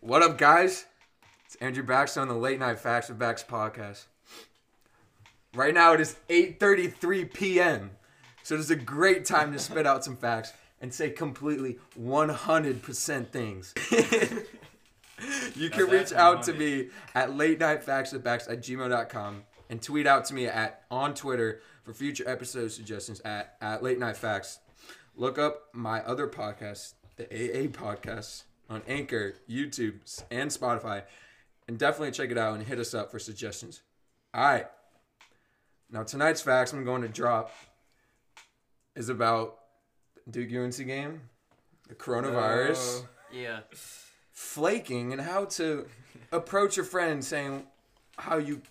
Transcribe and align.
What 0.00 0.22
up, 0.22 0.38
guys? 0.38 0.84
It's 1.46 1.56
Andrew 1.56 1.84
Baxley 1.84 2.20
on 2.20 2.28
the 2.28 2.34
Late 2.34 2.60
Night 2.60 2.78
Facts 2.78 3.08
with 3.08 3.18
Bax 3.18 3.42
podcast. 3.42 4.04
Right 5.54 5.72
now 5.72 5.94
it 5.94 6.00
is 6.00 6.16
8:33 6.28 7.32
p.m. 7.32 7.90
So 8.42 8.54
it 8.54 8.60
is 8.60 8.70
a 8.70 8.76
great 8.76 9.24
time 9.24 9.52
to 9.52 9.58
spit 9.58 9.86
out 9.86 10.04
some 10.04 10.16
facts 10.16 10.52
and 10.80 10.92
say 10.92 11.10
completely 11.10 11.78
100% 11.98 13.28
things. 13.28 13.74
you 15.56 15.70
can 15.70 15.88
reach 15.88 16.12
out 16.12 16.42
to 16.44 16.52
me 16.52 16.90
at 17.14 17.34
late 17.34 17.58
night 17.58 17.82
facts 17.82 18.12
with 18.12 18.22
Bax 18.22 18.46
at 18.48 18.60
gmail.com 18.60 19.42
and 19.70 19.82
tweet 19.82 20.06
out 20.06 20.26
to 20.26 20.34
me 20.34 20.46
at 20.46 20.82
on 20.90 21.14
Twitter 21.14 21.62
for 21.82 21.94
future 21.94 22.28
episode 22.28 22.70
suggestions 22.70 23.20
at, 23.20 23.56
at 23.60 23.82
late 23.82 23.98
night 23.98 24.16
facts. 24.16 24.58
Look 25.16 25.38
up 25.38 25.68
my 25.72 26.02
other 26.02 26.28
podcast, 26.28 26.92
the 27.16 27.24
AA 27.24 27.66
podcast 27.68 28.44
on 28.68 28.82
Anchor, 28.88 29.34
YouTube, 29.48 29.94
and 30.30 30.50
Spotify, 30.50 31.02
and 31.68 31.78
definitely 31.78 32.10
check 32.12 32.30
it 32.30 32.38
out 32.38 32.54
and 32.54 32.62
hit 32.66 32.78
us 32.78 32.94
up 32.94 33.10
for 33.10 33.18
suggestions. 33.18 33.82
All 34.34 34.42
right. 34.42 34.66
Now 35.90 36.02
tonight's 36.02 36.40
facts 36.40 36.72
I'm 36.72 36.84
going 36.84 37.02
to 37.02 37.08
drop 37.08 37.50
is 38.96 39.08
about 39.08 39.58
Duke 40.28 40.52
UNC 40.52 40.76
game, 40.86 41.20
the 41.88 41.94
coronavirus, 41.94 43.02
oh, 43.04 43.08
Yeah. 43.32 43.60
flaking, 44.32 45.12
and 45.12 45.20
how 45.20 45.44
to 45.44 45.86
approach 46.32 46.76
a 46.78 46.84
friend 46.84 47.24
saying 47.24 47.66
how 48.18 48.38
you 48.38 48.62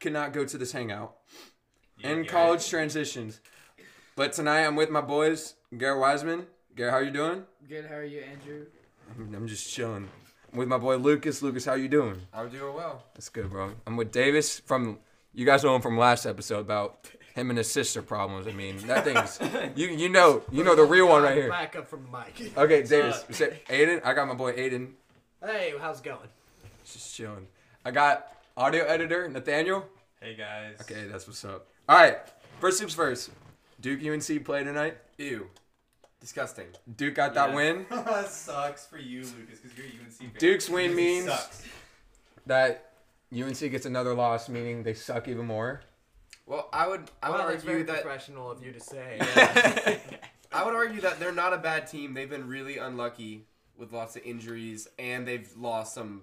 cannot 0.00 0.32
go 0.32 0.44
to 0.44 0.58
this 0.58 0.72
hangout, 0.72 1.16
and 2.04 2.24
Yeah, 2.26 2.30
college 2.30 2.68
transitions. 2.68 3.40
But 4.14 4.32
tonight 4.34 4.66
I'm 4.66 4.76
with 4.76 4.90
my 4.90 5.00
boys, 5.00 5.54
Garrett 5.76 6.00
Wiseman. 6.00 6.46
Garrett, 6.74 6.92
how 6.92 7.00
you 7.00 7.10
doing? 7.10 7.44
Good. 7.68 7.86
How 7.86 7.94
are 7.96 8.04
you, 8.04 8.20
Andrew? 8.20 8.66
I'm 9.10 9.34
I'm 9.34 9.46
just 9.46 9.72
chilling. 9.72 10.08
I'm 10.52 10.58
with 10.58 10.68
my 10.68 10.78
boy 10.78 10.96
Lucas. 10.96 11.42
Lucas, 11.42 11.64
how 11.64 11.74
you 11.74 11.88
doing? 11.88 12.20
I'm 12.32 12.48
doing 12.48 12.74
well. 12.74 13.04
That's 13.14 13.28
good, 13.28 13.50
bro. 13.50 13.72
I'm 13.86 13.96
with 13.96 14.12
Davis 14.12 14.60
from. 14.60 14.98
You 15.34 15.44
guys 15.44 15.62
know 15.62 15.76
him 15.76 15.82
from 15.82 15.98
last 15.98 16.26
episode 16.26 16.60
about 16.60 17.08
him 17.34 17.50
and 17.50 17.58
his 17.58 17.70
sister 17.70 18.02
problems. 18.02 18.46
I 18.46 18.52
mean, 18.52 18.78
that 18.86 19.04
thing's 19.04 19.38
you 19.76 19.88
you 19.88 20.08
know 20.08 20.42
you 20.50 20.64
know 20.64 20.74
the 20.74 20.84
real 20.84 21.08
one 21.08 21.22
right 21.22 21.36
here. 21.36 21.48
Back 21.48 21.76
up 21.76 21.88
from 21.88 22.04
the 22.04 22.18
mic. 22.18 22.56
Okay, 22.56 22.82
Davis. 22.82 23.24
Say, 23.30 23.60
Aidan, 23.68 24.00
I 24.04 24.14
got 24.14 24.26
my 24.26 24.34
boy 24.34 24.52
Aidan. 24.52 24.94
Hey, 25.44 25.74
how's 25.80 26.00
it 26.00 26.04
going? 26.04 26.28
Just 26.84 27.14
chilling. 27.14 27.46
I 27.84 27.90
got 27.90 28.34
audio 28.56 28.84
editor 28.84 29.28
Nathaniel. 29.28 29.86
Hey 30.20 30.34
guys. 30.34 30.78
Okay, 30.80 31.06
that's 31.06 31.26
what's 31.28 31.44
up. 31.44 31.68
All 31.88 31.96
right, 31.96 32.18
first 32.60 32.80
things 32.80 32.94
first. 32.94 33.30
Duke 33.80 34.00
UNC 34.04 34.44
play 34.44 34.64
tonight. 34.64 34.96
Ew. 35.18 35.48
Disgusting. 36.20 36.66
Duke 36.96 37.14
got 37.14 37.34
that 37.34 37.54
win. 37.54 37.86
that 37.90 38.28
sucks 38.28 38.86
for 38.86 38.98
you, 38.98 39.20
Lucas, 39.20 39.60
because 39.60 39.76
you're 39.76 39.86
a 39.86 39.90
UNC 39.90 40.12
fan. 40.18 40.30
Duke's 40.38 40.68
win 40.68 40.94
means- 40.94 41.26
sucks. 41.26 41.62
That 42.46 42.92
UNC 43.36 43.58
gets 43.58 43.86
another 43.86 44.14
loss, 44.14 44.48
meaning 44.48 44.82
they 44.82 44.94
suck 44.94 45.28
even 45.28 45.46
more. 45.46 45.82
Well, 46.46 46.68
I 46.72 46.88
would 46.88 47.10
I 47.22 47.28
would 47.28 47.38
well, 47.38 47.48
it's 47.50 47.62
very 47.62 47.80
argue 47.80 47.92
that 47.92 48.02
professional 48.02 48.50
of 48.50 48.64
you 48.64 48.72
to 48.72 48.80
say. 48.80 49.18
I 50.52 50.64
would 50.64 50.74
argue 50.74 51.02
that 51.02 51.20
they're 51.20 51.30
not 51.30 51.52
a 51.52 51.58
bad 51.58 51.86
team. 51.86 52.14
They've 52.14 52.28
been 52.28 52.48
really 52.48 52.78
unlucky 52.78 53.44
with 53.76 53.92
lots 53.92 54.16
of 54.16 54.22
injuries 54.24 54.88
and 54.98 55.28
they've 55.28 55.50
lost 55.56 55.94
some 55.94 56.22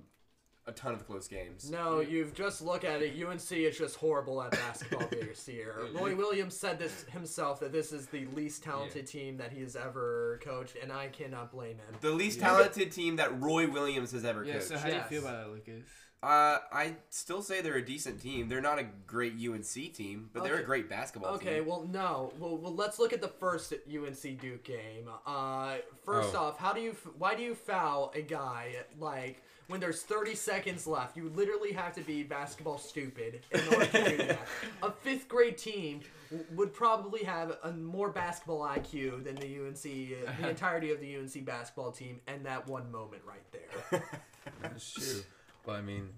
a 0.67 0.71
ton 0.71 0.93
of 0.93 1.05
close 1.05 1.27
games. 1.27 1.69
No, 1.69 1.99
you've 1.99 2.33
just 2.33 2.61
look 2.61 2.83
at 2.83 3.01
it. 3.01 3.13
UNC 3.23 3.51
is 3.51 3.77
just 3.77 3.95
horrible 3.97 4.41
at 4.41 4.51
basketball 4.51 5.07
this 5.11 5.47
year. 5.47 5.75
Roy 5.93 6.15
Williams 6.15 6.57
said 6.57 6.79
this 6.79 7.05
himself 7.11 7.59
that 7.59 7.71
this 7.71 7.91
is 7.91 8.07
the 8.07 8.25
least 8.35 8.63
talented 8.63 9.05
team 9.05 9.37
that 9.37 9.51
he 9.51 9.61
has 9.61 9.75
ever 9.75 10.39
coached, 10.43 10.75
and 10.81 10.91
I 10.91 11.07
cannot 11.07 11.51
blame 11.51 11.77
him. 11.77 11.95
The 12.01 12.09
least 12.11 12.39
talented 12.39 12.91
team 12.91 13.17
that 13.17 13.39
Roy 13.41 13.69
Williams 13.69 14.11
has 14.13 14.25
ever 14.25 14.43
Yeah, 14.43 14.53
coached. 14.53 14.65
so 14.67 14.77
how 14.77 14.89
do 14.89 14.95
you 14.95 15.01
feel 15.03 15.21
about 15.21 15.43
that, 15.45 15.51
Lucas? 15.51 15.85
uh, 16.23 16.57
I 16.71 16.95
still 17.11 17.43
say 17.43 17.61
they're 17.61 17.75
a 17.75 17.85
decent 17.85 18.19
team. 18.19 18.49
They're 18.49 18.59
not 18.61 18.79
a 18.79 18.87
great 19.05 19.33
UNC 19.33 19.93
team, 19.93 20.31
but 20.33 20.43
they're 20.43 20.57
a 20.57 20.63
great 20.63 20.89
basketball 20.89 21.35
Okay, 21.35 21.45
team. 21.45 21.53
Okay, 21.59 21.61
well, 21.61 21.87
no. 21.91 22.33
Well, 22.39 22.57
well, 22.57 22.73
let's 22.73 22.97
look 22.97 23.13
at 23.13 23.21
the 23.21 23.27
first 23.27 23.71
UNC 23.87 24.39
Duke 24.41 24.63
game. 24.63 25.07
Uh, 25.27 25.75
first 26.03 26.33
Oh. 26.33 26.39
off, 26.45 26.57
how 26.57 26.73
do 26.73 26.81
you? 26.81 26.91
f- 26.91 27.05
Why 27.19 27.35
do 27.35 27.43
you 27.43 27.53
foul 27.53 28.11
a 28.15 28.21
guy 28.23 28.77
like 28.97 29.43
when 29.67 29.79
there's 29.79 30.01
30 30.03 30.35
seconds 30.35 30.87
left? 30.87 31.17
You 31.17 31.31
literally 31.35 31.73
have 31.73 31.93
to 31.95 32.01
be 32.01 32.23
basketball 32.23 32.77
stupid 32.77 33.41
in 33.51 33.61
order 33.73 33.85
to 33.85 34.09
do 34.09 34.17
that. 34.17 34.39
A 34.83 34.91
fifth 34.91 35.27
grade 35.27 35.57
team 35.57 36.01
w- 36.29 36.45
would 36.55 36.73
probably 36.73 37.23
have 37.23 37.57
a 37.63 37.71
more 37.71 38.09
basketball 38.09 38.61
IQ 38.61 39.23
than 39.23 39.35
the 39.35 39.59
UNC, 39.59 40.27
uh, 40.27 40.41
the 40.41 40.49
entirety 40.49 40.91
of 40.91 40.99
the 40.99 41.15
UNC 41.17 41.45
basketball 41.45 41.91
team, 41.91 42.19
and 42.27 42.45
that 42.45 42.67
one 42.67 42.91
moment 42.91 43.21
right 43.25 43.51
there. 43.51 44.03
That's 44.61 44.93
true. 44.93 45.21
But 45.65 45.77
I 45.77 45.81
mean, 45.81 46.09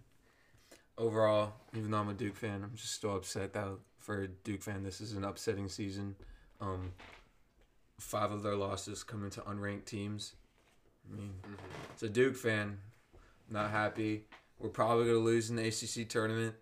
overall, 0.98 1.54
even 1.76 1.92
though 1.92 1.98
I'm 1.98 2.10
a 2.10 2.14
Duke 2.14 2.36
fan, 2.36 2.64
I'm 2.64 2.76
just 2.76 2.94
still 2.94 3.16
upset 3.16 3.54
that 3.54 3.68
for 4.00 4.24
a 4.24 4.28
Duke 4.28 4.64
fan, 4.64 4.84
this 4.84 5.02
is 5.02 5.14
an 5.14 5.24
upsetting 5.24 5.70
season. 5.70 6.16
Um, 6.60 6.94
five 8.00 8.32
of 8.32 8.44
their 8.44 8.56
losses 8.56 9.04
coming 9.04 9.30
to 9.32 9.42
unranked 9.42 9.86
teams. 9.86 10.34
I 11.12 11.16
mean, 11.16 11.34
as 11.96 12.04
a 12.04 12.10
Duke 12.10 12.36
fan, 12.36 12.78
not 13.50 13.72
happy. 13.72 14.26
We're 14.60 14.70
probably 14.70 15.06
gonna 15.06 15.18
lose 15.20 15.50
in 15.50 15.56
the 15.56 15.68
ACC 15.68 16.08
tournament. 16.10 16.56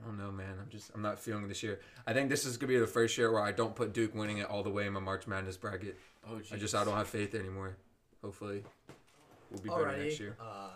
I 0.00 0.06
don't 0.06 0.18
know, 0.18 0.30
man. 0.32 0.54
I'm 0.60 0.68
just 0.68 0.90
I'm 0.94 1.02
not 1.02 1.18
feeling 1.18 1.48
this 1.48 1.62
year. 1.62 1.80
I 2.06 2.12
think 2.12 2.28
this 2.30 2.44
is 2.44 2.56
gonna 2.56 2.68
be 2.72 2.78
the 2.78 2.86
first 2.86 3.16
year 3.18 3.30
where 3.32 3.42
I 3.42 3.52
don't 3.52 3.74
put 3.74 3.92
Duke 3.92 4.14
winning 4.14 4.38
it 4.38 4.46
all 4.48 4.62
the 4.62 4.70
way 4.70 4.86
in 4.86 4.92
my 4.92 5.00
March 5.00 5.26
Madness 5.26 5.56
bracket. 5.56 5.96
Oh, 6.28 6.40
I 6.52 6.56
just 6.56 6.74
I 6.74 6.84
don't 6.84 6.96
have 6.96 7.08
faith 7.08 7.34
anymore. 7.34 7.76
Hopefully, 8.22 8.62
we'll 9.50 9.60
be 9.60 9.68
better 9.68 9.96
next 9.96 10.18
year. 10.20 10.36
Uh, 10.40 10.70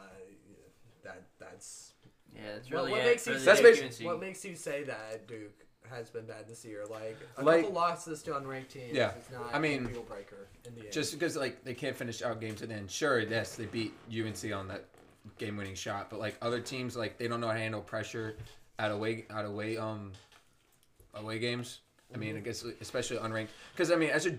that 1.04 1.22
that's 1.38 1.92
Yeah, 2.34 2.42
that's 2.54 2.70
What- 2.70 2.76
really 2.76 2.90
what 2.92 3.00
it 3.00 3.04
makes 3.04 3.26
you 3.26 3.38
That's 3.38 3.60
Duke 3.60 3.74
basi- 3.90 4.04
What 4.04 4.20
makes 4.20 4.44
you 4.44 4.54
say 4.56 4.82
that 4.84 5.26
Duke 5.26 5.64
has 5.88 6.10
been 6.10 6.26
bad 6.26 6.48
this 6.48 6.64
year? 6.64 6.84
Like 6.86 7.16
a 7.38 7.42
Like- 7.44 7.62
couple 7.62 7.74
losses 7.76 8.22
to 8.24 8.32
unranked 8.32 8.68
teams 8.68 8.92
Yeah. 8.92 9.16
is 9.16 9.30
not 9.30 9.54
I 9.54 9.58
mean, 9.58 9.86
a 9.86 9.88
deal 9.88 10.02
breaker 10.02 10.48
in 10.66 10.74
the 10.74 10.82
end. 10.82 10.92
Just 10.92 11.12
because 11.14 11.36
like 11.36 11.64
they 11.64 11.72
can't 11.74 11.96
finish 11.96 12.20
out 12.22 12.40
games 12.40 12.60
and 12.62 12.70
end. 12.72 12.90
sure, 12.90 13.20
yes, 13.20 13.54
they 13.56 13.66
beat 13.66 13.94
UNC 14.10 14.52
on 14.52 14.68
that 14.68 14.84
game 15.38 15.56
winning 15.56 15.74
shot, 15.74 16.10
but 16.10 16.18
like 16.18 16.36
other 16.42 16.60
teams 16.60 16.96
like 16.96 17.18
they 17.18 17.28
don't 17.28 17.40
know 17.40 17.48
how 17.48 17.54
to 17.54 17.58
handle 17.58 17.80
pressure 17.80 18.36
at 18.78 18.90
away 18.90 19.24
at 19.30 19.44
away 19.44 19.76
um 19.76 20.12
away 21.14 21.38
games. 21.38 21.80
I 22.14 22.18
mean, 22.18 22.36
I 22.36 22.40
guess 22.40 22.64
especially 22.80 23.18
unranked 23.18 23.48
because 23.72 23.90
I 23.90 23.96
mean 23.96 24.10
as 24.10 24.26
a 24.26 24.38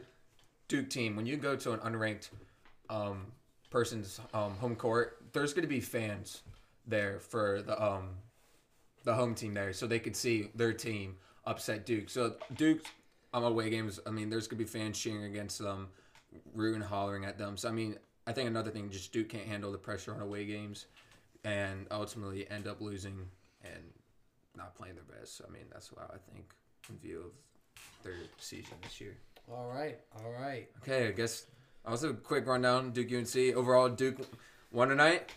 Duke 0.68 0.90
team, 0.90 1.16
when 1.16 1.26
you 1.26 1.38
go 1.38 1.56
to 1.56 1.72
an 1.74 1.80
unranked 1.80 2.30
um 2.90 3.26
person's 3.70 4.20
um 4.34 4.56
home 4.58 4.76
court, 4.76 5.18
there's 5.34 5.54
going 5.54 5.64
to 5.64 5.70
be 5.70 5.80
fans 5.80 6.42
there 6.86 7.20
for 7.20 7.62
the 7.62 7.82
um 7.84 8.10
the 9.04 9.14
home 9.14 9.36
team 9.36 9.54
there, 9.54 9.74
so 9.74 9.88
they 9.88 10.00
could 10.00 10.16
see 10.16 10.50
their 10.56 10.74
team 10.74 11.16
upset 11.46 11.86
Duke. 11.86 12.10
So 12.10 12.36
Duke 12.56 12.86
on 13.34 13.44
away 13.44 13.70
games, 13.70 14.00
I 14.06 14.10
mean, 14.10 14.30
there's 14.30 14.48
gonna 14.48 14.60
be 14.60 14.66
fans 14.66 15.00
cheering 15.00 15.26
against 15.26 15.60
them, 15.60 15.90
rooting, 16.54 16.82
hollering 16.82 17.26
at 17.26 17.38
them. 17.38 17.58
So 17.58 17.70
I 17.70 17.72
mean, 17.72 17.98
I 18.28 18.34
think 18.34 18.50
another 18.50 18.70
thing, 18.70 18.90
just 18.90 19.14
Duke 19.14 19.30
can't 19.30 19.46
handle 19.48 19.72
the 19.72 19.78
pressure 19.78 20.14
on 20.14 20.22
away 20.22 20.46
games, 20.46 20.86
and 21.46 21.88
ultimately 21.90 22.50
end 22.52 22.68
up 22.68 22.82
losing 22.82 23.26
and 23.64 23.84
not 24.56 24.76
playing 24.76 24.96
their 24.96 25.20
best. 25.20 25.38
So 25.38 25.46
I 25.48 25.52
mean, 25.52 25.64
that's 25.72 25.94
why 25.94 26.04
I 26.04 26.18
think 26.32 26.54
in 26.90 26.98
view 26.98 27.20
of 27.20 28.04
their 28.04 28.16
season 28.38 28.76
this 28.84 29.00
year. 29.00 29.16
all 29.50 29.68
right, 29.74 29.98
all 30.18 30.32
right. 30.32 30.68
Okay, 30.82 31.08
I 31.08 31.12
guess 31.12 31.46
also 31.86 32.10
a 32.10 32.14
quick 32.14 32.46
rundown. 32.46 32.92
Duke 32.92 33.12
UNC 33.14 33.56
overall, 33.56 33.88
Duke 33.88 34.18
won 34.74 34.90
tonight. 34.90 35.32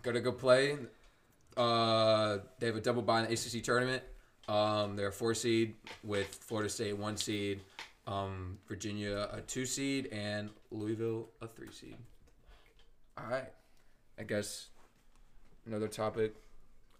Got 0.00 0.12
to 0.14 0.20
go 0.20 0.32
play. 0.32 0.78
Uh, 1.54 2.38
they 2.58 2.66
have 2.66 2.76
a 2.76 2.80
double 2.80 3.02
bye 3.02 3.20
in 3.20 3.26
the 3.26 3.32
ACC 3.32 3.62
tournament. 3.62 4.02
Um, 4.48 4.96
they're 4.96 5.08
a 5.08 5.12
four 5.12 5.34
seed 5.34 5.74
with 6.02 6.34
Florida 6.34 6.70
State 6.70 6.96
one 6.96 7.16
seed, 7.18 7.60
um, 8.06 8.58
Virginia 8.66 9.28
a 9.32 9.42
two 9.42 9.66
seed, 9.66 10.06
and 10.06 10.48
Louisville 10.70 11.28
a 11.42 11.46
three 11.46 11.70
seed. 11.70 11.96
All 13.22 13.30
right, 13.30 13.48
I 14.18 14.22
guess 14.24 14.68
another 15.66 15.88
topic. 15.88 16.34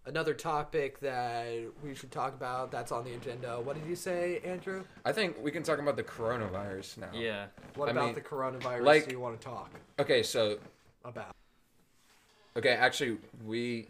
Another 0.04 0.34
topic 0.34 0.98
that 1.00 1.48
we 1.82 1.94
should 1.94 2.10
talk 2.10 2.34
about 2.34 2.72
that's 2.72 2.90
on 2.90 3.04
the 3.04 3.12
agenda. 3.14 3.60
What 3.60 3.76
did 3.76 3.88
you 3.88 3.94
say, 3.94 4.40
Andrew? 4.44 4.84
I 5.04 5.12
think 5.12 5.36
we 5.40 5.52
can 5.52 5.62
talk 5.62 5.78
about 5.78 5.96
the 5.96 6.02
coronavirus 6.02 6.98
now. 6.98 7.10
Yeah. 7.14 7.46
What 7.76 7.88
I 7.88 7.92
about 7.92 8.06
mean, 8.06 8.14
the 8.14 8.20
coronavirus 8.20 8.82
like- 8.84 9.06
do 9.06 9.12
you 9.12 9.20
want 9.20 9.40
to 9.40 9.44
talk 9.46 9.70
Okay, 10.00 10.22
so 10.24 10.58
about? 11.04 11.34
Okay, 12.56 12.70
actually, 12.74 13.18
we 13.44 13.88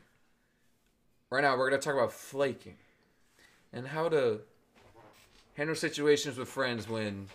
right 1.31 1.41
now 1.43 1.57
we're 1.57 1.69
gonna 1.71 1.81
talk 1.81 1.95
about 1.95 2.13
flaking 2.13 2.77
and 3.73 3.89
how 3.89 4.09
to 4.11 4.41
handle 5.55 5.75
situations 5.75 6.37
with 6.39 6.49
friends 6.49 6.89
when 6.89 7.29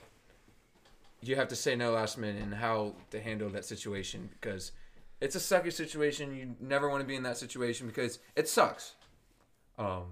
you 1.21 1.35
have 1.35 1.47
to 1.47 1.55
say 1.55 1.75
no 1.75 1.91
last 1.93 2.17
minute 2.19 2.43
and 2.43 2.53
how 2.53 2.93
to 3.09 3.19
handle 3.19 3.49
that 3.49 3.65
situation 3.65 4.29
because 4.39 4.71
it's 5.21 5.35
a 5.35 5.39
sucky 5.39 5.71
situation. 5.73 6.35
You 6.35 6.55
never 6.59 6.89
want 6.89 7.01
to 7.01 7.07
be 7.07 7.15
in 7.15 7.23
that 7.23 7.37
situation 7.37 7.87
because 7.87 8.19
it 8.35 8.47
sucks. 8.47 8.93
Um, 9.77 10.03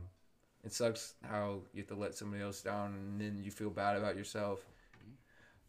it 0.64 0.74
sucks 0.74 1.14
how 1.24 1.60
you 1.74 1.82
have 1.82 1.88
to 1.90 1.96
let 1.96 2.16
somebody 2.16 2.44
else 2.44 2.62
down 2.62 2.94
and 2.94 3.22
then 3.22 3.42
you 3.44 3.52
feel 3.52 3.70
bad 3.70 3.98
about 3.98 4.16
yourself. 4.16 4.66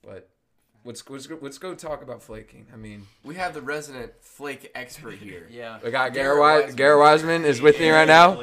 But 0.02 0.28
let's 0.84 1.08
let's 1.10 1.26
go, 1.26 1.38
let's 1.40 1.58
go 1.58 1.74
talk 1.74 2.02
about 2.02 2.22
flaking. 2.22 2.66
I 2.72 2.76
mean, 2.76 3.06
We 3.24 3.34
have 3.34 3.54
the 3.54 3.60
resident 3.60 4.12
flake 4.20 4.70
expert 4.74 5.14
here. 5.14 5.48
Yeah. 5.50 5.78
we 5.82 5.90
got 5.90 6.14
Garrett 6.14 6.76
Garrett 6.76 6.98
Wise, 6.98 7.22
Wiseman. 7.22 7.44
Is 7.44 7.60
with 7.60 7.78
me 7.78 7.90
right 7.90 8.08
now. 8.08 8.40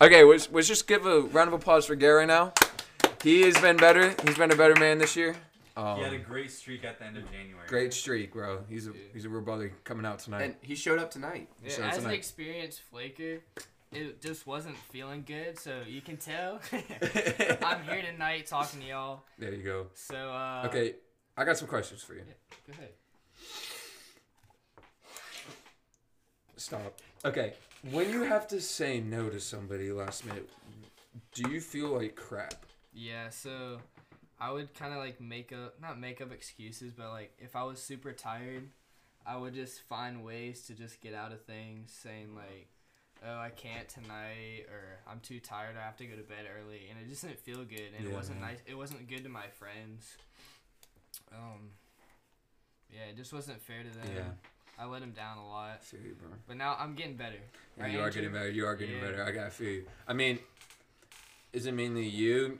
Okay, 0.00 0.24
let's, 0.24 0.50
let's 0.50 0.68
just 0.68 0.86
give 0.86 1.04
a 1.04 1.20
round 1.22 1.48
of 1.48 1.54
applause 1.54 1.86
for 1.86 1.94
Garrett 1.94 2.28
right 2.28 2.34
now. 2.34 2.52
He 3.22 3.42
has 3.42 3.60
been 3.60 3.76
better. 3.76 4.14
He's 4.24 4.38
been 4.38 4.50
a 4.50 4.56
better 4.56 4.78
man 4.80 4.98
this 4.98 5.14
year. 5.16 5.36
Um, 5.76 5.98
He 5.98 6.02
had 6.04 6.12
a 6.12 6.18
great 6.18 6.50
streak 6.50 6.84
at 6.84 6.98
the 6.98 7.06
end 7.06 7.16
of 7.16 7.24
January. 7.30 7.66
great 7.68 7.92
streak, 7.94 8.32
bro. 8.32 8.64
He's 8.68 8.86
a 8.88 8.92
he's 9.12 9.24
a 9.24 9.28
real 9.28 9.42
brother 9.42 9.72
coming 9.84 10.04
out 10.04 10.18
tonight. 10.18 10.42
And 10.42 10.54
he 10.62 10.74
showed 10.74 10.98
up 10.98 11.10
tonight. 11.10 11.48
Yeah, 11.64 11.70
So 11.72 11.82
as 11.84 12.04
an 12.04 12.10
experienced 12.10 12.80
flaker, 12.90 13.40
it 13.92 14.20
just 14.20 14.46
wasn't 14.46 14.76
feeling 14.76 15.24
good, 15.26 15.58
so 15.58 15.82
you 15.86 16.00
can 16.00 16.16
tell. 16.16 16.60
I'm 16.72 17.82
here 17.84 18.02
tonight 18.02 18.46
talking 18.46 18.80
to 18.80 18.86
y'all. 18.86 19.22
there 19.38 19.52
you 19.54 19.62
go. 19.62 19.86
So 19.94 20.16
uh 20.32 20.64
Okay, 20.66 20.94
I 21.36 21.44
got 21.44 21.56
some 21.56 21.68
questions 21.68 22.02
for 22.02 22.14
you. 22.14 22.22
Go 22.66 22.72
ahead. 22.72 22.90
Stop. 26.56 26.98
Okay, 27.24 27.54
when 27.90 28.10
you 28.10 28.22
have 28.24 28.46
to 28.48 28.60
say 28.60 29.00
no 29.00 29.28
to 29.30 29.40
somebody 29.40 29.90
last 29.92 30.26
minute, 30.26 30.48
do 31.32 31.50
you 31.50 31.60
feel 31.60 31.88
like 31.88 32.16
crap? 32.16 32.54
Yeah, 32.92 33.30
so 33.30 33.78
I 34.40 34.50
would 34.52 34.72
kind 34.74 34.92
of 34.92 34.98
like 35.00 35.20
make 35.20 35.52
up, 35.52 35.80
not 35.80 35.98
make 36.00 36.20
up 36.20 36.32
excuses, 36.32 36.92
but 36.92 37.10
like 37.10 37.32
if 37.38 37.54
I 37.56 37.62
was 37.64 37.82
super 37.82 38.12
tired, 38.12 38.68
I 39.26 39.36
would 39.36 39.54
just 39.54 39.82
find 39.82 40.24
ways 40.24 40.62
to 40.66 40.74
just 40.74 41.00
get 41.00 41.14
out 41.14 41.32
of 41.32 41.42
things, 41.44 41.92
saying 41.92 42.34
like, 42.34 42.68
"Oh, 43.26 43.38
I 43.38 43.50
can't 43.50 43.86
tonight," 43.88 44.64
or 44.70 45.00
"I'm 45.06 45.20
too 45.20 45.40
tired. 45.40 45.76
I 45.76 45.84
have 45.84 45.96
to 45.98 46.06
go 46.06 46.16
to 46.16 46.22
bed 46.22 46.46
early," 46.58 46.88
and 46.90 46.98
it 46.98 47.08
just 47.10 47.22
didn't 47.22 47.38
feel 47.40 47.64
good, 47.64 47.92
and 47.96 48.04
Yeah, 48.06 48.12
it 48.12 48.14
wasn't 48.14 48.40
man. 48.40 48.50
nice. 48.52 48.58
It 48.66 48.76
wasn't 48.76 49.08
good 49.08 49.24
to 49.24 49.28
my 49.28 49.46
friends. 49.48 50.16
Um, 51.32 51.70
yeah, 52.90 53.04
it 53.10 53.16
just 53.16 53.32
wasn't 53.32 53.60
fair 53.60 53.82
to 53.82 53.90
them. 53.90 54.08
Yeah. 54.16 54.22
I 54.78 54.86
let 54.86 55.00
them 55.02 55.12
down 55.12 55.36
a 55.36 55.46
lot, 55.46 55.84
feel 55.84 56.00
you, 56.00 56.14
bro. 56.14 56.30
but 56.48 56.56
now 56.56 56.74
I'm 56.78 56.94
getting 56.94 57.14
better. 57.16 57.36
Yeah, 57.76 57.82
Right, 57.84 57.92
you 57.92 58.00
are 58.00 58.10
getting 58.10 58.32
better. 58.32 58.50
You 58.50 58.64
are 58.66 58.74
getting 58.74 58.94
Yeah. 58.96 59.02
better. 59.02 59.22
I 59.24 59.30
gotta 59.32 59.50
feel 59.50 59.68
you. 59.70 59.86
I 60.08 60.14
mean, 60.14 60.38
is 61.52 61.66
it 61.66 61.72
mainly 61.72 62.08
you 62.08 62.58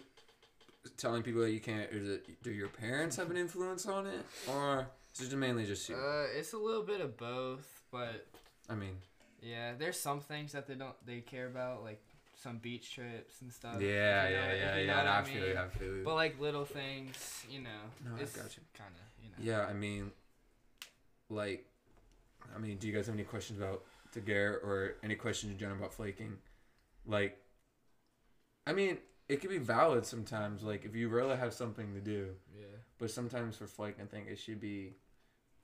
telling 0.96 1.22
people 1.22 1.40
that 1.42 1.50
you 1.52 1.60
can't? 1.60 1.90
Is 1.90 2.08
it 2.08 2.42
do 2.42 2.50
your 2.50 2.68
parents 2.68 3.16
have 3.16 3.30
an 3.30 3.36
influence 3.36 3.86
on 3.86 4.06
it, 4.06 4.24
or 4.48 4.86
is 5.20 5.32
it 5.32 5.36
mainly 5.36 5.66
just 5.66 5.88
you? 5.88 5.96
Uh, 5.96 6.26
it's 6.36 6.52
a 6.52 6.58
little 6.58 6.82
bit 6.82 7.00
of 7.00 7.16
both, 7.16 7.82
but 7.90 8.26
I 8.68 8.74
mean, 8.74 8.96
Yeah, 9.42 9.72
there's 9.78 9.98
some 9.98 10.20
things 10.20 10.52
that 10.52 10.66
they 10.66 10.74
don't 10.74 10.94
they 11.06 11.20
care 11.20 11.46
about, 11.46 11.82
like 11.82 12.02
some 12.42 12.56
beach 12.58 12.94
trips 12.94 13.42
and 13.42 13.52
stuff. 13.52 13.80
yeah, 13.80 14.28
you 14.28 14.34
know- 14.36 14.40
yeah, 14.42 14.52
yeah, 14.54 14.76
you 14.80 14.86
know 14.86 14.92
yeah. 14.94 15.12
I, 15.14 15.18
I 15.20 15.22
feel 15.24 15.34
mean. 15.42 15.50
you. 15.50 15.58
I 15.58 15.68
feel 15.68 15.96
you. 15.96 16.02
But 16.04 16.14
like 16.14 16.40
little 16.40 16.64
things, 16.64 17.44
you 17.50 17.60
know, 17.60 17.80
No, 18.04 18.14
I 18.16 18.20
got 18.20 18.56
you. 18.56 18.62
kind 18.74 18.94
of, 18.94 19.22
you 19.22 19.28
know. 19.30 19.36
Yeah, 19.58 19.66
I 19.66 19.74
mean, 19.74 20.10
like, 21.28 21.66
I 22.54 22.58
mean, 22.58 22.78
do 22.78 22.86
you 22.88 22.94
guys 22.94 23.06
have 23.06 23.14
any 23.14 23.24
questions 23.24 23.58
about 23.58 23.82
Garrett 24.24 24.62
or 24.64 24.94
any 25.04 25.14
questions 25.16 25.52
in 25.52 25.58
general 25.58 25.78
about 25.78 25.92
flaking? 25.92 26.38
Like, 27.06 27.38
I 28.66 28.72
mean, 28.72 28.98
it 29.30 29.40
could 29.40 29.50
be 29.50 29.58
valid 29.58 30.04
sometimes. 30.04 30.62
Like, 30.62 30.84
if 30.84 30.94
you 30.96 31.08
really 31.08 31.36
have 31.36 31.54
something 31.54 31.94
to 31.94 32.00
do, 32.00 32.34
Yeah. 32.58 32.64
but 32.98 33.10
sometimes 33.10 33.56
for 33.56 33.66
flaking, 33.66 34.02
I 34.04 34.06
think 34.06 34.28
it 34.28 34.38
should 34.38 34.60
be 34.60 34.94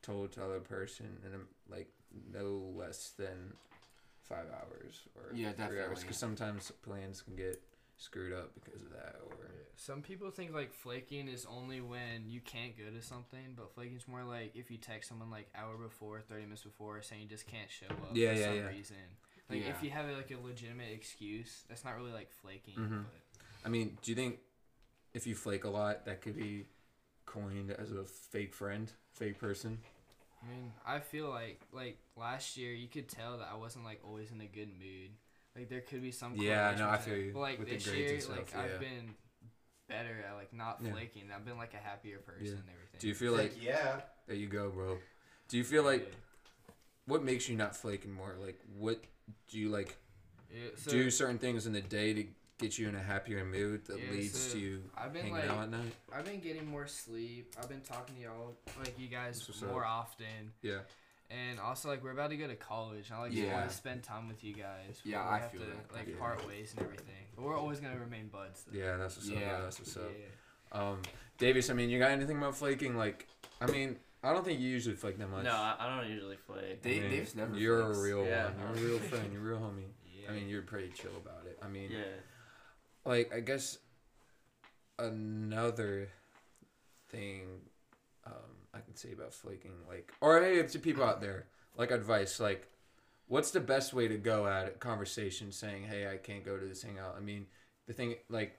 told 0.02 0.32
to 0.32 0.44
other 0.44 0.60
person 0.60 1.18
in 1.26 1.34
a, 1.34 1.40
like 1.68 1.88
no 2.32 2.72
less 2.76 3.10
than 3.10 3.54
five 4.22 4.46
hours 4.50 5.02
or 5.16 5.34
Yeah, 5.34 5.52
three 5.52 5.80
hours. 5.82 6.00
Because 6.02 6.16
sometimes 6.16 6.70
plans 6.82 7.22
can 7.22 7.34
get 7.34 7.60
screwed 7.96 8.32
up 8.32 8.52
because 8.54 8.82
of 8.82 8.90
that. 8.90 9.16
Or 9.24 9.50
Some 9.74 10.00
people 10.02 10.30
think 10.30 10.52
like 10.52 10.72
flaking 10.72 11.26
is 11.28 11.44
only 11.46 11.80
when 11.80 12.28
you 12.28 12.40
can't 12.40 12.76
go 12.78 12.84
to 12.90 13.02
something, 13.02 13.54
but 13.56 13.72
flaking 13.74 13.96
is 13.96 14.06
more 14.06 14.22
like 14.22 14.54
if 14.54 14.70
you 14.70 14.78
text 14.78 15.08
someone 15.08 15.30
like 15.30 15.48
hour 15.56 15.76
before, 15.76 16.20
thirty 16.20 16.42
minutes 16.44 16.62
before, 16.62 17.02
saying 17.02 17.22
you 17.22 17.28
just 17.28 17.46
can't 17.46 17.70
show 17.70 17.86
up 17.86 18.10
Yeah, 18.14 18.32
for 18.32 18.38
yeah, 18.40 18.46
some 18.46 18.56
yeah. 18.56 18.66
reason. 18.69 18.96
Like 19.48 19.62
if 19.69 19.82
you 19.82 19.90
have 19.90 20.06
like 20.10 20.30
a 20.30 20.38
legitimate 20.44 20.90
excuse, 20.92 21.64
that's 21.69 21.84
not 21.84 21.96
really 21.96 22.12
like 22.12 22.30
flaking. 22.32 22.74
Mhm. 22.74 23.04
But 23.04 23.20
I 23.66 23.68
mean, 23.68 23.98
do 24.02 24.12
you 24.12 24.14
think 24.16 24.38
if 25.12 25.26
you 25.26 25.34
flake 25.34 25.64
a 25.64 25.68
lot, 25.68 26.06
that 26.06 26.22
could 26.22 26.36
be 26.36 26.66
coined 27.26 27.72
as 27.72 27.90
a 27.90 28.04
fake 28.04 28.54
friend, 28.54 28.92
fake 29.12 29.40
person? 29.40 29.78
I 30.44 30.48
mean, 30.48 30.72
I 30.86 31.00
feel 31.00 31.28
like 31.28 31.60
like 31.72 31.98
last 32.16 32.56
year 32.56 32.72
you 32.72 32.86
could 32.88 33.08
tell 33.08 33.38
that 33.38 33.48
I 33.52 33.56
wasn't 33.56 33.84
like 33.84 34.00
always 34.06 34.30
in 34.30 34.40
a 34.40 34.46
good 34.46 34.68
mood. 34.78 35.10
Like 35.56 35.68
there 35.68 35.80
could 35.80 36.02
be 36.02 36.12
some 36.12 36.36
Yeah, 36.36 36.68
correlation 36.68 36.86
no, 36.86 36.90
I 36.90 36.98
feel 36.98 37.16
you. 37.16 37.30
But 37.34 37.40
like 37.40 37.58
With 37.58 37.68
this 37.68 37.84
grades 37.84 38.10
year, 38.12 38.20
stuff, 38.20 38.36
like 38.36 38.52
yeah. 38.54 38.60
I've 38.60 38.80
been 38.80 39.14
better 39.88 40.24
at 40.28 40.36
like 40.36 40.52
not 40.52 40.84
Yeah. 40.84 40.92
flaking. 40.92 41.24
I've 41.34 41.44
been 41.44 41.56
like 41.56 41.74
a 41.74 41.78
happier 41.78 42.19
person 42.19 42.46
Yeah. 42.46 42.52
and 42.52 42.70
everything. 42.70 43.00
Do 43.00 43.08
you 43.08 43.14
feel 43.14 43.32
like 43.32 43.52
Heck 43.56 43.62
yeah. 43.64 44.00
there 44.28 44.36
you 44.36 44.46
go, 44.46 44.70
bro? 44.70 44.98
Do 45.48 45.56
you 45.56 45.64
feel 45.64 45.82
like 45.82 46.00
Yeah. 46.00 46.14
what 47.06 47.24
makes 47.24 47.48
you 47.48 47.56
not 47.56 47.74
flaking 47.76 48.12
more? 48.12 48.34
Like 48.40 48.60
what 48.78 49.00
do 49.50 49.58
you 49.58 49.70
like 49.70 49.96
Yeah, 50.54 50.70
so 50.76 50.90
do 50.90 51.10
certain 51.10 51.38
things 51.38 51.66
in 51.66 51.72
the 51.72 51.80
day 51.80 52.12
to 52.14 52.24
get 52.58 52.79
you 52.79 52.88
in 52.88 52.94
a 52.94 53.00
happier 53.03 53.44
mood 53.44 53.85
that 53.87 53.99
Yeah, 53.99 54.11
leads 54.12 54.38
so 54.38 54.55
to 54.55 54.58
you 54.58 54.82
I've 54.97 55.12
been 55.12 55.23
hanging 55.23 55.37
like 55.38 55.50
out 55.50 55.64
at 55.64 55.70
night? 55.70 55.93
I've 56.14 56.25
been 56.25 56.41
getting 56.41 56.67
more 56.67 56.87
sleep. 56.87 57.55
I've 57.61 57.69
been 57.69 57.81
talking 57.82 58.17
to 58.17 58.23
y'all 58.23 58.56
like 58.79 58.99
you 58.99 59.08
guys 59.08 59.47
more 59.70 59.85
up. 59.85 59.91
often. 59.91 60.53
Yeah. 60.62 60.79
And 61.31 61.58
also 61.58 61.88
like 61.88 62.03
we're 62.03 62.12
about 62.12 62.31
to 62.31 62.37
go 62.37 62.47
to 62.47 62.55
college. 62.55 63.11
I 63.12 63.19
like 63.20 63.32
just 63.32 63.43
Yeah. 63.43 63.55
want 63.55 63.69
to 63.69 63.75
spend 63.76 64.03
time 64.03 64.29
with 64.29 64.43
you 64.44 64.55
guys. 64.55 65.00
Yeah, 65.05 65.19
before 65.19 65.32
I 65.32 65.35
we 65.37 65.41
have 65.43 65.50
feel 65.50 65.61
to 65.61 65.67
that. 65.67 65.94
like 65.94 66.08
Yeah. 66.08 66.17
part 66.19 66.47
ways 66.49 66.73
and 66.76 66.82
everything. 66.87 67.26
But 67.35 67.44
we're 67.44 67.58
always 67.58 67.81
gonna 67.81 67.99
remain 67.99 68.29
buds. 68.29 68.64
Though. 68.64 68.79
Yeah, 68.79 68.97
that's 68.97 69.17
what's 69.17 69.29
up. 69.29 69.35
Yeah. 69.35 69.61
That's 69.61 69.79
what's 69.79 69.97
up. 69.97 70.11
Yeah. 70.19 70.81
Um, 70.81 71.03
Davis, 71.38 71.69
I 71.69 71.75
mean, 71.75 71.91
you 71.91 71.99
got 71.99 72.11
anything 72.12 72.38
about 72.38 72.56
flaking? 72.56 72.97
Like, 72.97 73.26
I 73.61 73.67
mean, 73.67 73.97
I 74.23 74.32
don't 74.32 74.44
think 74.44 74.61
you 74.61 74.69
usually 74.69 74.97
flake 74.97 75.19
that 75.19 75.29
much. 75.29 75.44
No, 75.44 75.53
I, 75.53 75.76
I 75.79 76.00
don't 76.00 76.11
usually 76.11 76.37
flake. 76.37 76.81
I 76.85 76.88
mean, 76.88 77.03
Dave's 77.11 77.35
never. 77.35 77.56
You're 77.56 77.82
flakes. 77.85 77.99
a 77.99 78.03
real 78.03 78.25
Yeah. 78.26 78.44
one. 78.47 78.55
You're 78.58 78.69
a 78.87 78.88
real 78.88 78.99
friend. 79.00 79.32
You're 79.32 79.43
a 79.43 79.44
real 79.44 79.58
homie. 79.58 79.82
Yeah. 80.26 80.32
I 80.32 80.35
mean, 80.35 80.49
you're 80.49 80.62
pretty 80.62 80.88
chill 80.88 81.14
about 81.17 81.44
it. 81.47 81.56
I 81.62 81.69
mean, 81.69 81.91
Yeah. 81.93 81.99
Like 83.06 83.32
I 83.35 83.41
guess 83.41 83.79
another 84.99 86.08
thing 87.08 87.43
um, 88.26 88.32
I 88.75 88.81
can 88.81 88.97
say 88.97 89.12
about 89.12 89.32
flaking, 89.32 89.73
like, 89.88 90.12
or 90.20 90.43
hey, 90.43 90.62
to 90.62 90.79
people 90.79 91.05
out 91.05 91.20
there, 91.20 91.47
like 91.76 91.91
advice, 91.91 92.41
like, 92.41 92.69
what's 93.29 93.50
the 93.50 93.61
best 93.61 93.93
way 93.94 94.08
to 94.08 94.17
go 94.17 94.47
at 94.47 94.67
a 94.67 94.70
conversation 94.70 95.53
saying, 95.53 95.85
hey, 95.85 96.11
I 96.11 96.17
can't 96.17 96.44
go 96.44 96.56
to 96.56 96.67
this 96.67 96.82
hangout? 96.82 97.14
I 97.17 97.20
mean, 97.20 97.47
the 97.87 97.93
thing, 97.93 98.17
like, 98.29 98.58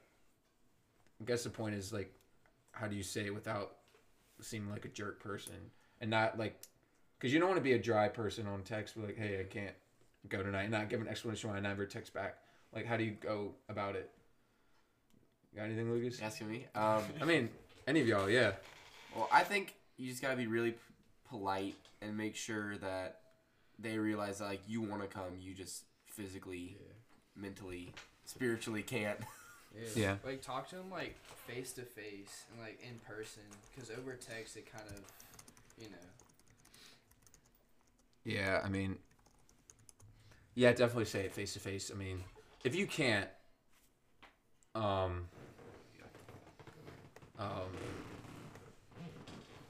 I 1.21 1.25
guess 1.25 1.43
the 1.43 1.49
point 1.49 1.75
is 1.75 1.91
like, 1.91 2.13
how 2.71 2.87
do 2.87 2.95
you 2.95 3.03
say 3.03 3.25
it 3.25 3.33
without 3.33 3.75
seeming 4.39 4.69
like 4.69 4.85
a 4.85 4.89
jerk 4.89 5.19
person 5.19 5.55
and 5.99 6.09
not 6.09 6.37
like, 6.37 6.59
because 7.17 7.33
you 7.33 7.39
don't 7.39 7.49
want 7.49 7.57
to 7.57 7.63
be 7.63 7.73
a 7.73 7.79
dry 7.79 8.07
person 8.07 8.45
on 8.47 8.61
text, 8.61 8.95
like, 8.97 9.17
hey, 9.17 9.39
I 9.39 9.43
can't 9.43 9.75
go 10.29 10.43
tonight, 10.43 10.63
and 10.63 10.71
not 10.71 10.89
give 10.89 11.01
an 11.01 11.07
explanation 11.07 11.49
why 11.49 11.57
I 11.57 11.59
never 11.59 11.85
text 11.85 12.13
back. 12.13 12.37
Like, 12.73 12.85
how 12.85 12.97
do 12.97 13.03
you 13.03 13.11
go 13.11 13.53
about 13.69 13.95
it? 13.95 14.11
Got 15.57 15.63
anything, 15.63 15.91
Lucas? 15.91 16.19
You 16.19 16.25
asking 16.27 16.51
me? 16.51 16.65
Um, 16.75 17.01
I 17.21 17.25
mean, 17.25 17.49
any 17.87 17.99
of 17.99 18.07
y'all, 18.07 18.29
yeah. 18.29 18.51
well, 19.15 19.27
I 19.31 19.43
think 19.43 19.73
you 19.97 20.07
just 20.07 20.21
gotta 20.21 20.35
be 20.35 20.45
really 20.45 20.71
p- 20.71 20.77
polite 21.29 21.73
and 21.99 22.15
make 22.15 22.35
sure 22.35 22.77
that 22.77 23.21
they 23.79 23.97
realize 23.97 24.37
that 24.37 24.45
like 24.45 24.61
you 24.67 24.83
want 24.83 25.01
to 25.01 25.07
come, 25.07 25.39
you 25.41 25.55
just 25.55 25.85
physically, 26.05 26.77
mentally, 27.35 27.93
spiritually 28.25 28.83
can't. 28.83 29.19
Yeah. 29.95 30.15
Like 30.25 30.41
talk 30.41 30.67
to 30.69 30.75
them 30.75 30.89
like 30.89 31.15
face 31.45 31.71
to 31.73 31.83
face 31.83 32.45
and 32.51 32.59
like 32.59 32.79
in 32.81 32.97
person, 33.07 33.43
because 33.69 33.91
over 33.91 34.13
text 34.15 34.57
it 34.57 34.65
kind 34.71 34.87
of, 34.89 34.99
you 35.79 35.87
know. 35.89 35.97
Yeah, 38.23 38.61
I 38.65 38.69
mean, 38.69 38.97
yeah, 40.55 40.71
definitely 40.71 41.05
say 41.05 41.25
it 41.25 41.31
face 41.31 41.53
to 41.53 41.59
face. 41.59 41.91
I 41.93 41.97
mean, 41.97 42.23
if 42.63 42.73
you 42.73 42.87
can't, 42.87 43.27
um, 44.73 45.27
um, 47.39 47.69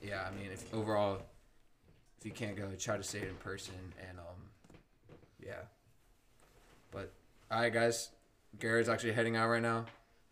yeah, 0.01 0.27
I 0.27 0.35
mean, 0.35 0.51
if 0.51 0.73
overall, 0.73 1.19
if 2.19 2.25
you 2.25 2.31
can't 2.31 2.55
go, 2.55 2.67
try 2.79 2.97
to 2.97 3.03
say 3.03 3.19
it 3.19 3.29
in 3.29 3.35
person, 3.35 3.75
and 4.07 4.19
um, 4.19 4.35
yeah. 5.43 5.53
But 6.91 7.11
all 7.51 7.61
right, 7.61 7.73
guys, 7.73 8.09
Garrett's 8.59 8.89
actually 8.89 9.13
heading 9.13 9.35
out 9.35 9.49
right 9.49 9.61
now. 9.61 9.85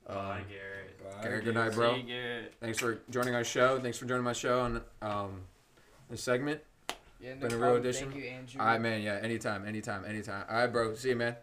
Um, 0.07 0.15
Bye, 0.15 0.41
Garrett. 0.49 1.21
Garrett, 1.23 1.43
good 1.45 1.55
night, 1.55 1.73
bro. 1.73 1.95
See 1.95 2.01
you, 2.01 2.07
Garrett. 2.07 2.53
Thanks 2.61 2.79
for 2.79 2.99
joining 3.09 3.35
our 3.35 3.43
show. 3.43 3.79
Thanks 3.79 3.97
for 3.97 4.05
joining 4.05 4.23
my 4.23 4.33
show 4.33 4.61
on 4.61 4.81
um, 5.01 5.41
this 6.09 6.21
segment. 6.21 6.61
Yeah, 7.19 7.33
no 7.35 7.41
Been 7.41 7.43
a 7.43 7.55
real 7.55 7.59
problem. 7.59 7.81
addition. 7.81 8.11
Thank 8.11 8.23
you, 8.23 8.29
Andrew. 8.29 8.61
All 8.61 8.67
right, 8.67 8.81
man. 8.81 9.01
Yeah, 9.01 9.19
anytime, 9.21 9.65
anytime, 9.65 10.05
anytime. 10.05 10.45
All 10.49 10.57
right, 10.57 10.67
bro. 10.67 10.93
See 10.95 11.09
you, 11.09 11.15
man. 11.15 11.35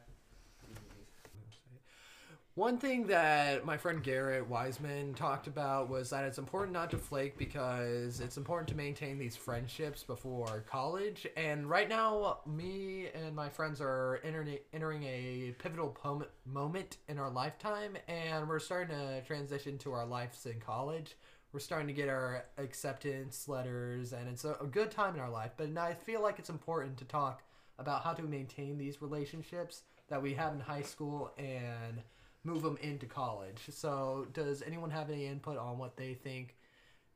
One 2.54 2.76
thing 2.76 3.06
that 3.06 3.64
my 3.64 3.78
friend 3.78 4.02
Garrett 4.02 4.46
Wiseman 4.46 5.14
talked 5.14 5.46
about 5.46 5.88
was 5.88 6.10
that 6.10 6.24
it's 6.24 6.36
important 6.36 6.74
not 6.74 6.90
to 6.90 6.98
flake 6.98 7.38
because 7.38 8.20
it's 8.20 8.36
important 8.36 8.68
to 8.68 8.74
maintain 8.74 9.18
these 9.18 9.34
friendships 9.34 10.02
before 10.02 10.62
college. 10.68 11.26
And 11.34 11.70
right 11.70 11.88
now, 11.88 12.40
me 12.46 13.08
and 13.14 13.34
my 13.34 13.48
friends 13.48 13.80
are 13.80 14.20
entering, 14.22 14.58
entering 14.74 15.02
a 15.04 15.54
pivotal 15.58 15.96
moment 16.44 16.98
in 17.08 17.18
our 17.18 17.30
lifetime, 17.30 17.96
and 18.06 18.46
we're 18.46 18.58
starting 18.58 18.98
to 18.98 19.22
transition 19.22 19.78
to 19.78 19.92
our 19.94 20.04
lives 20.04 20.44
in 20.44 20.60
college. 20.60 21.16
we're 21.54 21.60
starting 21.60 21.86
to 21.86 21.94
get 21.94 22.10
our 22.10 22.44
acceptance 22.58 23.48
letters, 23.48 24.12
and 24.12 24.28
it's 24.28 24.44
a, 24.44 24.56
a 24.60 24.66
good 24.66 24.90
time 24.90 25.14
in 25.14 25.20
our 25.22 25.30
life. 25.30 25.52
But 25.56 25.78
I 25.78 25.94
feel 25.94 26.20
like 26.22 26.38
it's 26.38 26.50
important 26.50 26.98
to 26.98 27.06
talk 27.06 27.44
about 27.78 28.02
how 28.02 28.12
to 28.12 28.22
maintain 28.22 28.76
these 28.76 29.00
relationships 29.00 29.84
that 30.08 30.22
we 30.22 30.34
have 30.34 30.52
in 30.52 30.60
high 30.60 30.82
school 30.82 31.32
and 31.38 32.02
move 32.44 32.62
them 32.62 32.76
into 32.80 33.06
college. 33.06 33.60
So, 33.70 34.26
does 34.32 34.62
anyone 34.62 34.90
have 34.90 35.10
any 35.10 35.26
input 35.26 35.58
on 35.58 35.78
what 35.78 35.96
they 35.96 36.14
think 36.14 36.56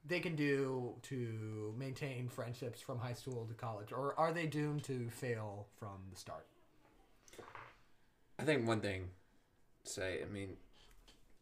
they 0.06 0.21
can 0.21 0.37
do 0.37 0.95
to 1.02 1.75
maintain 1.76 2.28
friendships 2.28 2.80
from 2.80 2.99
high 2.99 3.12
school 3.12 3.45
to 3.47 3.54
college, 3.54 3.92
or 3.92 4.14
are 4.18 4.33
they 4.33 4.47
doomed 4.47 4.85
to 4.85 5.11
fail 5.11 5.66
from 5.78 5.99
the 6.11 6.16
start? 6.16 6.47
I 8.38 8.45
think 8.45 8.66
one 8.66 8.80
thing, 8.80 9.09
to 9.85 9.90
say, 9.90 10.21
I 10.23 10.33
mean, 10.33 10.56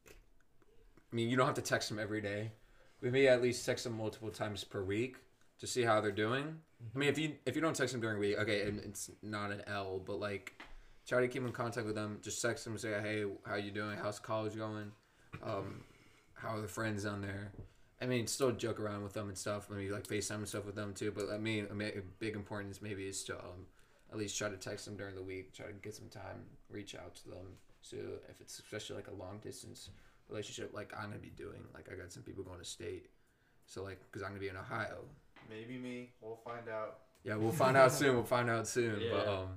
I 0.09 1.17
mean, 1.17 1.29
you 1.29 1.37
don't 1.37 1.47
have 1.47 1.57
to 1.57 1.63
text 1.63 1.89
them 1.89 1.99
every 1.99 2.21
day. 2.21 2.53
We 3.01 3.11
may 3.11 3.27
at 3.29 3.43
least 3.43 3.67
text 3.67 3.85
them 3.85 3.97
multiple 3.97 4.31
times 4.31 4.65
per 4.65 4.83
week 4.83 5.17
to 5.61 5.67
see 5.67 5.83
how 5.83 6.01
they're 6.01 6.11
doing. 6.11 6.61
I 6.95 6.99
mean, 6.99 7.09
mm-hmm. 7.09 7.13
if 7.13 7.19
you 7.19 7.35
if 7.47 7.55
you 7.55 7.63
don't 7.63 7.77
text 7.77 7.93
them 7.93 8.01
during 8.01 8.19
week, 8.19 8.39
okay, 8.39 8.63
and 8.63 8.81
it's 8.81 9.11
not 9.23 9.51
an 9.51 9.63
L, 9.67 10.01
but 10.05 10.19
like, 10.19 10.61
try 11.07 11.21
to 11.21 11.29
keep 11.29 11.43
in 11.43 11.53
contact 11.53 11.87
with 11.87 11.95
them. 11.95 12.19
Just 12.23 12.41
text 12.41 12.65
them, 12.65 12.77
say, 12.79 12.91
hey, 13.03 13.25
how 13.47 13.57
you 13.57 13.71
doing? 13.71 13.97
How's 14.01 14.19
college 14.19 14.57
going? 14.57 14.93
Um, 15.43 15.83
how 16.35 16.57
are 16.57 16.61
the 16.61 16.69
friends 16.69 17.05
down 17.05 17.21
there? 17.23 17.53
I 18.01 18.07
mean, 18.07 18.27
still 18.27 18.53
joke 18.53 18.81
around 18.81 19.03
with 19.03 19.13
them 19.15 19.29
and 19.29 19.39
stuff. 19.39 19.69
Maybe 19.71 19.91
like 19.91 20.07
FaceTime 20.07 20.37
and 20.37 20.49
stuff 20.49 20.67
with 20.67 20.75
them 20.75 20.93
too. 20.95 21.13
But 21.15 21.31
I 21.33 21.39
mean, 21.39 21.67
a 21.71 21.99
a 21.99 22.03
big 22.19 22.35
importance 22.35 22.83
maybe 22.83 23.05
is 23.07 23.25
to 23.25 23.35
um, 23.37 23.67
at 24.13 24.19
least 24.19 24.37
try 24.37 24.49
to 24.49 24.57
text 24.57 24.85
them 24.85 24.97
during 24.97 25.15
the 25.15 25.23
week. 25.23 25.55
Try 25.55 25.67
to 25.67 25.73
get 25.73 25.95
some 25.95 26.09
time, 26.09 26.45
reach 26.69 26.95
out 26.95 27.15
to 27.17 27.29
them. 27.31 27.47
So 27.81 27.97
if 28.29 28.41
it's 28.41 28.59
especially 28.59 28.97
like 28.97 29.09
a 29.09 29.15
long 29.15 29.39
distance 29.43 29.91
relationship, 30.29 30.73
like 30.75 30.93
I'm 30.97 31.09
gonna 31.09 31.19
be 31.19 31.31
doing, 31.31 31.65
like 31.73 31.89
I 31.91 31.95
got 31.97 32.13
some 32.13 32.23
people 32.23 32.43
going 32.45 32.59
to 32.59 32.65
state. 32.65 33.07
So 33.67 33.83
like, 33.83 34.01
cause 34.13 34.23
I'm 34.23 34.31
gonna 34.31 34.41
be 34.41 34.49
in 34.49 34.57
Ohio. 34.57 34.99
Maybe 35.49 35.79
me. 35.79 36.11
We'll 36.21 36.37
find 36.45 36.69
out. 36.69 36.99
Yeah, 37.23 37.37
we'll 37.37 37.53
find 37.53 37.77
out 37.77 37.93
soon. 37.93 38.15
We'll 38.17 38.25
find 38.25 38.51
out 38.51 38.67
soon. 38.67 39.01
But 39.11 39.25
Yeah. 39.27 39.33
um, 39.33 39.49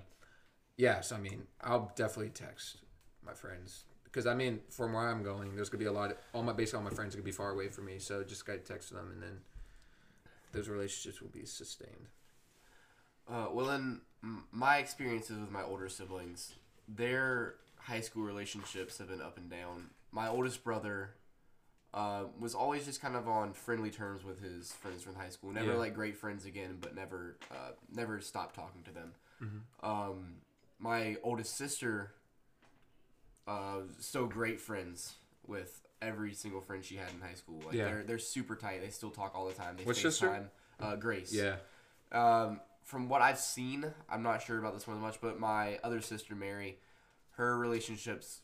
yeah. 0.77 1.01
So 1.01 1.15
I 1.15 1.19
mean, 1.19 1.43
I'll 1.61 1.91
definitely 1.95 2.29
text 2.29 2.77
my 3.25 3.33
friends 3.33 3.83
because 4.05 4.25
I 4.25 4.33
mean, 4.33 4.61
from 4.69 4.93
where 4.93 5.07
I'm 5.09 5.23
going, 5.23 5.55
there's 5.55 5.69
gonna 5.69 5.79
be 5.83 5.85
a 5.87 5.91
lot. 5.91 6.11
Of, 6.11 6.17
all 6.33 6.43
my 6.43 6.53
basically 6.53 6.77
all 6.79 6.83
my 6.89 6.95
friends 6.95 7.13
are 7.13 7.17
gonna 7.17 7.25
be 7.25 7.31
far 7.31 7.51
away 7.51 7.67
from 7.69 7.85
me. 7.85 7.99
So 7.99 8.23
just 8.23 8.45
gotta 8.45 8.59
text 8.59 8.91
them, 8.93 9.11
and 9.11 9.21
then 9.21 9.39
those 10.53 10.69
relationships 10.69 11.21
will 11.21 11.29
be 11.29 11.45
sustained. 11.45 12.07
Uh, 13.27 13.47
well, 13.51 13.71
in 13.71 13.99
my 14.51 14.77
experiences 14.77 15.37
with 15.39 15.51
my 15.51 15.61
older 15.61 15.89
siblings, 15.89 16.53
their 16.87 17.55
high 17.77 17.99
school 18.01 18.23
relationships 18.23 18.97
have 18.97 19.09
been 19.09 19.21
up 19.21 19.37
and 19.37 19.49
down. 19.49 19.89
My 20.11 20.29
oldest 20.29 20.63
brother 20.63 21.11
uh, 21.93 22.23
was 22.39 22.55
always 22.55 22.85
just 22.85 23.01
kind 23.01 23.15
of 23.15 23.27
on 23.27 23.53
friendly 23.53 23.89
terms 23.91 24.23
with 24.23 24.41
his 24.41 24.71
friends 24.73 25.03
from 25.03 25.15
high 25.15 25.29
school. 25.29 25.51
Never 25.51 25.73
Yeah. 25.73 25.77
like 25.77 25.93
great 25.93 26.15
friends 26.15 26.45
again, 26.45 26.77
but 26.79 26.95
never 26.95 27.35
uh, 27.51 27.71
never 27.93 28.21
stopped 28.21 28.55
talking 28.55 28.83
to 28.83 28.91
them. 28.91 29.13
Mhm. 29.41 29.61
Um, 29.85 30.36
my 30.79 31.17
oldest 31.23 31.55
sister, 31.57 32.13
uh, 33.47 33.81
so 33.99 34.25
great 34.25 34.59
friends 34.59 35.15
with 35.45 35.81
every 36.01 36.33
single 36.33 36.61
friend 36.61 36.83
she 36.83 36.95
had 36.95 37.09
in 37.13 37.21
high 37.21 37.33
school. 37.33 37.61
Like 37.65 37.75
Yeah. 37.75 37.85
they're 37.85 38.03
they're 38.03 38.19
super 38.19 38.55
tight. 38.55 38.81
They 38.81 38.89
still 38.89 39.09
talk 39.11 39.33
all 39.35 39.47
the 39.47 39.53
time. 39.53 39.77
They 39.77 39.83
FaceTime. 39.83 39.95
sister? 39.95 40.49
Uh, 40.79 40.95
Grace. 40.95 41.33
Yeah. 41.33 41.55
Um, 42.11 42.61
from 42.83 43.09
what 43.09 43.21
I've 43.21 43.39
seen, 43.39 43.85
I'm 44.09 44.21
not 44.21 44.41
sure 44.41 44.59
about 44.59 44.73
this 44.73 44.87
one 44.87 44.97
as 44.97 45.01
much, 45.01 45.19
but 45.21 45.39
my 45.39 45.79
other 45.83 45.99
sister 46.01 46.35
Mary, 46.35 46.77
her 47.31 47.57
relationships, 47.57 48.41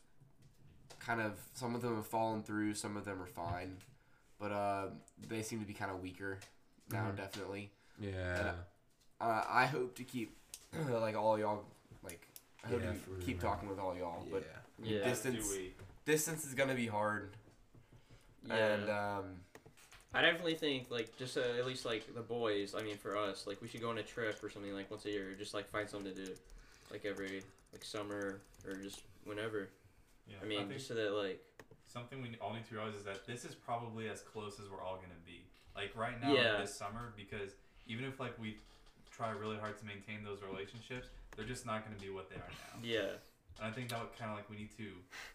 kind 0.98 1.20
of 1.20 1.38
some 1.54 1.74
of 1.74 1.82
them 1.82 1.96
have 1.96 2.06
fallen 2.06 2.42
through, 2.42 2.74
some 2.74 2.96
of 2.96 3.04
them 3.04 3.22
are 3.22 3.26
fine, 3.26 3.76
but 4.38 4.50
uh, 4.52 4.86
they 5.28 5.42
seem 5.42 5.60
to 5.60 5.66
be 5.66 5.72
kind 5.74 5.90
of 5.90 6.02
weaker 6.02 6.38
now, 6.90 7.10
Mhm. 7.10 7.16
definitely. 7.16 7.70
Yeah. 7.98 8.54
Uh, 9.20 9.44
I 9.48 9.66
hope 9.66 9.94
to 9.96 10.04
keep 10.04 10.36
like 10.90 11.14
all 11.16 11.38
y'all 11.38 11.64
like 12.04 12.26
I 12.64 12.68
hope 12.68 12.82
Yeah, 12.82 12.92
to 12.92 12.98
for 12.98 13.10
keep 13.20 13.42
real. 13.42 13.50
talking 13.52 13.68
with 13.68 13.78
all 13.78 13.96
y'all, 13.96 14.26
but 14.30 14.44
yeah. 14.82 14.96
Yeah. 14.98 15.04
distance 15.08 15.46
distance 16.04 16.44
is 16.46 16.54
gonna 16.54 16.74
be 16.74 16.86
hard, 16.86 17.30
Yeah. 18.46 18.54
and 18.54 18.90
um, 18.90 19.24
I 20.12 20.22
definitely 20.22 20.54
think 20.54 20.90
like 20.90 21.16
just 21.18 21.36
uh, 21.36 21.40
at 21.58 21.66
least 21.66 21.84
like 21.84 22.14
the 22.14 22.20
boys. 22.22 22.74
I 22.76 22.82
mean, 22.82 22.96
for 22.96 23.16
us, 23.16 23.46
like 23.46 23.60
we 23.60 23.68
should 23.68 23.80
go 23.80 23.90
on 23.90 23.98
a 23.98 24.02
trip 24.02 24.42
or 24.42 24.50
something 24.50 24.72
like 24.72 24.90
once 24.90 25.04
a 25.06 25.10
year. 25.10 25.34
Just 25.38 25.54
like 25.54 25.68
find 25.68 25.88
something 25.88 26.14
to 26.14 26.24
do, 26.24 26.32
like 26.90 27.04
every 27.04 27.42
like 27.72 27.84
summer 27.84 28.40
or 28.66 28.74
just 28.76 29.02
whenever. 29.24 29.68
Yeah, 30.28 30.36
I 30.42 30.46
mean, 30.46 30.58
think 30.60 30.72
just 30.74 30.88
so 30.88 30.94
that 30.94 31.12
like 31.12 31.42
something 31.86 32.22
we 32.22 32.36
all 32.40 32.52
need 32.54 32.66
to 32.68 32.74
realize 32.74 32.94
is 32.94 33.04
that 33.04 33.26
this 33.26 33.44
is 33.44 33.54
probably 33.54 34.08
as 34.08 34.20
close 34.20 34.58
as 34.58 34.70
we're 34.70 34.82
all 34.82 34.96
gonna 34.96 35.20
be. 35.26 35.42
Like 35.76 35.90
right 35.96 36.20
now, 36.22 36.32
Yeah. 36.32 36.60
this 36.60 36.74
summer, 36.74 37.12
because 37.16 37.50
even 37.86 38.04
if 38.04 38.20
like 38.20 38.38
we 38.38 38.56
try 39.14 39.30
really 39.30 39.56
hard 39.56 39.78
to 39.78 39.84
maintain 39.84 40.24
those 40.24 40.40
relationships, 40.42 41.08
they're 41.36 41.44
just 41.46 41.66
not 41.66 41.84
gonna 41.84 42.00
be 42.00 42.10
what 42.10 42.28
they 42.30 42.36
are 42.36 42.48
now. 42.48 42.80
yeah, 42.82 43.12
And 43.58 43.66
I 43.68 43.70
think 43.70 43.88
that 43.90 44.16
kind 44.18 44.30
of 44.30 44.36
like 44.36 44.50
we 44.50 44.56
need 44.56 44.76
to 44.76 44.90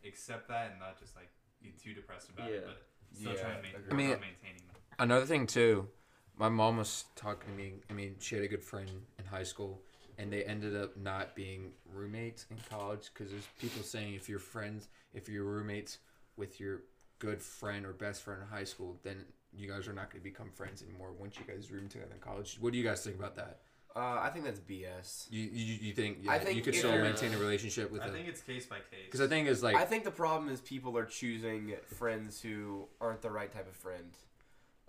accept 0.05 0.47
that 0.49 0.71
and 0.71 0.79
not 0.79 0.99
just 0.99 1.15
like 1.15 1.29
be 1.61 1.69
too 1.81 1.93
depressed 1.93 2.29
about 2.29 2.49
it, 2.49 2.61
Yeah. 2.65 2.67
but 2.73 3.17
still 3.17 3.33
Yeah, 3.33 3.41
try 3.41 3.55
to 3.55 3.61
main- 3.61 3.75
agreed. 3.75 3.83
work 3.85 3.93
I 3.93 3.95
mean- 3.95 4.09
maintaining 4.19 4.67
them. 4.67 4.75
Another 4.99 5.25
thing 5.25 5.47
too, 5.47 5.89
my 6.37 6.49
mom 6.49 6.77
was 6.77 7.05
talking 7.15 7.49
to 7.49 7.55
me. 7.55 7.81
I 7.89 7.93
mean, 7.93 8.17
she 8.19 8.35
had 8.35 8.43
a 8.43 8.47
good 8.47 8.63
friend 8.63 8.89
in 9.17 9.25
high 9.25 9.43
school, 9.43 9.81
and 10.17 10.31
they 10.31 10.43
ended 10.43 10.75
up 10.75 10.97
not 10.97 11.35
being 11.35 11.73
roommates 11.85 12.45
in 12.49 12.57
college 12.69 13.09
because 13.13 13.31
there's 13.31 13.47
people 13.59 13.83
saying 13.83 14.13
if 14.15 14.27
you're 14.27 14.39
friends, 14.39 14.89
if 15.13 15.29
you're 15.29 15.45
roommates 15.45 15.99
with 16.35 16.59
your 16.59 16.83
good 17.19 17.41
friend 17.41 17.85
or 17.85 17.93
best 17.93 18.23
friend 18.23 18.41
in 18.41 18.47
high 18.47 18.63
school, 18.65 18.99
then 19.03 19.25
you 19.51 19.67
guys 19.69 19.87
are 19.87 19.93
not 19.93 20.09
going 20.11 20.21
to 20.21 20.29
become 20.29 20.49
friends 20.51 20.81
anymore 20.83 21.11
once 21.13 21.37
you 21.39 21.45
guys 21.45 21.71
room 21.71 21.87
together 21.89 22.13
in 22.13 22.19
college. 22.19 22.57
What 22.59 22.71
do 22.73 22.77
you 22.77 22.83
guys 22.83 23.03
think 23.03 23.17
about 23.17 23.35
that? 23.37 23.61
Uh, 23.99 24.19
I 24.21 24.29
think 24.29 24.45
that's 24.45 24.59
BS. 24.59 25.27
You 25.29 25.43
you, 25.51 25.77
you 25.87 25.93
think 25.93 26.19
yeah, 26.23 26.31
I 26.31 26.39
think 26.39 26.55
you 26.57 26.61
could 26.63 26.75
still 26.75 26.91
you're- 26.91 27.03
maintain 27.03 27.33
a 27.33 27.37
relationship 27.37 27.91
with 27.91 28.01
I 28.01 28.05
them? 28.07 28.15
think 28.15 28.27
it's 28.27 28.41
case 28.41 28.65
by 28.65 28.77
case. 28.77 29.05
Because 29.05 29.19
the 29.19 29.27
thing 29.27 29.45
is 29.47 29.61
like 29.61 29.75
I 29.75 29.85
think 29.85 30.03
the 30.05 30.11
problem 30.11 30.49
is 30.49 30.61
people 30.61 30.97
are 30.97 31.05
choosing 31.05 31.73
friends 31.85 32.41
who 32.41 32.87
aren't 33.01 33.21
the 33.21 33.31
right 33.31 33.51
type 33.51 33.67
of 33.67 33.75
friend. 33.75 34.11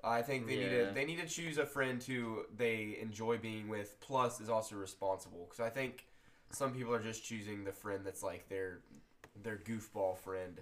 I 0.03 0.23
think 0.23 0.47
they 0.47 0.57
need 0.57 0.73
Yeah. 0.73 0.87
to 0.89 0.93
they 0.95 1.05
need 1.05 1.21
to 1.21 1.27
choose 1.27 1.59
a 1.59 1.67
friend 1.67 2.03
who 2.03 2.45
they 2.57 2.97
enjoy 3.03 3.37
being 3.39 3.69
with, 3.69 3.99
plus 4.01 4.41
is 4.41 4.49
also 4.49 4.77
responsible. 4.77 5.47
Because 5.49 5.61
I 5.61 5.71
think 5.71 6.07
some 6.53 6.73
people 6.73 6.95
are 6.95 7.03
just 7.03 7.23
choosing 7.25 7.65
the 7.65 7.73
friend 7.73 8.01
that's 8.05 8.23
like 8.23 8.49
their 8.49 8.79
their 9.43 9.57
goofball 9.59 10.17
friend, 10.19 10.59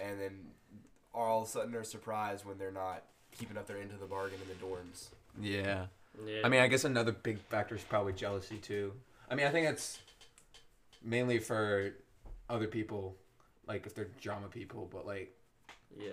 and 0.00 0.20
then 0.20 0.32
all 1.14 1.42
of 1.42 1.48
a 1.48 1.50
sudden 1.50 1.72
they're 1.72 1.84
surprised 1.84 2.44
when 2.46 2.58
they're 2.58 2.70
not 2.70 3.02
keeping 3.36 3.56
up 3.58 3.66
their 3.66 3.78
end 3.78 3.90
of 3.92 4.00
the 4.00 4.06
bargain 4.06 4.38
in 4.42 4.48
the 4.48 4.64
dorms. 4.64 5.08
yeah. 5.40 5.86
Yeah. 6.26 6.40
I 6.44 6.48
mean, 6.48 6.60
I 6.60 6.66
guess 6.68 6.84
another 6.84 7.12
big 7.12 7.38
factor 7.48 7.74
is 7.74 7.82
probably 7.82 8.12
jealousy 8.12 8.58
too. 8.58 8.92
I 9.30 9.34
mean, 9.34 9.46
I 9.46 9.50
think 9.50 9.68
it's 9.68 9.98
mainly 11.04 11.38
for 11.38 11.94
other 12.48 12.66
people, 12.66 13.16
like 13.66 13.86
if 13.86 13.94
they're 13.94 14.08
drama 14.20 14.48
people. 14.48 14.88
But 14.92 15.06
like, 15.06 15.34
yeah, 15.98 16.10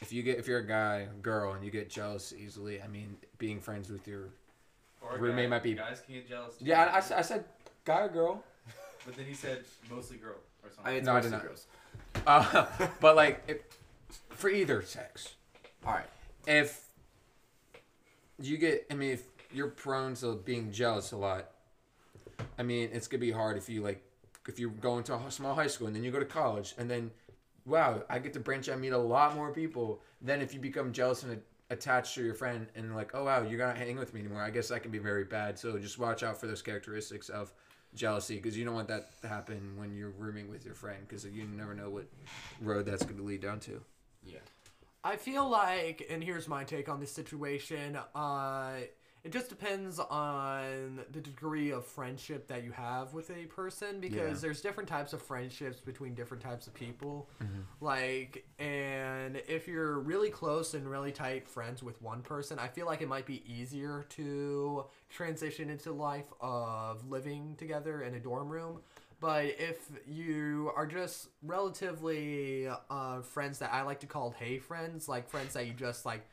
if 0.00 0.12
you 0.12 0.22
get 0.22 0.38
if 0.38 0.46
you're 0.48 0.60
a 0.60 0.66
guy, 0.66 1.06
girl, 1.22 1.52
and 1.52 1.64
you 1.64 1.70
get 1.70 1.88
jealous 1.90 2.32
easily, 2.36 2.80
I 2.82 2.88
mean, 2.88 3.16
being 3.38 3.60
friends 3.60 3.90
with 3.90 4.06
your 4.08 4.28
or 5.02 5.18
roommate 5.18 5.44
guy- 5.46 5.48
might 5.50 5.62
be- 5.62 5.74
guys 5.74 6.00
can 6.04 6.14
get 6.14 6.28
jealous. 6.28 6.56
Too. 6.56 6.64
yeah, 6.64 6.84
I, 6.84 6.94
I 6.94 6.98
s- 6.98 7.12
I 7.12 7.22
said 7.22 7.44
guy 7.84 8.00
or 8.02 8.08
girl, 8.08 8.42
But 9.04 9.16
then 9.16 9.26
he 9.26 9.34
said 9.34 9.64
mostly 9.90 10.16
girl 10.16 10.36
or 10.64 10.70
something. 10.74 10.92
I 10.92 10.96
it's 10.96 11.06
No, 11.06 11.12
I 11.12 11.14
mostly 11.16 11.30
did 11.30 11.36
not. 11.36 11.44
girls. 11.44 11.66
uh, 12.26 12.88
but 13.00 13.14
like 13.16 13.42
if, 13.46 13.58
for 14.30 14.48
either 14.50 14.82
sex. 14.82 15.34
All 15.84 15.92
right. 15.92 16.06
if 16.46 16.85
you 18.40 18.56
get 18.56 18.86
i 18.90 18.94
mean 18.94 19.12
if 19.12 19.24
you're 19.52 19.68
prone 19.68 20.14
to 20.14 20.34
being 20.44 20.70
jealous 20.70 21.12
a 21.12 21.16
lot 21.16 21.50
i 22.58 22.62
mean 22.62 22.88
it's 22.92 23.08
gonna 23.08 23.20
be 23.20 23.30
hard 23.30 23.56
if 23.56 23.68
you 23.68 23.82
like 23.82 24.02
if 24.48 24.58
you 24.58 24.70
go 24.70 24.98
into 24.98 25.14
a 25.14 25.30
small 25.30 25.54
high 25.54 25.66
school 25.66 25.86
and 25.86 25.96
then 25.96 26.04
you 26.04 26.10
go 26.10 26.18
to 26.18 26.24
college 26.24 26.74
and 26.78 26.90
then 26.90 27.10
wow 27.64 28.02
i 28.08 28.18
get 28.18 28.32
to 28.32 28.40
branch 28.40 28.68
out 28.68 28.78
meet 28.78 28.92
a 28.92 28.98
lot 28.98 29.34
more 29.34 29.52
people 29.52 30.00
then 30.20 30.40
if 30.40 30.52
you 30.52 30.60
become 30.60 30.92
jealous 30.92 31.22
and 31.22 31.40
attached 31.70 32.14
to 32.14 32.22
your 32.22 32.34
friend 32.34 32.66
and 32.74 32.94
like 32.94 33.14
oh 33.14 33.24
wow 33.24 33.42
you're 33.42 33.58
not 33.64 33.76
hanging 33.76 33.98
with 33.98 34.14
me 34.14 34.20
anymore. 34.20 34.42
I 34.42 34.50
guess 34.50 34.68
that 34.68 34.82
can 34.82 34.90
be 34.90 34.98
very 34.98 35.24
bad. 35.24 35.58
So 35.58 35.78
just 35.78 35.98
watch 35.98 36.22
out 36.22 36.38
for 36.38 36.46
those 36.46 36.62
characteristics 36.62 37.28
of 37.28 37.52
jealousy 37.94 38.36
because 38.36 38.56
you 38.56 38.64
don't 38.64 38.74
want 38.74 38.88
that 38.88 39.20
to 39.22 39.28
happen 39.28 39.72
when 39.76 39.94
you're 39.94 40.10
rooming 40.10 40.48
with 40.48 40.64
your 40.64 40.74
friend 40.74 40.98
because 41.08 41.24
you 41.24 41.44
never 41.44 41.74
know 41.74 41.90
what 41.90 42.06
road 42.60 42.86
that's 42.86 43.04
going 43.04 43.16
to 43.16 43.22
lead 43.22 43.40
down 43.40 43.58
to. 43.60 43.80
Yeah. 44.24 44.38
I 45.06 45.14
feel 45.16 45.48
like, 45.48 46.04
and 46.10 46.22
here's 46.22 46.48
my 46.48 46.64
take 46.64 46.88
on 46.88 46.98
this 46.98 47.12
situation. 47.12 47.96
Uh, 48.12 48.72
it 49.22 49.30
just 49.32 49.48
depends 49.48 50.00
on 50.00 51.00
the 51.12 51.20
degree 51.20 51.70
of 51.70 51.86
friendship 51.86 52.48
that 52.48 52.64
you 52.64 52.72
have 52.72 53.12
with 53.14 53.30
a 53.30 53.46
person 53.46 54.00
because 54.00 54.16
Yeah. 54.38 54.48
there's 54.48 54.60
different 54.60 54.88
types 54.88 55.12
of 55.12 55.22
friendships 55.22 55.80
between 55.80 56.14
different 56.14 56.42
types 56.42 56.66
of 56.66 56.74
people. 56.74 57.30
Like, 57.80 58.46
and 58.58 59.36
if 59.48 59.68
you're 59.68 59.98
really 60.00 60.30
close 60.30 60.74
and 60.74 60.88
really 60.90 61.12
tight 61.12 61.46
friends 61.46 61.84
with 61.84 62.02
one 62.02 62.22
person, 62.22 62.58
I 62.58 62.66
feel 62.66 62.86
like 62.86 63.00
it 63.00 63.08
might 63.08 63.26
be 63.26 63.44
easier 63.52 64.06
to 64.10 64.86
transition 65.08 65.70
into 65.70 65.92
life 65.92 66.32
of 66.40 67.08
living 67.08 67.54
together 67.56 68.02
in 68.02 68.14
a 68.14 68.20
dorm 68.20 68.48
room. 68.48 68.80
But 69.20 69.46
if 69.58 69.90
you 70.06 70.70
are 70.76 70.86
just 70.86 71.28
relatively 71.42 72.68
uh, 72.90 73.22
friends 73.22 73.58
that 73.60 73.72
I 73.72 73.82
like 73.82 74.00
to 74.00 74.06
call 74.06 74.34
hey 74.38 74.58
friends, 74.58 75.08
like 75.08 75.28
friends 75.28 75.54
that 75.54 75.66
you 75.66 75.72
just 75.72 76.04
like 76.04 76.26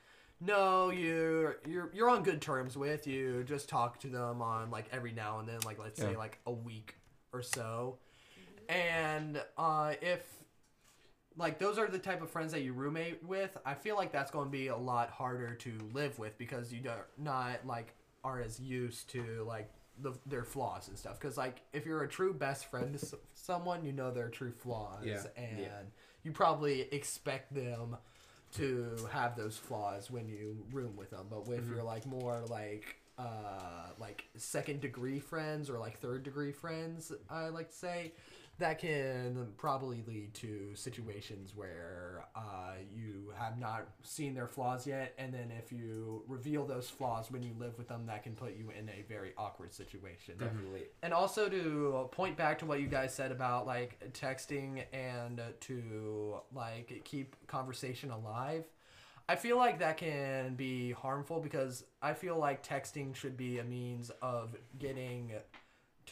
no, 0.45 0.89
you're 0.89 1.57
you're 1.65 1.89
you're 1.93 2.09
on 2.09 2.23
good 2.23 2.41
terms 2.41 2.75
with. 2.75 3.07
You 3.07 3.43
just 3.43 3.69
talk 3.69 3.99
to 4.01 4.07
them 4.07 4.41
on 4.41 4.69
like 4.71 4.85
every 4.91 5.13
now 5.13 5.39
and 5.39 5.47
then, 5.47 5.59
like 5.65 5.79
let's 5.79 5.99
say 5.99 6.17
like 6.17 6.39
a 6.45 6.51
week 6.51 6.95
or 7.31 7.41
so. 7.41 7.97
And 8.67 9.41
uh, 9.57 9.93
if 10.01 10.21
like 11.37 11.59
those 11.59 11.77
are 11.77 11.87
the 11.87 11.99
type 11.99 12.21
of 12.21 12.29
friends 12.29 12.51
that 12.51 12.61
you 12.61 12.73
roommate 12.73 13.23
with, 13.23 13.57
I 13.65 13.73
feel 13.73 13.95
like 13.95 14.11
that's 14.11 14.31
going 14.31 14.45
to 14.45 14.51
be 14.51 14.67
a 14.67 14.77
lot 14.77 15.09
harder 15.09 15.55
to 15.55 15.71
live 15.93 16.19
with 16.19 16.37
because 16.37 16.73
you 16.73 16.81
don't 16.81 16.99
not 17.17 17.65
like 17.65 17.95
are 18.23 18.41
as 18.41 18.59
used 18.59 19.09
to 19.11 19.45
like 19.47 19.69
the, 20.01 20.13
their 20.25 20.43
flaws 20.43 20.87
and 20.87 20.97
stuff. 20.97 21.19
Because 21.19 21.37
like 21.37 21.61
if 21.73 21.85
you're 21.85 22.03
a 22.03 22.07
true 22.07 22.33
best 22.33 22.65
friend 22.69 22.97
to 22.97 23.17
someone, 23.33 23.83
you 23.85 23.91
know 23.91 24.11
their 24.11 24.29
true 24.29 24.51
flaws, 24.51 25.03
Yeah. 25.05 25.23
and 25.37 25.59
Yeah. 25.59 25.81
you 26.23 26.31
probably 26.31 26.81
expect 26.93 27.53
them 27.53 27.97
to 28.53 28.95
have 29.11 29.35
those 29.35 29.57
flaws 29.57 30.11
when 30.11 30.27
you 30.27 30.65
room 30.71 30.95
with 30.95 31.09
them. 31.09 31.27
But 31.29 31.47
if 31.53 31.67
you're 31.67 31.83
like 31.83 32.05
more 32.05 32.41
like 32.49 32.97
uh 33.17 33.89
like 33.99 34.25
second 34.37 34.81
degree 34.81 35.19
friends 35.19 35.69
or 35.69 35.77
like 35.79 35.99
third 35.99 36.23
degree 36.23 36.51
friends, 36.51 37.11
I 37.29 37.49
like 37.49 37.69
to 37.69 37.75
say, 37.75 38.13
that 38.59 38.77
can 38.79 39.47
probably 39.57 40.03
lead 40.07 40.33
to 40.35 40.69
situations 40.75 41.53
where 41.55 42.25
uh, 42.35 42.75
you 42.93 43.33
have 43.37 43.57
not 43.57 43.87
seen 44.03 44.35
their 44.35 44.47
flaws 44.47 44.85
yet, 44.85 45.13
and 45.17 45.33
then 45.33 45.51
if 45.57 45.71
you 45.71 46.23
reveal 46.27 46.65
those 46.65 46.89
flaws 46.89 47.31
when 47.31 47.41
you 47.41 47.53
live 47.57 47.77
with 47.77 47.87
them, 47.87 48.05
that 48.05 48.21
can 48.23 48.35
put 48.35 48.55
you 48.55 48.71
in 48.77 48.89
a 48.89 49.03
very 49.09 49.33
awkward 49.37 49.73
situation. 49.73 50.35
Definitely. 50.37 50.83
And 51.01 51.13
also 51.13 51.49
to 51.49 52.07
point 52.11 52.37
back 52.37 52.59
to 52.59 52.65
what 52.65 52.79
you 52.79 52.87
guys 52.87 53.13
said 53.13 53.31
about 53.31 53.65
like 53.65 53.99
texting 54.13 54.83
and 54.93 55.41
to 55.61 56.35
like 56.53 57.01
keep 57.03 57.35
conversation 57.47 58.11
alive. 58.11 58.65
I 59.27 59.35
feel 59.35 59.57
like 59.57 59.79
that 59.79 59.97
can 59.97 60.55
be 60.55 60.91
harmful 60.91 61.39
because 61.39 61.85
I 62.01 62.13
feel 62.13 62.37
like 62.37 62.65
texting 62.65 63.15
should 63.15 63.37
be 63.37 63.59
a 63.59 63.63
means 63.63 64.11
of 64.21 64.55
getting 64.77 65.31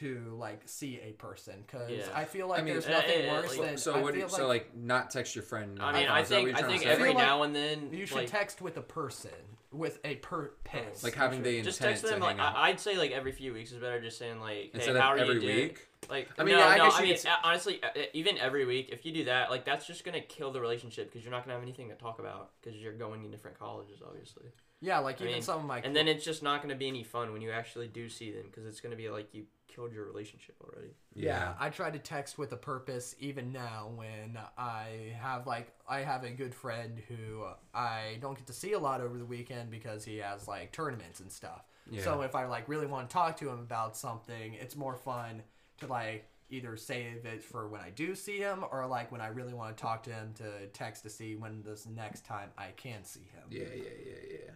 to 0.02 0.36
like 0.38 0.62
see 0.66 1.00
a 1.04 1.14
person 1.14 1.64
because 1.66 1.90
Yeah. 1.90 2.06
I 2.14 2.26
feel 2.26 2.48
like 2.48 2.62
I 2.62 2.64
mean, 2.64 2.74
there's 2.74 2.86
uh, 2.88 2.92
nothing 2.92 3.30
uh, 3.30 3.34
worse 3.34 3.58
like- 3.58 3.68
than 3.68 3.78
So 3.78 3.94
I 3.94 4.02
what? 4.02 4.14
do 4.14 4.20
feel 4.20 4.30
you- 4.30 4.36
so 4.36 4.48
like 4.48 4.76
not 4.76 5.10
text 5.10 5.36
your 5.36 5.44
friend. 5.44 5.80
I 5.82 5.94
mean, 5.94 6.08
uh, 6.08 6.14
I 6.14 6.22
is 6.22 6.30
that 6.30 6.42
what 6.42 6.46
think 6.56 6.58
I 6.58 6.68
think 6.68 6.86
every 6.86 7.06
feel 7.10 7.16
like 7.16 7.26
now 7.26 7.44
and 7.44 7.56
then 7.56 7.90
you 7.92 8.06
should 8.06 8.18
like, 8.18 8.32
text 8.32 8.62
with 8.62 8.78
a 8.78 8.82
person 8.82 9.32
with 9.72 10.00
a 10.04 10.16
purpose. 10.16 11.02
like 11.04 11.16
having 11.16 11.44
the 11.44 11.62
just 11.62 11.80
intent 11.80 11.98
text 12.02 12.04
them 12.12 12.20
to 12.20 12.26
like 12.26 12.38
hang 12.38 12.46
out. 12.46 12.56
I, 12.58 12.70
I'd 12.70 12.80
say 12.80 12.98
like 12.98 13.12
every 13.12 13.32
few 13.32 13.54
weeks 13.54 13.72
is 13.72 13.78
better. 13.80 14.02
Just 14.02 14.18
saying 14.18 14.40
like, 14.42 14.56
hey, 14.56 14.70
instead 14.74 14.98
how 14.98 15.10
are 15.10 15.18
every 15.18 15.36
you 15.36 15.40
doing? 15.42 15.56
week. 15.56 15.88
Like, 16.10 16.30
I 16.38 16.44
mean, 16.44 16.56
no, 16.56 16.62
yeah, 16.62 16.68
I 16.68 16.78
no, 16.78 16.84
guess 16.86 16.96
I 16.98 17.02
mean, 17.04 17.16
could 17.16 17.26
uh, 17.28 17.36
honestly, 17.44 17.82
uh, 17.84 17.88
uh, 17.88 18.02
even 18.14 18.38
every 18.40 18.66
week, 18.66 18.90
if 18.92 19.06
you 19.06 19.12
do 19.14 19.26
that, 19.26 19.52
like, 19.52 19.66
that's 19.66 19.86
just 19.86 20.04
gonna 20.04 20.20
kill 20.20 20.52
the 20.52 20.60
relationship 20.60 21.12
because 21.12 21.24
you're 21.24 21.32
not 21.32 21.44
gonna 21.46 21.54
have 21.54 21.62
anything 21.64 21.90
to 21.90 21.96
talk 21.96 22.18
about 22.18 22.50
because 22.60 22.78
you're 22.82 22.92
going 22.98 23.22
to 23.22 23.30
different 23.30 23.58
colleges, 23.60 24.00
obviously. 24.06 24.46
Yeah, 24.82 25.00
like 25.00 25.22
I 25.22 25.26
even 25.26 25.36
mean, 25.36 25.42
some 25.44 25.60
of 25.60 25.66
my 25.66 25.80
And 25.80 25.96
then 25.96 26.08
it's 26.08 26.26
just 26.26 26.42
not 26.42 26.62
gonna 26.62 26.76
be 26.76 26.88
any 26.88 27.04
fun 27.04 27.32
when 27.32 27.42
you 27.42 27.52
actually 27.52 27.88
do 27.88 28.10
see 28.10 28.32
them 28.32 28.46
because 28.48 28.66
it's 28.66 28.82
gonna 28.82 28.96
be 28.96 29.10
like 29.10 29.34
you 29.34 29.46
killed 29.68 29.94
your 29.94 30.06
relationship 30.06 30.56
already. 30.62 30.94
Yeah, 31.14 31.54
I 31.60 31.70
try 31.70 31.92
to 31.92 32.00
text 32.00 32.38
with 32.38 32.52
a 32.52 32.58
purpose 32.58 33.16
even 33.20 33.52
now 33.52 33.92
when 33.96 34.40
I 34.58 35.16
have 35.20 35.46
like 35.46 35.72
I 35.88 36.00
have 36.00 36.24
a 36.24 36.32
good 36.32 36.56
friend 36.56 37.00
who 37.08 37.46
I 37.74 38.18
don't 38.22 38.36
get 38.36 38.48
to 38.48 38.54
see 38.54 38.74
a 38.74 38.80
lot 38.80 39.02
over 39.02 39.18
the 39.18 39.26
weekend 39.26 39.70
because 39.70 40.04
he 40.04 40.18
has 40.18 40.48
like 40.48 40.72
tournaments 40.72 41.20
and 41.20 41.32
stuff. 41.32 41.64
Yeah. 41.90 42.04
So 42.04 42.22
if 42.22 42.36
I 42.36 42.46
like 42.46 42.68
really 42.68 42.88
want 42.88 43.10
to 43.10 43.14
talk 43.14 43.38
to 43.38 43.50
him 43.50 43.60
about 43.60 43.96
something, 43.96 44.56
it's 44.56 44.76
more 44.76 44.96
fun 44.96 45.44
to 45.80 45.88
like 45.88 46.28
either 46.50 46.76
save 46.76 47.26
it 47.26 47.44
for 47.44 47.68
when 47.68 47.82
I 47.82 47.92
do 47.92 48.14
see 48.14 48.38
him 48.40 48.66
or 48.72 48.86
like 48.88 49.12
when 49.12 49.22
I 49.22 49.28
really 49.28 49.54
want 49.54 49.78
to 49.78 49.82
talk 49.82 50.04
to 50.04 50.10
him 50.10 50.34
to 50.38 50.68
text 50.74 51.04
to 51.04 51.10
see 51.10 51.36
when 51.36 51.62
this 51.64 51.86
next 51.88 52.26
time 52.26 52.50
I 52.58 52.72
can 52.76 53.04
see 53.04 53.30
him. 53.34 53.44
Yeah, 53.50 53.62
yeah, 53.74 53.84
yeah, 54.06 54.14
yeah. 54.32 54.52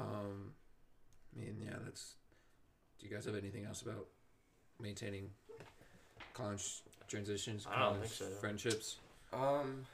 Um, 0.00 0.52
I 1.36 1.40
mean, 1.40 1.56
yeah, 1.64 1.76
that's. 1.84 2.14
Do 2.98 3.06
you 3.06 3.14
guys 3.14 3.24
have 3.24 3.36
anything 3.36 3.64
else 3.64 3.82
about 3.82 4.06
maintaining 4.80 5.30
college 6.34 6.82
transitions, 7.08 7.66
I 7.70 7.78
don't 7.78 7.94
college 7.94 8.10
think 8.10 8.30
so. 8.30 8.36
friendships? 8.40 8.96
Um, 9.32 9.86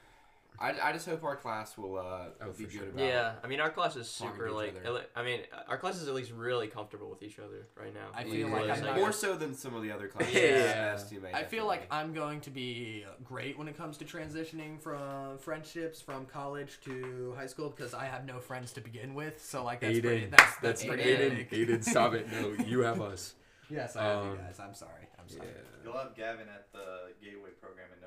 I, 0.59 0.73
I 0.89 0.91
just 0.91 1.07
hope 1.07 1.23
our 1.23 1.35
class 1.35 1.77
will 1.77 1.97
uh 1.97 2.25
Oh, 2.41 2.51
be 2.57 2.63
good 2.63 2.71
sure. 2.73 2.83
about. 2.89 2.99
Yeah, 3.05 3.33
I 3.43 3.47
mean, 3.47 3.59
our 3.59 3.69
class 3.69 3.95
is 3.95 4.11
Talking 4.17 4.33
super 4.33 4.47
to 4.47 4.51
each 4.63 4.73
like. 4.75 4.85
other. 4.85 5.05
I 5.15 5.23
mean, 5.23 5.41
our 5.67 5.77
class 5.77 5.97
is 6.01 6.07
at 6.07 6.13
least 6.15 6.31
really 6.31 6.67
comfortable 6.67 7.09
with 7.09 7.21
each 7.21 7.37
other 7.39 7.67
right 7.79 7.93
now. 7.93 8.07
I 8.15 8.23
feel 8.23 8.47
like 8.49 8.63
I'm 8.63 8.69
like, 8.69 8.83
not 8.83 8.95
More 8.95 9.11
so 9.11 9.35
than 9.35 9.53
some 9.53 9.75
of 9.75 9.83
the 9.83 9.91
other 9.91 10.07
classes. 10.07 10.33
Yeah. 10.33 10.95
STMA, 10.95 11.33
I 11.33 11.43
feel 11.43 11.65
like 11.67 11.81
definitely. 11.89 11.97
I'm 12.07 12.13
going 12.13 12.41
to 12.41 12.49
be 12.49 13.05
great 13.23 13.57
when 13.57 13.67
it 13.67 13.77
comes 13.77 13.97
to 13.97 14.05
transitioning 14.05 14.81
from 14.81 15.37
friendships 15.37 16.01
from 16.01 16.25
college 16.25 16.79
to 16.85 17.33
high 17.37 17.47
school 17.47 17.69
because 17.69 17.93
I 17.93 18.05
have 18.05 18.25
no 18.25 18.39
friends 18.39 18.73
to 18.73 18.81
begin 18.81 19.13
with. 19.13 19.43
So 19.43 19.63
like 19.63 19.79
that's 19.81 19.99
pretty, 19.99 20.25
that's 20.27 20.57
that's, 20.61 20.85
pretty 20.85 21.03
Aidan. 21.03 21.35
big. 21.37 21.53
Aidan, 21.53 21.81
stop 21.83 22.13
it! 22.13 22.27
No, 22.31 22.55
you 22.65 22.79
have 22.79 23.01
us. 23.01 23.35
Yes, 23.69 23.95
I 23.97 24.03
have 24.05 24.23
Um, 24.23 24.31
you 24.31 24.37
guys. 24.37 24.59
I'm 24.61 24.73
sorry. 24.73 25.07
I'm 25.19 25.25
Yeah. 25.27 25.35
sorry. 25.37 25.49
You'll 25.83 25.97
have 25.97 26.15
Gavin 26.15 26.47
at 26.47 26.71
the 26.71 27.11
Gateway 27.21 27.49
program 27.61 27.87
in 27.93 27.99
Notre 28.01 28.06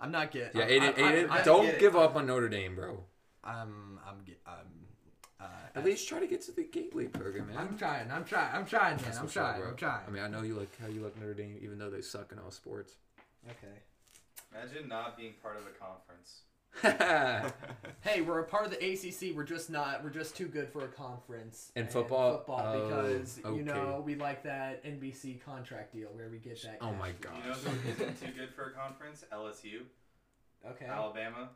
I'm 0.00 0.10
not 0.10 0.30
getting. 0.30 0.58
Yeah, 0.58 0.64
I'm, 0.64 0.70
Aidan. 0.70 0.88
I'm, 0.96 1.04
Aidan, 1.04 1.24
I'm, 1.26 1.32
I'm, 1.32 1.44
don't 1.44 1.64
get 1.66 1.74
it. 1.74 1.80
give 1.80 1.96
up 1.96 2.16
on 2.16 2.26
Notre 2.26 2.48
Dame, 2.48 2.74
bro. 2.74 3.04
I'm. 3.44 3.98
I'm. 4.06 4.24
I'm 4.46 4.54
uh, 5.40 5.44
At 5.74 5.84
least 5.84 6.08
try 6.08 6.20
to 6.20 6.26
get 6.26 6.42
to 6.42 6.52
the 6.52 6.64
Gateway 6.64 7.06
program, 7.06 7.48
man. 7.48 7.56
I'm 7.56 7.76
trying. 7.78 8.10
I'm 8.10 8.24
trying. 8.24 8.54
I'm 8.54 8.66
trying, 8.66 8.96
man. 8.96 9.04
That's 9.04 9.18
I'm 9.18 9.24
what's 9.24 9.36
up, 9.36 9.56
trying. 9.56 9.68
I'm 9.68 9.76
trying. 9.76 10.00
I 10.06 10.10
mean, 10.10 10.22
I 10.22 10.28
know 10.28 10.42
you 10.42 10.54
like 10.54 10.76
how 10.80 10.88
you 10.88 11.00
like 11.00 11.18
Notre 11.18 11.34
Dame, 11.34 11.58
even 11.62 11.78
though 11.78 11.90
they 11.90 12.02
suck 12.02 12.32
in 12.32 12.38
all 12.38 12.50
sports. 12.50 12.94
okay. 13.48 13.78
Imagine 14.52 14.88
not 14.88 15.16
being 15.16 15.34
part 15.42 15.56
of 15.56 15.62
a 15.62 15.70
conference. 15.78 16.42
Hey, 18.02 18.22
we're 18.22 18.38
a 18.40 18.44
part 18.44 18.64
of 18.64 18.70
the 18.70 18.78
ACC. 18.78 19.36
We're 19.36 19.44
just 19.44 19.68
not. 19.68 20.02
We're 20.02 20.08
just 20.10 20.34
too 20.34 20.46
good 20.46 20.70
for 20.70 20.84
a 20.84 20.88
conference. 20.88 21.70
In 21.76 21.82
and 21.82 21.92
football? 21.92 22.38
Football, 22.38 22.62
Oh, 22.74 22.88
because 22.88 23.38
you 23.44 23.62
know 23.62 24.02
we 24.04 24.14
like 24.14 24.42
that 24.44 24.82
NBC 24.84 25.44
contract 25.44 25.92
deal 25.92 26.08
where 26.14 26.30
we 26.30 26.38
get 26.38 26.62
that. 26.62 26.78
oh 26.80 26.86
cash. 26.92 26.98
my 26.98 27.08
You 27.08 27.14
know 27.46 27.54
gosh. 27.54 27.56
who 27.62 27.90
isn't 27.90 28.20
too 28.20 28.32
good 28.32 28.54
for 28.54 28.70
a 28.70 28.72
conference? 28.72 29.24
LSU, 29.30 29.82
Okay. 30.66 30.86
Alabama. 30.86 31.50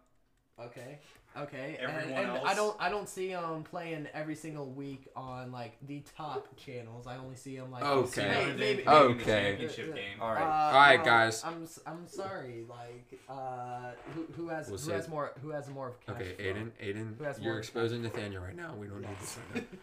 Okay. 0.61 0.99
Okay. 1.37 1.77
Everyone 1.81 2.05
and, 2.17 2.31
and 2.37 2.47
I 2.47 2.55
don't 2.55 2.77
I 2.81 2.89
don't 2.89 3.09
see 3.09 3.29
them 3.31 3.65
playing 3.65 4.07
every 4.15 4.37
single 4.37 4.71
week 4.71 5.09
on 5.17 5.51
like 5.51 5.77
the 5.87 6.03
top 6.17 6.47
channels. 6.57 7.09
I 7.09 7.17
only 7.17 7.35
see 7.35 7.57
them 7.57 7.73
like 7.73 7.83
Okay. 7.83 8.23
Hey, 8.23 8.29
Notre 8.29 8.47
Dame 8.47 8.57
maybe- 8.59 8.77
being 8.77 8.79
in 8.79 8.85
the 8.85 8.93
Okay. 8.93 9.25
championship 9.25 9.91
Uh, 9.91 9.95
game. 9.97 10.21
All 10.21 10.33
right. 10.33 10.43
Uh, 10.43 10.75
Alright, 10.77 10.99
no, 11.01 11.05
guys. 11.05 11.43
I'm 11.45 11.63
s- 11.65 11.81
I'm 11.85 12.07
sorry. 12.07 12.65
Like 12.69 13.21
uh, 13.29 13.91
who, 14.15 14.27
who 14.37 14.49
has 14.49 14.69
We'll 14.69 14.79
who 14.79 14.85
save- 14.85 14.95
has 14.95 15.09
more 15.09 15.33
who 15.43 15.51
has 15.51 15.69
more 15.69 15.89
of 15.89 16.01
cash 16.07 16.15
Okay, 16.17 16.35
flow? 16.35 16.45
Aidan, 16.45 16.73
Aidan, 16.81 17.17
Who 17.19 17.25
has 17.25 17.41
you're 17.41 17.59
exposing 17.59 18.03
cash? 18.05 18.13
Nathaniel 18.13 18.43
right 18.45 18.57
now. 18.57 18.75
We 18.79 18.87
don't 18.87 19.01
need 19.01 19.19
this 19.21 19.37
right 19.55 19.63
now. 19.73 19.79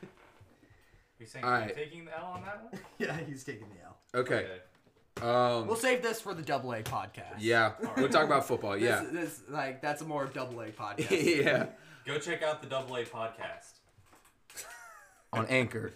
You're 1.20 1.28
saying 1.28 1.44
All 1.46 1.52
you're 1.52 1.60
right. 1.60 1.76
taking 1.76 2.06
the 2.06 2.18
L 2.18 2.26
on 2.28 2.44
that 2.44 2.64
one? 2.64 2.82
yeah, 2.98 3.18
he's 3.28 3.44
taking 3.44 3.68
the 3.70 3.84
L. 3.86 3.98
Okay. 4.22 4.48
Um. 5.22 5.68
We'll 5.68 5.76
save 5.76 6.02
this 6.02 6.20
for 6.20 6.34
the 6.34 6.42
double 6.42 6.72
A 6.74 6.82
podcast. 6.82 7.36
Yeah, 7.40 7.74
we'll 7.98 8.10
talk 8.10 8.26
about 8.26 8.48
football. 8.48 8.74
This, 8.74 8.82
Yeah. 8.84 9.04
this 9.12 9.42
like 9.50 9.82
that's 9.82 10.02
a 10.02 10.06
more 10.06 10.26
double 10.26 10.60
A 10.62 10.68
podcast. 10.72 11.10
yeah. 11.44 11.68
Go 12.06 12.18
check 12.18 12.42
out 12.42 12.62
the 12.62 12.68
Double 12.68 12.96
A 12.96 13.06
podcast. 13.06 13.74
On 15.34 15.46
Anchor, 15.48 15.94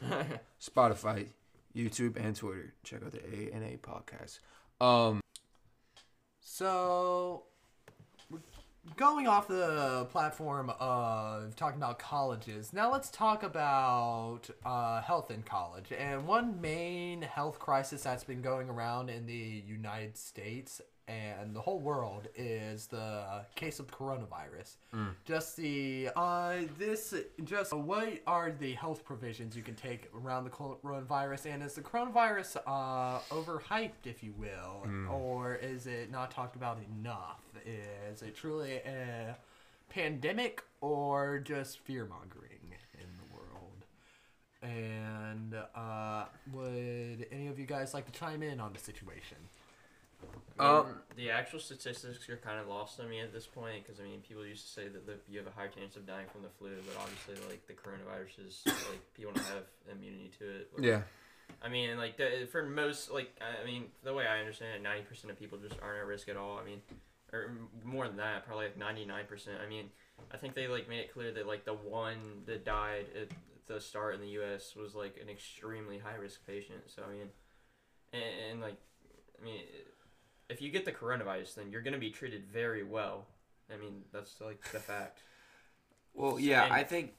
Spotify, 0.61 1.27
YouTube, 1.75 2.15
and 2.23 2.35
Twitter. 2.35 2.73
Check 2.83 3.01
out 3.03 3.11
the 3.11 3.21
A 3.25 3.51
and 3.51 3.63
A 3.63 3.77
podcast. 3.77 4.39
Um. 4.79 5.19
So, 6.39 7.43
we're 7.54 7.54
going 8.97 9.27
off 9.27 9.47
the 9.47 10.07
platform 10.11 10.71
of 10.79 11.55
talking 11.55 11.77
about 11.77 11.99
colleges, 11.99 12.71
now 12.73 12.91
let's 12.91 13.09
talk 13.09 13.43
about 13.43 14.41
uh, 14.65 15.01
health 15.01 15.31
in 15.31 15.41
college. 15.43 15.91
And 15.97 16.25
one 16.25 16.61
main 16.61 17.21
health 17.21 17.59
crisis 17.59 18.03
that's 18.03 18.23
been 18.23 18.41
going 18.41 18.69
around 18.69 19.09
in 19.09 19.25
the 19.25 19.63
United 19.67 20.17
States 20.17 20.81
and 21.07 21.55
the 21.55 21.61
whole 21.61 21.79
world 21.79 22.27
is 22.35 22.87
the 22.87 23.45
case 23.55 23.79
of 23.79 23.87
coronavirus. 23.87 24.75
Just 25.23 25.55
the 25.55 26.09
uh, 26.15 26.55
this 26.79 27.13
just 27.43 27.73
what 27.73 28.21
are 28.25 28.51
the 28.51 28.73
health 28.73 29.05
provisions 29.05 29.55
you 29.55 29.61
can 29.61 29.75
take 29.75 30.09
around 30.15 30.45
the 30.45 30.49
coronavirus, 30.49 31.45
and 31.53 31.61
is 31.63 31.73
the 31.75 31.81
coronavirus 31.81 32.57
uh, 32.65 33.19
overhyped, 33.29 34.05
if 34.05 34.23
you 34.23 34.33
will, 34.37 34.83
or 35.11 35.55
is 35.55 35.85
it 35.85 36.11
not 36.11 36.31
talked 36.31 36.55
about 36.55 36.79
enough? 36.99 37.41
Is 37.65 38.21
it 38.21 38.35
truly 38.35 38.77
a 38.85 39.35
pandemic 39.89 40.63
or 40.81 41.39
just 41.39 41.79
fear 41.79 42.05
mongering 42.05 42.73
in 42.95 43.07
the 43.17 43.35
world? 43.35 43.85
And 44.63 45.55
uh, 45.75 46.25
would 46.51 47.27
any 47.31 47.47
of 47.47 47.59
you 47.59 47.65
guys 47.67 47.93
like 47.93 48.11
to 48.11 48.19
chime 48.19 48.41
in 48.41 48.59
on 48.59 48.73
the 48.73 48.79
situation? 48.79 49.37
Um, 50.57 51.01
the 51.17 51.29
actual 51.31 51.59
statistics 51.59 52.29
are 52.29 52.37
kind 52.37 52.59
of 52.59 52.67
lost 52.67 52.99
on 53.01 53.09
me 53.09 53.19
at 53.19 53.33
this 53.33 53.45
point 53.45 53.83
because 53.83 53.99
I 53.99 54.03
mean 54.03 54.21
people 54.21 54.45
used 54.45 54.65
to 54.67 54.71
say 54.71 54.87
that 54.87 55.05
the, 55.05 55.15
you 55.29 55.37
have 55.39 55.47
a 55.47 55.51
higher 55.51 55.67
chance 55.67 55.95
of 55.97 56.07
dying 56.07 56.27
from 56.31 56.43
the 56.43 56.49
flu, 56.57 56.69
but 56.87 56.95
obviously 57.01 57.35
like 57.49 57.67
the 57.67 57.73
coronavirus 57.73 58.47
is 58.47 58.61
like 58.65 59.01
people 59.13 59.33
don't 59.33 59.45
have 59.47 59.63
immunity 59.91 60.31
to 60.39 60.45
it. 60.45 60.71
or- 60.77 60.83
Yeah. 60.83 61.01
I 61.61 61.69
mean, 61.69 61.97
like 61.97 62.17
the, 62.17 62.47
for 62.51 62.63
most, 62.63 63.11
like 63.11 63.37
I 63.41 63.65
mean, 63.65 63.85
the 64.03 64.13
way 64.13 64.25
I 64.27 64.39
understand 64.39 64.75
it, 64.77 64.81
ninety 64.81 65.03
percent 65.03 65.29
of 65.31 65.37
people 65.37 65.57
just 65.57 65.75
aren't 65.81 65.99
at 65.99 66.05
risk 66.07 66.27
at 66.29 66.37
all. 66.37 66.57
I 66.57 66.63
mean, 66.65 66.81
or 67.33 67.51
more 67.83 68.07
than 68.07 68.17
that, 68.17 68.45
probably 68.47 68.65
like 68.65 68.77
ninety 68.77 69.05
nine 69.05 69.25
percent. 69.27 69.57
I 69.63 69.67
mean, 69.69 69.89
I 70.33 70.37
think 70.37 70.55
they 70.55 70.67
like 70.67 70.87
made 70.89 70.99
it 71.01 71.13
clear 71.13 71.31
that 71.33 71.45
like 71.47 71.65
the 71.65 71.73
one 71.73 72.17
that 72.47 72.65
died 72.65 73.05
at 73.19 73.27
the 73.67 73.79
start 73.81 74.15
in 74.15 74.21
the 74.21 74.29
U.S. 74.39 74.73
was 74.75 74.95
like 74.95 75.17
an 75.21 75.29
extremely 75.29 75.97
high 75.99 76.15
risk 76.15 76.45
patient. 76.47 76.79
So 76.87 77.03
I 77.07 77.11
mean, 77.11 77.27
and, 78.13 78.23
and 78.51 78.61
like, 78.61 78.77
I 79.39 79.43
mean, 79.45 79.61
if 80.49 80.61
you 80.61 80.69
get 80.71 80.85
the 80.85 80.91
coronavirus, 80.91 81.55
then 81.55 81.71
you're 81.71 81.81
gonna 81.81 81.97
be 81.97 82.09
treated 82.09 82.45
very 82.45 82.83
well. 82.83 83.25
I 83.73 83.77
mean, 83.77 84.03
that's 84.11 84.39
like 84.41 84.61
the 84.71 84.79
fact. 84.79 85.19
Well, 86.13 86.39
yeah, 86.39 86.65
And- 86.65 86.73
I 86.73 86.83
think 86.83 87.13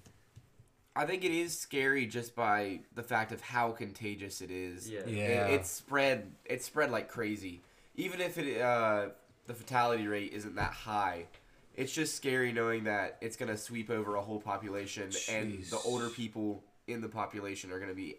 I 0.95 1.05
think 1.05 1.25
it 1.25 1.31
is 1.31 1.59
scary 1.59 2.07
just 2.07 2.35
by 2.35 2.81
the 2.95 3.03
fact 3.03 3.31
of 3.31 3.43
how 3.43 3.71
contagious 3.73 4.41
it 4.41 4.51
is. 4.51 4.89
Yeah. 4.89 5.05
Yeah. 5.07 5.49
It, 5.49 5.55
it's 5.57 5.71
spread. 5.71 6.33
It's 6.47 6.65
spread 6.65 6.91
like 6.91 7.09
crazy. 7.09 7.61
Even 7.97 8.21
if 8.23 8.39
it 8.39 8.61
uh, 8.61 9.09
the 9.47 9.55
fatality 9.55 10.07
rate 10.07 10.33
isn't 10.33 10.55
that 10.55 10.73
high, 10.73 11.27
it's 11.75 11.93
just 11.93 12.15
scary 12.17 12.51
knowing 12.53 12.85
that 12.85 13.19
it's 13.21 13.37
gonna 13.37 13.59
sweep 13.59 13.91
over 13.91 14.17
a 14.17 14.23
whole 14.23 14.41
population, 14.41 15.11
and 15.31 15.63
the 15.65 15.79
older 15.85 16.09
people 16.09 16.65
in 16.87 17.03
the 17.03 17.09
population 17.09 17.71
are 17.73 17.79
gonna 17.79 17.93
be 17.95 18.17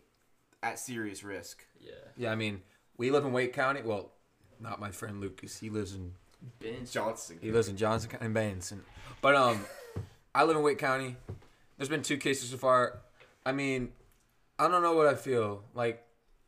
at 0.62 0.78
serious 0.78 1.24
risk. 1.24 1.65
Yeah. 1.80 1.91
Yeah, 2.15 2.32
I 2.32 2.36
mean, 2.36 2.62
we 2.98 3.10
live 3.10 3.26
in 3.26 3.32
Wake 3.32 3.54
County. 3.54 3.82
Well, 3.84 4.12
not 4.60 4.80
my 4.80 4.91
friend 4.91 5.20
Lucas. 5.22 5.60
He 5.60 5.70
lives 5.70 5.93
in 5.93 6.13
Been 6.60 6.86
Johnson. 6.86 7.38
he 7.41 7.52
lives 7.52 7.67
in 7.67 7.78
Johnston 7.78 8.12
County, 8.12 8.32
Benson. 8.32 8.84
But 9.22 9.36
um, 9.36 9.65
I 10.34 10.43
live 10.43 10.58
in 10.58 10.63
Wake 10.63 10.78
County. 10.80 11.15
There's 11.78 11.89
been 11.89 12.04
two 12.04 12.17
cases 12.17 12.50
so 12.50 12.58
far. 12.58 13.00
I 13.46 13.52
mean, 13.52 13.89
I 14.60 14.67
don't 14.67 14.82
know 14.82 14.93
what 14.93 15.08
I 15.08 15.15
feel 15.15 15.63
like. 15.74 16.04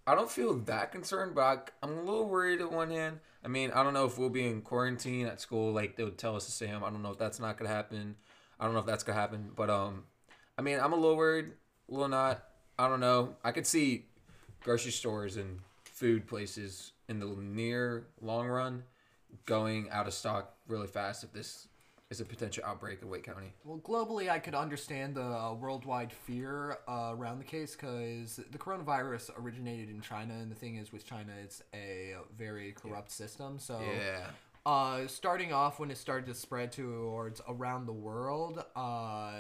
I 0.08 0.16
don't 0.16 0.30
feel 0.30 0.56
that 0.56 0.92
concerned, 0.92 1.36
but 1.36 1.42
I, 1.42 1.58
I'm 1.84 1.98
a 1.98 2.02
little 2.02 2.28
worried 2.28 2.62
at 2.62 2.72
one 2.72 2.90
hand. 2.90 3.20
I 3.46 3.48
mean, 3.48 3.72
I 3.72 3.84
don't 3.84 3.94
know 3.94 4.06
if 4.06 4.18
we'll 4.18 4.30
be 4.30 4.46
in 4.48 4.62
quarantine 4.62 5.28
at 5.28 5.40
school, 5.40 5.72
like 5.72 5.96
they 5.96 6.04
would 6.04 6.18
tell 6.18 6.36
us 6.36 6.46
to 6.46 6.52
stay 6.52 6.68
home. 6.68 6.84
I 6.84 6.90
don't 6.90 7.04
know 7.04 7.12
if 7.12 7.20
that's 7.20 7.40
not 7.40 7.58
gonna 7.58 7.70
happen. 7.70 8.16
I 8.60 8.66
don't 8.66 8.74
know 8.74 8.80
if 8.80 8.86
that's 8.86 9.04
gonna 9.04 9.20
happen, 9.20 9.52
but 9.56 9.70
um, 9.70 10.04
I 10.58 10.62
mean, 10.62 10.80
I'm 10.80 10.94
a 10.94 10.96
little 10.96 11.16
worried, 11.16 11.52
a 11.88 11.92
little 11.92 12.08
not. 12.08 12.44
I 12.78 12.90
don't 12.90 13.00
know. 13.00 13.36
I 13.44 13.52
could 13.52 13.68
see 13.68 14.06
grocery 14.64 14.92
stores 14.92 15.38
and 15.38 15.60
food 15.84 16.28
places 16.28 16.92
in 17.10 17.20
the 17.20 17.26
near 17.26 18.06
long 18.22 18.48
run 18.48 18.84
going 19.46 19.90
out 19.90 20.08
of 20.08 20.14
stock 20.14 20.54
really 20.68 20.88
fast 20.88 21.24
if 21.24 21.34
this 21.34 21.68
is 22.10 22.22
a 22.22 22.26
potential 22.26 22.64
outbreak 22.66 23.02
in 23.04 23.10
Wake 23.10 23.24
County. 23.24 23.54
Well, 23.64 23.78
globally, 23.80 24.30
I 24.30 24.40
could 24.40 24.56
understand 24.56 25.14
the 25.14 25.22
uh, 25.24 25.54
worldwide 25.54 26.12
fear 26.12 26.80
uh, 26.88 27.14
around 27.14 27.38
the 27.38 27.44
case 27.44 27.76
because 27.76 28.40
the 28.52 28.58
coronavirus 28.58 29.30
originated 29.40 29.90
in 29.92 30.02
China, 30.02 30.34
and 30.34 30.50
the 30.50 30.56
thing 30.56 30.78
is, 30.78 30.92
with 30.92 31.06
China, 31.06 31.32
it's 31.44 31.62
a 31.74 32.16
very 32.36 32.72
corrupt 32.72 33.12
system. 33.12 33.60
So, 33.60 33.80
Yeah. 33.80 34.26
Uh, 34.70 35.08
starting 35.08 35.52
off 35.52 35.80
when 35.80 35.90
it 35.90 35.98
started 35.98 36.28
to 36.28 36.36
spread 36.36 36.72
towards 36.72 37.42
around 37.48 37.88
the 37.88 37.92
world, 37.92 38.64
uh, 38.76 39.32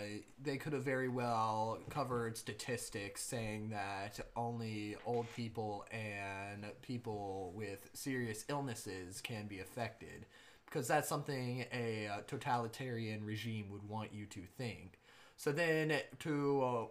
they 0.42 0.58
could 0.58 0.74
have 0.74 0.82
very 0.82 1.08
well 1.08 1.78
covered 1.92 2.36
statistics 2.36 3.22
saying 3.22 3.70
that 3.70 4.20
only 4.36 4.96
old 5.06 5.28
people 5.36 5.86
and 5.92 6.65
people 6.82 7.54
with 7.56 7.92
serious 7.94 8.44
illnesses 8.50 9.22
can 9.22 9.46
be 9.46 9.60
affected. 9.60 10.26
Because 10.65 10.88
that's 10.88 11.08
something 11.08 11.63
a 11.72 12.08
uh, 12.08 12.22
totalitarian 12.26 13.24
regime 13.24 13.68
would 13.70 13.88
want 13.88 14.12
you 14.12 14.26
to 14.26 14.42
think. 14.58 15.00
So 15.38 15.52
then, 15.52 15.94
to 16.20 16.63
uh, 16.63 16.86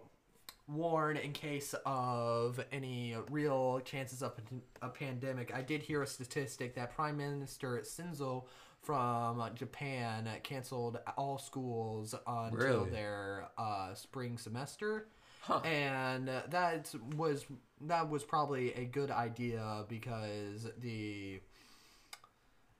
warn 0.69 1.17
in 1.17 1.33
case 1.33 1.73
of 1.85 2.59
any 2.71 3.15
real 3.29 3.79
chances 3.81 4.21
of 4.21 4.33
a 4.81 4.89
pandemic. 4.89 5.53
I 5.53 5.61
did 5.61 5.81
hear 5.81 6.03
a 6.03 6.07
statistic 6.07 6.75
that 6.75 6.93
Prime 6.95 7.17
Minister 7.17 7.81
Shinzo 7.83 8.45
from 8.81 9.43
Japan 9.55 10.29
canceled 10.43 10.99
all 11.17 11.37
schools 11.37 12.13
until 12.27 12.57
Really? 12.57 12.89
their 12.91 13.47
uh, 13.57 13.93
spring 13.93 14.37
semester. 14.37 15.07
Huh. 15.41 15.59
And 15.61 16.27
that 16.27 16.93
was 17.15 17.45
that 17.81 18.09
was 18.09 18.23
probably 18.23 18.73
a 18.73 18.85
good 18.85 19.09
idea 19.09 19.85
because 19.87 20.67
the 20.79 21.41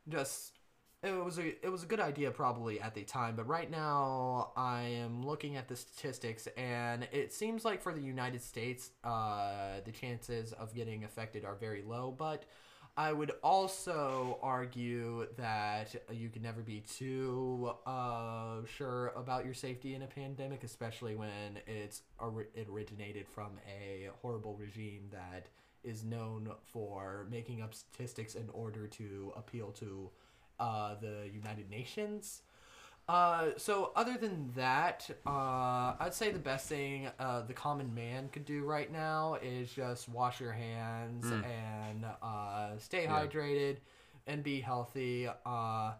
just 0.07 0.58
it 1.01 1.23
was 1.23 1.39
a 1.39 1.65
it 1.65 1.71
was 1.71 1.83
a 1.83 1.85
good 1.85 2.01
idea 2.01 2.29
probably 2.29 2.81
at 2.81 2.93
the 2.93 3.03
time, 3.03 3.35
but 3.35 3.47
right 3.47 3.71
now 3.71 4.51
I 4.57 4.81
am 4.81 5.25
looking 5.25 5.55
at 5.55 5.67
the 5.67 5.75
statistics 5.75 6.47
and 6.57 7.07
it 7.11 7.31
seems 7.31 7.63
like 7.63 7.81
for 7.81 7.93
the 7.93 8.01
United 8.01 8.41
States, 8.41 8.91
uh, 9.03 9.79
the 9.85 9.91
chances 9.91 10.51
of 10.53 10.75
getting 10.75 11.05
affected 11.05 11.45
are 11.45 11.55
very 11.55 11.83
low. 11.83 12.13
But 12.17 12.43
I 12.97 13.13
would 13.13 13.31
also 13.43 14.39
argue 14.43 15.27
that 15.37 15.95
you 16.11 16.27
can 16.27 16.41
never 16.41 16.61
be 16.61 16.81
too 16.81 17.71
uh, 17.85 18.65
sure 18.65 19.13
about 19.15 19.45
your 19.45 19.53
safety 19.53 19.95
in 19.95 20.01
a 20.01 20.07
pandemic, 20.07 20.65
especially 20.65 21.15
when 21.15 21.59
it's 21.65 22.01
it 22.55 22.67
originated 22.69 23.25
from 23.25 23.51
a 23.65 24.09
horrible 24.21 24.55
regime 24.55 25.07
that 25.11 25.47
is 25.81 26.03
known 26.03 26.51
for 26.61 27.25
making 27.31 27.61
up 27.61 27.73
statistics 27.73 28.35
in 28.35 28.49
order 28.51 28.85
to 28.85 29.31
appeal 29.37 29.71
to 29.71 30.09
uh, 30.59 30.95
the 31.01 31.29
United 31.33 31.69
Nations. 31.69 32.41
Uh, 33.07 33.49
so 33.57 33.91
other 33.95 34.17
than 34.17 34.51
that, 34.55 35.09
uh, 35.25 35.93
I'd 35.99 36.13
say 36.13 36.31
the 36.31 36.37
best 36.37 36.69
thing 36.69 37.09
uh, 37.19 37.41
the 37.41 37.53
common 37.53 37.93
man 37.95 38.29
could 38.29 38.45
do 38.45 38.63
right 38.63 38.91
now 38.91 39.37
is 39.41 39.73
just 39.73 40.07
wash 40.09 40.39
your 40.39 40.51
hands 40.51 41.25
and 41.43 42.05
uh, 42.21 42.77
stay 42.77 43.03
Yeah. 43.05 43.25
hydrated 43.25 43.77
and 44.27 44.43
be 44.43 44.61
healthy. 44.61 45.27
Uh, 45.43 45.93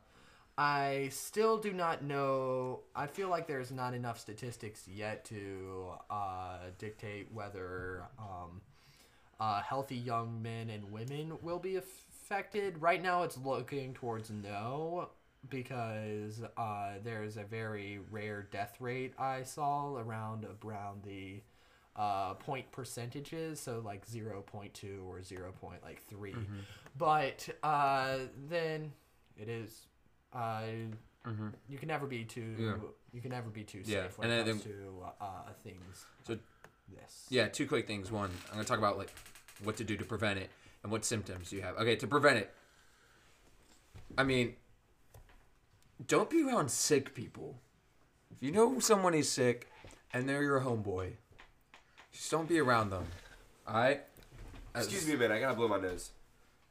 I 0.55 1.09
still 1.11 1.57
do 1.57 1.73
not 1.73 2.03
know. 2.03 2.81
I 2.95 3.07
feel 3.07 3.29
like 3.29 3.47
there's 3.47 3.71
not 3.71 3.95
enough 3.95 4.19
statistics 4.19 4.87
yet 4.87 5.25
to 5.25 5.93
uh, 6.11 6.57
dictate 6.77 7.31
whether 7.33 8.03
um, 8.19 8.61
uh, 9.39 9.61
healthy 9.61 9.95
young 9.95 10.41
men 10.43 10.69
and 10.69 10.91
women 10.91 11.37
will 11.41 11.59
be 11.59 11.77
affected. 12.39 12.79
Right 12.81 13.01
now, 13.01 13.23
it's 13.23 13.37
looking 13.37 13.93
towards 13.93 14.29
no 14.29 15.09
because 15.49 16.41
uh, 16.57 16.93
there's 17.03 17.37
a 17.37 17.43
very 17.43 17.99
rare 18.11 18.47
death 18.51 18.75
rate 18.79 19.13
I 19.17 19.43
saw 19.43 19.95
around 19.95 20.45
around 20.63 21.03
the 21.03 21.41
uh, 21.95 22.35
point 22.35 22.71
percentages, 22.71 23.59
so 23.59 23.81
like 23.83 24.07
0.2 24.07 25.05
or 25.07 25.21
0. 25.23 25.51
Point 25.59 25.81
like 25.83 26.03
3 26.07 26.35
But 26.97 27.49
uh, 27.63 28.17
then 28.47 28.91
it 29.37 29.49
is. 29.49 29.85
Uh, 30.33 30.61
Mm-hmm. 31.27 31.49
you 31.67 31.77
can 31.77 31.89
never 31.89 32.07
be 32.07 32.23
too. 32.23 32.55
Yeah. 32.57 32.73
You 33.11 33.19
can 33.19 33.31
never 33.31 33.49
be 33.49 33.63
too 33.65 33.81
Yeah, 33.83 34.03
safe 34.03 34.17
when 34.17 34.29
and 34.31 34.47
it 34.47 34.49
comes 34.51 34.63
to 34.63 35.03
uh, 35.19 35.25
things. 35.63 36.05
So- 36.25 36.39
this. 36.95 37.25
Yeah, 37.29 37.49
two 37.49 37.67
quick 37.67 37.85
things. 37.87 38.09
One, 38.09 38.31
I'm 38.47 38.53
gonna 38.53 38.63
talk 38.63 38.77
about 38.79 38.97
like 38.97 39.13
what 39.61 39.75
to 39.77 39.83
do 39.83 39.97
to 39.97 40.05
prevent 40.05 40.39
it 40.39 40.49
and 40.83 40.91
what 40.91 41.05
symptoms 41.05 41.51
you 41.51 41.61
have. 41.61 41.75
Okay, 41.77 41.95
to 41.97 42.07
prevent 42.07 42.37
it. 42.37 42.53
I 44.17 44.23
mean, 44.23 44.55
don't 46.07 46.29
be 46.29 46.41
around 46.43 46.71
sick 46.71 47.13
people. 47.13 47.59
If 48.31 48.37
you 48.41 48.51
know 48.51 48.79
someone 48.79 49.13
is 49.13 49.29
sick 49.31 49.67
and 50.13 50.27
they're 50.27 50.43
your 50.43 50.61
homeboy, 50.61 51.13
just 52.11 52.31
don't 52.31 52.47
be 52.47 52.59
around 52.59 52.89
them. 52.91 53.05
All 53.67 53.75
right. 53.75 54.01
Excuse 54.75 55.05
me 55.07 55.13
a 55.13 55.17
minute. 55.17 55.35
I 55.35 55.39
gotta 55.39 55.55
blow 55.55 55.67
my 55.67 55.79
nose. 55.79 56.11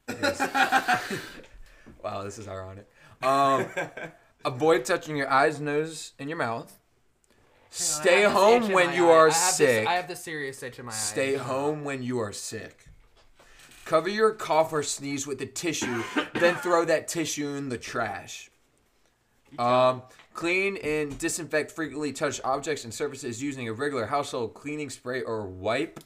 Wow, 2.02 2.22
this 2.22 2.38
is 2.38 2.46
ironic. 2.46 2.86
Um, 3.22 3.66
avoid 4.44 4.84
touching 4.84 5.16
your 5.16 5.30
eyes, 5.30 5.60
nose, 5.60 6.12
and 6.18 6.28
your 6.28 6.38
mouth. 6.38 6.70
Hang 6.70 7.70
Stay 7.70 8.20
have 8.20 8.32
home 8.32 8.72
when 8.72 8.94
you 8.94 9.08
eye. 9.08 9.12
are 9.12 9.28
I 9.28 9.32
have 9.32 9.32
this- 9.32 9.56
sick. 9.56 9.86
I 9.88 9.94
have 9.94 10.08
the 10.08 10.16
serious 10.16 10.62
itch 10.62 10.78
in 10.78 10.86
my 10.86 10.92
eye. 10.92 10.94
Stay 10.94 11.34
home 11.34 11.84
when 11.84 12.02
you 12.02 12.18
are 12.20 12.32
sick. 12.32 12.86
Cover 13.88 14.10
your 14.10 14.32
cough 14.32 14.70
or 14.74 14.82
sneeze 14.82 15.26
with 15.26 15.40
a 15.40 15.46
tissue, 15.46 16.02
then 16.34 16.56
throw 16.56 16.84
that 16.84 17.08
tissue 17.08 17.54
in 17.54 17.70
the 17.70 17.78
trash. 17.78 18.50
Um, 19.58 20.02
clean 20.34 20.76
and 20.76 21.18
disinfect 21.18 21.72
frequently 21.72 22.12
touched 22.12 22.42
objects 22.44 22.84
and 22.84 22.92
surfaces 22.92 23.42
using 23.42 23.66
a 23.66 23.72
regular 23.72 24.04
household 24.04 24.52
cleaning 24.52 24.90
spray 24.90 25.22
or 25.22 25.46
wipe, 25.46 26.00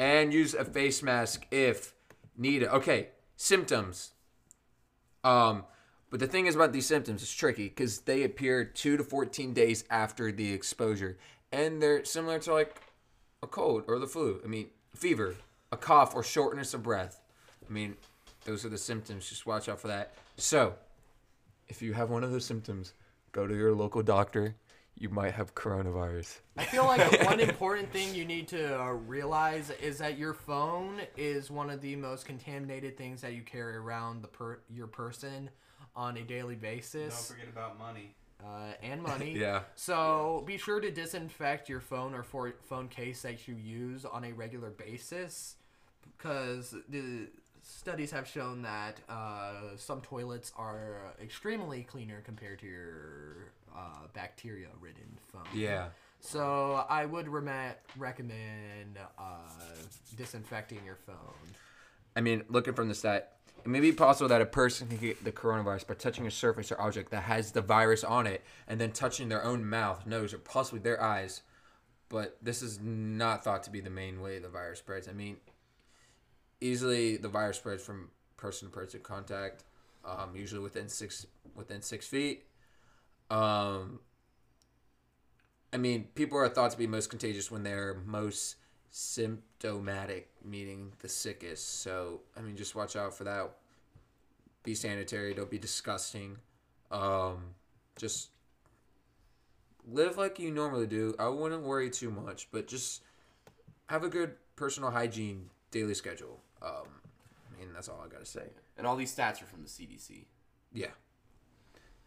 and 0.00 0.34
use 0.34 0.52
a 0.52 0.64
face 0.64 1.00
mask 1.00 1.46
if 1.52 1.94
needed. 2.36 2.68
Okay, 2.70 3.10
symptoms. 3.36 4.10
Um, 5.22 5.62
but 6.10 6.18
the 6.18 6.26
thing 6.26 6.46
is 6.46 6.56
about 6.56 6.72
these 6.72 6.86
symptoms, 6.86 7.22
it's 7.22 7.32
tricky 7.32 7.68
because 7.68 8.00
they 8.00 8.24
appear 8.24 8.64
two 8.64 8.96
to 8.96 9.04
fourteen 9.04 9.52
days 9.52 9.84
after 9.88 10.32
the 10.32 10.52
exposure, 10.52 11.18
and 11.52 11.80
they're 11.80 12.04
similar 12.04 12.40
to 12.40 12.52
like 12.52 12.80
a 13.44 13.46
cold 13.46 13.84
or 13.86 14.00
the 14.00 14.08
flu. 14.08 14.40
I 14.44 14.48
mean, 14.48 14.70
fever, 14.92 15.36
a 15.72 15.76
cough, 15.76 16.14
or 16.14 16.22
shortness 16.22 16.74
of 16.74 16.82
breath. 16.82 17.20
I 17.68 17.72
mean, 17.72 17.96
those 18.44 18.64
are 18.64 18.68
the 18.68 18.78
symptoms. 18.78 19.28
Just 19.28 19.46
watch 19.46 19.68
out 19.68 19.80
for 19.80 19.88
that. 19.88 20.12
So, 20.36 20.74
if 21.68 21.80
you 21.82 21.94
have 21.94 22.10
one 22.10 22.22
of 22.22 22.30
those 22.30 22.44
symptoms, 22.44 22.92
go 23.32 23.46
to 23.46 23.54
your 23.56 23.74
local 23.74 24.02
doctor. 24.02 24.54
You 24.98 25.08
might 25.08 25.32
have 25.32 25.54
coronavirus. 25.54 26.40
I 26.58 26.64
feel 26.64 26.84
like 26.84 27.24
one 27.24 27.40
important 27.48 27.90
thing 27.90 28.14
you 28.14 28.26
need 28.26 28.46
to 28.48 28.78
uh, 28.80 28.90
realize 28.90 29.70
is 29.80 29.96
that 29.98 30.18
your 30.18 30.34
phone 30.34 31.00
is 31.16 31.50
one 31.50 31.70
of 31.70 31.80
the 31.80 31.96
most 31.96 32.26
contaminated 32.26 32.98
things 32.98 33.22
that 33.22 33.32
you 33.32 33.40
carry 33.42 33.74
around 33.76 34.20
the 34.22 34.28
per- 34.28 34.60
your 34.68 34.86
person 34.86 35.48
on 35.96 36.18
a 36.18 36.22
daily 36.22 36.54
basis. 36.56 37.14
Don't 37.28 37.38
forget 37.38 37.52
about 37.52 37.78
money. 37.78 38.14
uh, 38.44 38.72
and 38.82 39.02
money. 39.02 39.32
Yeah. 39.38 39.60
So 39.76 40.42
be 40.46 40.58
sure 40.58 40.78
to 40.78 40.90
disinfect 40.90 41.70
your 41.70 41.80
phone 41.80 42.12
or 42.14 42.22
for 42.22 42.52
phone 42.68 42.88
case 42.88 43.22
that 43.22 43.48
you 43.48 43.54
use 43.54 44.04
on 44.04 44.24
a 44.24 44.32
regular 44.32 44.70
basis, 44.70 45.56
because 46.04 46.74
the 46.88 47.28
studies 47.62 48.10
have 48.10 48.26
shown 48.26 48.62
that 48.62 49.00
uh, 49.08 49.76
some 49.76 50.00
toilets 50.00 50.52
are 50.56 51.14
extremely 51.22 51.82
cleaner 51.84 52.20
compared 52.24 52.58
to 52.60 52.66
your 52.66 53.52
uh, 53.76 54.06
bacteria-ridden 54.12 55.18
phone. 55.32 55.42
Yeah. 55.54 55.86
So 56.20 56.84
I 56.88 57.04
would 57.04 57.28
rem- 57.28 57.74
recommend 57.96 58.98
uh, 59.18 59.22
disinfecting 60.16 60.78
your 60.84 60.96
phone. 61.06 61.16
I 62.14 62.20
mean, 62.20 62.44
looking 62.48 62.74
from 62.74 62.88
the 62.88 62.94
stat, 62.94 63.36
it 63.64 63.68
may 63.68 63.80
be 63.80 63.92
possible 63.92 64.28
that 64.28 64.40
a 64.40 64.46
person 64.46 64.88
can 64.88 64.98
get 64.98 65.24
the 65.24 65.32
coronavirus 65.32 65.86
by 65.86 65.94
touching 65.94 66.26
a 66.26 66.30
surface 66.30 66.70
or 66.72 66.80
object 66.80 67.10
that 67.10 67.22
has 67.22 67.52
the 67.52 67.60
virus 67.60 68.04
on 68.04 68.26
it 68.26 68.44
and 68.68 68.80
then 68.80 68.92
touching 68.92 69.28
their 69.28 69.44
own 69.44 69.64
mouth, 69.64 70.06
nose, 70.06 70.34
or 70.34 70.38
possibly 70.38 70.80
their 70.80 71.00
eyes. 71.02 71.42
But 72.08 72.36
this 72.42 72.60
is 72.60 72.78
not 72.80 73.44
thought 73.44 73.62
to 73.64 73.70
be 73.70 73.80
the 73.80 73.90
main 73.90 74.20
way 74.20 74.38
the 74.38 74.48
virus 74.48 74.80
spreads. 74.80 75.08
I 75.08 75.12
mean, 75.12 75.36
easily 76.62 77.16
the 77.16 77.28
virus 77.28 77.56
spreads 77.58 77.82
from 77.82 78.08
person 78.36 78.68
to 78.68 78.74
person 78.74 79.00
contact, 79.00 79.64
um, 80.04 80.34
usually 80.34 80.60
within 80.60 80.88
six 80.88 81.26
within 81.54 81.82
six 81.82 82.06
feet. 82.06 82.44
Um, 83.30 84.00
I 85.72 85.78
mean, 85.78 86.08
people 86.14 86.38
are 86.38 86.48
thought 86.48 86.70
to 86.72 86.78
be 86.78 86.86
most 86.86 87.10
contagious 87.10 87.50
when 87.50 87.62
they're 87.62 87.96
most 88.04 88.56
symptomatic, 88.90 90.28
meaning 90.44 90.92
the 91.00 91.08
sickest. 91.08 91.80
So, 91.82 92.20
I 92.36 92.42
mean, 92.42 92.56
just 92.56 92.74
watch 92.74 92.94
out 92.94 93.14
for 93.14 93.24
that. 93.24 93.52
Be 94.62 94.74
sanitary. 94.74 95.34
Don't 95.34 95.50
be 95.50 95.58
disgusting. 95.58 96.36
Um, 96.90 97.54
just 97.96 98.28
live 99.90 100.18
like 100.18 100.38
you 100.38 100.50
normally 100.50 100.86
do. 100.86 101.14
I 101.18 101.28
wouldn't 101.28 101.62
worry 101.62 101.90
too 101.90 102.10
much, 102.10 102.48
but 102.52 102.68
just 102.68 103.02
have 103.86 104.04
a 104.04 104.08
good 104.08 104.34
personal 104.56 104.90
hygiene 104.90 105.48
daily 105.70 105.94
schedule. 105.94 106.38
Um, 106.62 106.88
I 107.52 107.58
mean, 107.58 107.72
that's 107.74 107.88
all 107.88 108.02
I 108.04 108.08
gotta 108.08 108.26
say. 108.26 108.50
And 108.76 108.86
all 108.86 108.96
these 108.96 109.14
stats 109.14 109.42
are 109.42 109.46
from 109.46 109.62
the 109.62 109.68
CDC. 109.68 110.24
Yeah. 110.72 110.88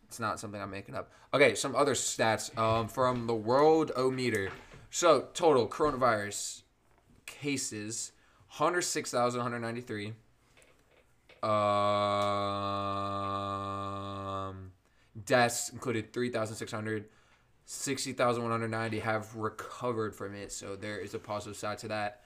It's 0.07 0.19
not 0.19 0.39
something 0.39 0.61
I'm 0.61 0.71
making 0.71 0.95
up. 0.95 1.11
Okay, 1.33 1.55
some 1.55 1.75
other 1.75 1.93
stats 1.93 2.55
um, 2.57 2.87
from 2.87 3.27
the 3.27 3.33
Worldometer. 3.33 4.49
So, 4.89 5.27
total 5.33 5.67
coronavirus 5.67 6.61
cases 7.25 8.11
106,193. 8.57 10.13
Um, 11.43 11.51
deaths 15.25 15.69
included 15.69 16.13
3,600. 16.13 17.05
60,190 17.65 18.99
have 18.99 19.35
recovered 19.35 20.15
from 20.15 20.35
it, 20.35 20.51
so 20.51 20.75
there 20.75 20.99
is 20.99 21.13
a 21.13 21.19
positive 21.19 21.57
side 21.57 21.77
to 21.79 21.87
that. 21.89 22.21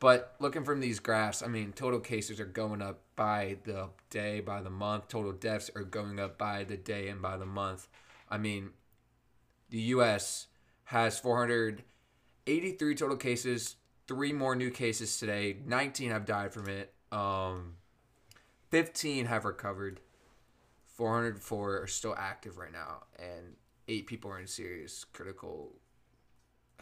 But 0.00 0.34
looking 0.40 0.64
from 0.64 0.80
these 0.80 0.98
graphs, 0.98 1.42
I 1.42 1.46
mean, 1.46 1.72
total 1.72 2.00
cases 2.00 2.40
are 2.40 2.46
going 2.46 2.80
up 2.80 3.00
by 3.16 3.58
the 3.64 3.90
day, 4.08 4.40
by 4.40 4.62
the 4.62 4.70
month. 4.70 5.08
Total 5.08 5.32
deaths 5.32 5.70
are 5.76 5.84
going 5.84 6.18
up 6.18 6.38
by 6.38 6.64
the 6.64 6.78
day 6.78 7.08
and 7.08 7.20
by 7.20 7.36
the 7.36 7.46
month. 7.46 7.86
I 8.30 8.38
mean, 8.38 8.70
the 9.68 9.80
U.S. 9.80 10.46
has 10.84 11.18
483 11.18 12.94
total 12.94 13.16
cases, 13.18 13.76
three 14.08 14.32
more 14.32 14.56
new 14.56 14.70
cases 14.70 15.18
today. 15.18 15.58
19 15.66 16.10
have 16.10 16.24
died 16.24 16.54
from 16.54 16.68
it. 16.70 16.94
Um, 17.12 17.74
15 18.70 19.26
have 19.26 19.44
recovered. 19.44 20.00
404 20.96 21.82
are 21.82 21.86
still 21.86 22.14
active 22.16 22.56
right 22.56 22.72
now, 22.72 23.04
and 23.18 23.56
eight 23.86 24.06
people 24.06 24.30
are 24.30 24.40
in 24.40 24.46
serious 24.46 25.04
critical 25.04 25.72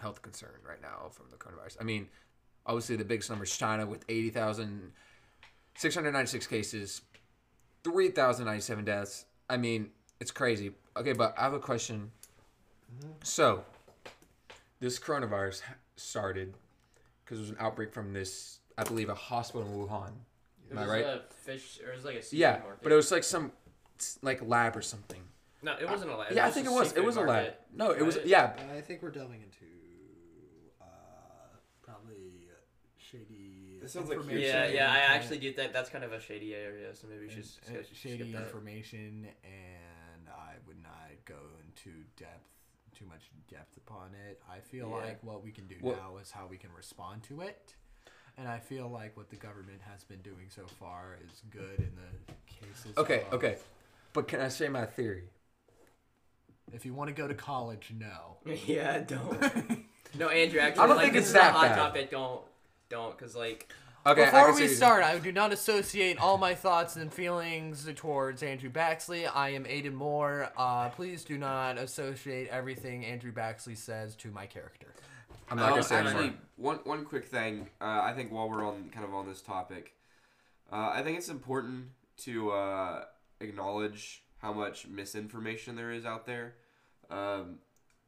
health 0.01 0.23
concern 0.23 0.61
right 0.67 0.81
now 0.81 1.09
from 1.11 1.27
the 1.31 1.37
coronavirus. 1.37 1.77
I 1.81 1.85
mean, 1.85 2.09
obviously 2.69 2.95
the 2.97 3.05
biggest 3.05 3.31
number 3.31 3.45
is 3.45 3.57
China 3.57 3.87
with 3.87 4.05
80,696 4.09 6.47
cases, 6.47 7.01
3,097 7.85 8.85
deaths. 8.85 9.25
I 9.51 9.57
mean, 9.57 9.91
it's 10.21 10.31
crazy. 10.31 10.73
Okay, 10.97 11.13
but 11.15 11.35
I 11.39 11.43
have 11.43 11.55
a 11.55 11.59
question. 11.59 12.11
So, 13.23 13.65
this 14.81 14.99
coronavirus 14.99 15.63
started 15.97 16.55
because 17.25 17.39
there 17.39 17.43
was 17.43 17.51
an 17.51 17.57
outbreak 17.61 17.93
from 17.93 18.13
this, 18.13 18.59
I 18.77 18.85
believe, 18.85 19.09
a 19.09 19.15
hospital 19.15 19.67
in 19.67 19.73
Wuhan. 19.75 20.11
It 20.71 20.77
Am 20.77 20.79
I 20.79 20.87
right? 20.87 21.05
a 21.05 21.23
fish, 21.45 21.81
or 21.85 21.93
it 21.93 21.97
was 21.97 22.05
like 22.05 22.17
a 22.17 22.23
seafood 22.23 22.39
Yeah, 22.41 22.51
market. 22.63 22.79
but 22.83 22.93
it 22.93 22.97
was 22.97 23.11
like 23.11 23.25
some 23.25 23.53
like 24.23 24.47
lab 24.47 24.77
or 24.77 24.83
something. 24.83 25.21
no, 25.63 25.75
it 25.81 25.89
wasn't 25.89 26.11
a 26.11 26.17
lab. 26.17 26.33
yeah, 26.33 26.43
I 26.45 26.47
was 26.47 26.55
think 26.55 26.67
a 26.67 26.71
it 26.71 26.75
was. 26.75 26.87
It 26.89 26.91
seafood 26.91 27.07
was 27.07 27.17
a 27.17 27.21
lab. 27.23 27.55
No, 27.75 27.91
it 27.91 28.03
was. 28.05 28.19
Yeah, 28.25 28.53
I 28.77 28.81
think 28.83 29.03
we're 29.03 29.11
delving 29.11 29.41
into 29.43 29.65
uh, 30.81 30.85
probably 31.83 32.47
shady. 33.11 33.79
This 33.81 33.93
sounds 33.93 34.09
like 34.09 34.19
Yeah, 34.31 34.67
yeah, 34.69 34.93
I 34.93 34.99
actually 35.15 35.39
do 35.39 35.53
think 35.53 35.73
that's 35.73 35.91
kind 35.91 36.05
of 36.05 36.13
a 36.13 36.21
shady 36.21 36.55
area, 36.55 36.95
so 36.95 37.07
maybe 37.09 37.23
we 37.23 37.29
should 37.29 37.39
and, 37.67 37.77
just 37.77 37.95
skip, 37.95 38.11
shady 38.19 38.33
that. 38.33 38.43
information, 38.43 39.27
and 39.45 40.29
I 40.29 40.55
would 40.67 40.83
not 40.83 41.11
go 41.25 41.37
into 41.65 41.97
depth, 42.17 42.49
too 42.99 43.07
much 43.07 43.31
depth 43.51 43.77
upon 43.77 44.11
it. 44.29 44.43
I 44.51 44.61
feel 44.61 44.89
Yeah. 44.89 45.07
like 45.07 45.23
what 45.23 45.43
we 45.43 45.53
can 45.53 45.67
do 45.67 45.77
Well- 45.81 45.97
now 45.97 46.17
is 46.19 46.31
how 46.31 46.47
we 46.47 46.57
can 46.57 46.73
respond 46.73 47.23
to 47.25 47.41
it. 47.43 47.75
And 48.37 48.47
I 48.47 48.61
feel 48.61 48.89
like 48.89 49.17
what 49.17 49.31
the 49.31 49.37
government 49.37 49.81
has 49.83 50.05
been 50.05 50.23
doing 50.23 50.49
so 50.49 50.65
far 50.67 51.19
is 51.25 51.43
good 51.51 51.81
in 51.81 51.97
the 51.97 52.33
cases. 52.47 52.97
Okay, 52.97 53.23
of- 53.29 53.35
okay. 53.35 53.59
But 54.13 54.29
can 54.29 54.41
I 54.41 54.49
say 54.49 54.69
my 54.69 54.87
theory? 54.87 55.31
If 56.73 56.85
you 56.87 56.93
want 56.95 57.09
to 57.09 57.15
go 57.15 57.27
to 57.27 57.35
college, 57.35 57.93
no. 57.99 58.37
yeah, 58.67 59.01
don't. 59.01 59.41
no, 60.19 60.29
Andrew, 60.29 60.61
actually, 60.61 60.83
I 60.83 60.87
don't 60.87 60.97
like, 60.97 61.05
think 61.07 61.15
this 61.15 61.21
it's 61.23 61.29
is 61.29 61.35
that 61.35 61.51
a 61.51 61.53
hot 61.53 61.69
bad. 61.71 61.77
topic. 61.77 62.11
Don't, 62.11 62.43
don't, 62.89 63.17
cause 63.19 63.35
like, 63.37 63.73
Okay. 64.07 64.25
Before 64.25 64.55
we 64.55 64.69
start, 64.69 65.03
I 65.05 65.19
do 65.19 65.33
not 65.33 65.53
associate 65.53 66.19
all 66.19 66.39
my 66.39 66.55
thoughts 66.55 66.97
and 66.97 67.13
feelings 67.13 67.87
towards 67.97 68.43
Andrew 68.43 68.71
Baxley. 68.71 69.29
I 69.35 69.51
am 69.51 69.67
Aidan 69.67 69.95
Moore. 69.95 70.51
Uh, 70.57 70.89
please 70.89 71.25
do 71.25 71.37
not 71.37 71.77
associate 71.77 72.49
everything 72.49 73.05
Andrew 73.05 73.33
Baxley 73.33 73.77
says 73.77 74.15
to 74.17 74.31
my 74.31 74.47
character. 74.47 74.87
I'm 75.51 75.59
not 75.59 75.65
Um, 75.67 75.71
gonna 75.73 75.83
say 75.83 75.97
actually, 75.97 76.15
anymore. 76.29 76.41
one 76.57 76.77
one 76.85 77.05
quick 77.05 77.27
thing. 77.27 77.69
Uh, 77.83 78.01
I 78.03 78.15
think 78.15 78.33
while 78.33 78.49
we're 78.49 78.67
on 78.67 78.89
kind 78.91 79.05
of 79.05 79.13
on 79.13 79.27
this 79.27 79.43
topic, 79.43 79.95
uh, 80.73 80.91
I 80.95 81.03
think 81.03 81.19
it's 81.19 81.29
important 81.29 81.89
to 82.19 82.53
uh, 82.53 83.05
acknowledge 83.41 84.23
how 84.39 84.53
much 84.55 84.87
misinformation 84.87 85.75
there 85.77 85.91
is 85.91 86.07
out 86.07 86.25
there. 86.25 86.55
Um, 87.11 87.59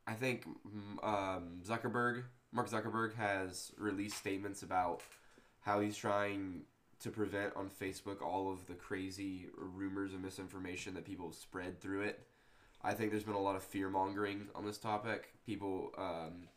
I 0.07 0.15
think 0.15 0.47
mm, 0.67 1.05
um, 1.05 1.61
Zuckerberg, 1.67 2.23
Mark 2.53 2.69
Zuckerberg, 2.71 3.15
has 3.17 3.73
released 3.79 4.17
statements 4.17 4.63
about 4.63 5.03
how 5.61 5.81
he's 5.81 5.97
trying 5.97 6.63
to 7.01 7.11
prevent 7.11 7.55
on 7.57 7.71
Facebook 7.71 8.21
all 8.23 8.53
of 8.53 8.67
the 8.67 8.75
crazy 8.75 9.47
rumors 9.57 10.13
and 10.13 10.23
misinformation 10.23 10.95
that 10.95 11.05
people 11.05 11.33
spread 11.33 11.81
through 11.81 12.03
it. 12.03 12.27
I 12.83 12.95
think 12.95 13.11
there's 13.11 13.25
been 13.25 13.35
a 13.35 13.41
lot 13.41 13.57
of 13.57 13.63
fear 13.63 13.89
mongering 13.89 14.49
on 14.55 14.65
this 14.65 14.79
topic. 14.79 15.33
People 15.47 15.93
um, 15.99 16.49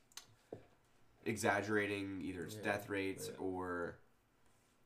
exaggerating 1.25 2.21
either 2.23 2.43
its 2.43 2.55
Yeah, 2.55 2.63
death 2.71 2.89
rates 2.89 3.29
yeah. 3.31 3.37
or 3.39 3.95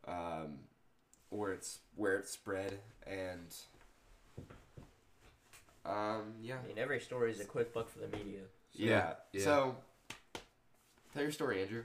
um, 0.08 0.60
or 1.32 1.52
it's 1.52 1.80
where 1.96 2.18
it's 2.18 2.32
spread 2.32 2.80
and 3.06 3.54
um, 5.86 6.34
yeah. 6.42 6.56
I 6.64 6.68
mean, 6.68 6.78
every 6.78 7.00
story 7.00 7.32
is 7.32 7.40
a 7.40 7.46
quick 7.46 7.74
buck 7.74 7.90
for 7.90 8.00
the 8.00 8.08
media. 8.18 8.42
yeah 8.74 9.14
yeah. 9.34 9.44
So 9.44 9.76
tell 11.18 11.24
your 11.24 11.32
story, 11.32 11.62
Andrew. 11.64 11.84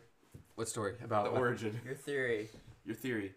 What 0.56 0.68
story 0.68 0.94
about 1.02 1.24
The 1.24 1.30
what? 1.30 1.40
origin, 1.40 1.80
Your 1.84 1.94
theory, 1.94 2.48
your 2.84 2.94
theory. 2.94 3.32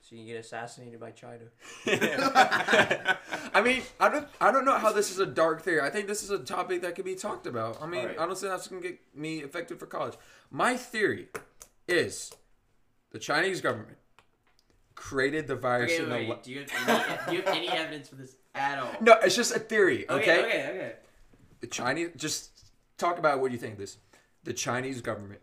so 0.00 0.14
you 0.14 0.18
can 0.22 0.26
get 0.28 0.36
assassinated 0.36 1.00
by 1.00 1.10
China. 1.10 1.42
I 3.52 3.60
mean, 3.62 3.82
I 3.98 4.08
don't, 4.08 4.28
I 4.40 4.52
don't 4.52 4.64
know 4.64 4.78
how 4.78 4.92
this 4.92 5.10
is 5.10 5.18
a 5.18 5.26
dark 5.26 5.62
theory. 5.62 5.80
I 5.80 5.90
think 5.90 6.06
this 6.06 6.22
is 6.22 6.30
a 6.30 6.38
topic 6.38 6.82
that 6.82 6.94
could 6.94 7.04
be 7.04 7.16
talked 7.16 7.48
about. 7.48 7.82
I 7.82 7.86
mean, 7.86 8.02
Alright. 8.02 8.18
I 8.20 8.26
don't 8.26 8.38
think 8.38 8.52
that's 8.52 8.68
gonna 8.68 8.80
get 8.82 9.00
me 9.14 9.42
affected 9.42 9.80
for 9.80 9.86
college. 9.86 10.14
My 10.52 10.76
theory 10.76 11.28
is 11.88 12.32
the 13.10 13.18
Chinese 13.18 13.60
government 13.60 13.98
created 14.94 15.48
the 15.48 15.56
virus 15.56 15.92
Okay, 15.92 16.02
in 16.04 16.08
the. 16.08 16.14
wait, 16.14 16.28
la- 16.28 16.36
do 16.36 16.50
you 16.52 16.60
have 16.70 16.88
any, 16.88 17.30
do 17.32 17.36
you 17.36 17.42
have 17.42 17.54
any 17.56 17.68
evidence 17.68 18.08
for 18.08 18.14
this 18.14 18.36
at 18.54 18.78
all? 18.78 18.92
no, 19.00 19.16
it's 19.24 19.34
just 19.34 19.54
a 19.54 19.58
theory. 19.58 20.08
Okay. 20.08 20.38
Okay, 20.38 20.44
okay, 20.44 20.68
okay. 20.68 20.92
The 21.60 21.66
Chinese. 21.66 22.10
Just 22.16 22.50
talk 22.98 23.18
about 23.18 23.40
what 23.40 23.50
you 23.50 23.58
think 23.58 23.72
of 23.72 23.78
this. 23.80 23.96
The 24.44 24.52
Chinese 24.52 25.00
government 25.00 25.40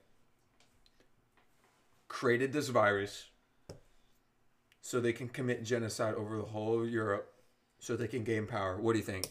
created 2.07 2.51
this 2.53 2.69
virus 2.69 3.27
so 4.81 4.99
they 4.99 5.13
can 5.13 5.29
commit 5.29 5.63
genocide 5.63 6.15
over 6.15 6.38
the 6.38 6.43
whole 6.43 6.81
of 6.81 6.89
Europe, 6.89 7.31
so 7.79 7.95
they 7.95 8.07
can 8.07 8.23
gain 8.23 8.45
power. 8.47 8.77
What 8.77 8.93
do 8.93 8.99
you 8.99 9.05
think? 9.05 9.27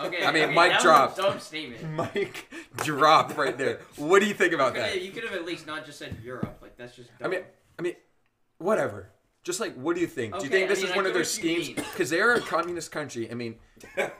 Okay, 0.00 0.24
I 0.26 0.32
mean, 0.32 0.44
okay, 0.44 0.54
mic 0.54 0.72
that 0.72 0.82
drop. 0.82 1.10
Was 1.10 1.18
a 1.18 1.22
dumb 1.22 1.40
statement. 1.40 1.90
Mike 1.94 2.50
drop 2.76 3.36
right 3.38 3.56
there. 3.56 3.80
What 3.96 4.20
do 4.20 4.26
you 4.26 4.34
think 4.34 4.52
about 4.52 4.72
Okay, 4.72 4.80
that? 4.80 5.02
you 5.02 5.12
could 5.12 5.24
have 5.24 5.34
at 5.34 5.44
least 5.44 5.66
not 5.66 5.86
just 5.86 5.98
said 5.98 6.16
Europe. 6.22 6.58
Like 6.60 6.76
that's 6.76 6.96
just. 6.96 7.10
I 7.20 7.22
Dumb. 7.22 7.30
mean, 7.32 7.40
I 7.78 7.82
mean, 7.82 7.94
whatever. 8.58 9.10
Just 9.44 9.60
like, 9.60 9.74
what 9.76 9.94
do 9.94 10.02
you 10.02 10.06
think? 10.08 10.34
do 10.34 10.40
you 10.40 10.46
Okay, 10.46 10.58
think 10.58 10.64
I 10.70 10.74
this 10.74 10.80
mean, 10.80 10.86
is 10.88 10.92
I 10.92 10.96
one 10.96 11.06
of 11.06 11.14
their 11.14 11.24
schemes? 11.24 11.68
Because 11.70 12.10
they're 12.10 12.34
a 12.34 12.40
communist 12.40 12.90
country. 12.90 13.30
I 13.30 13.34
mean, 13.34 13.54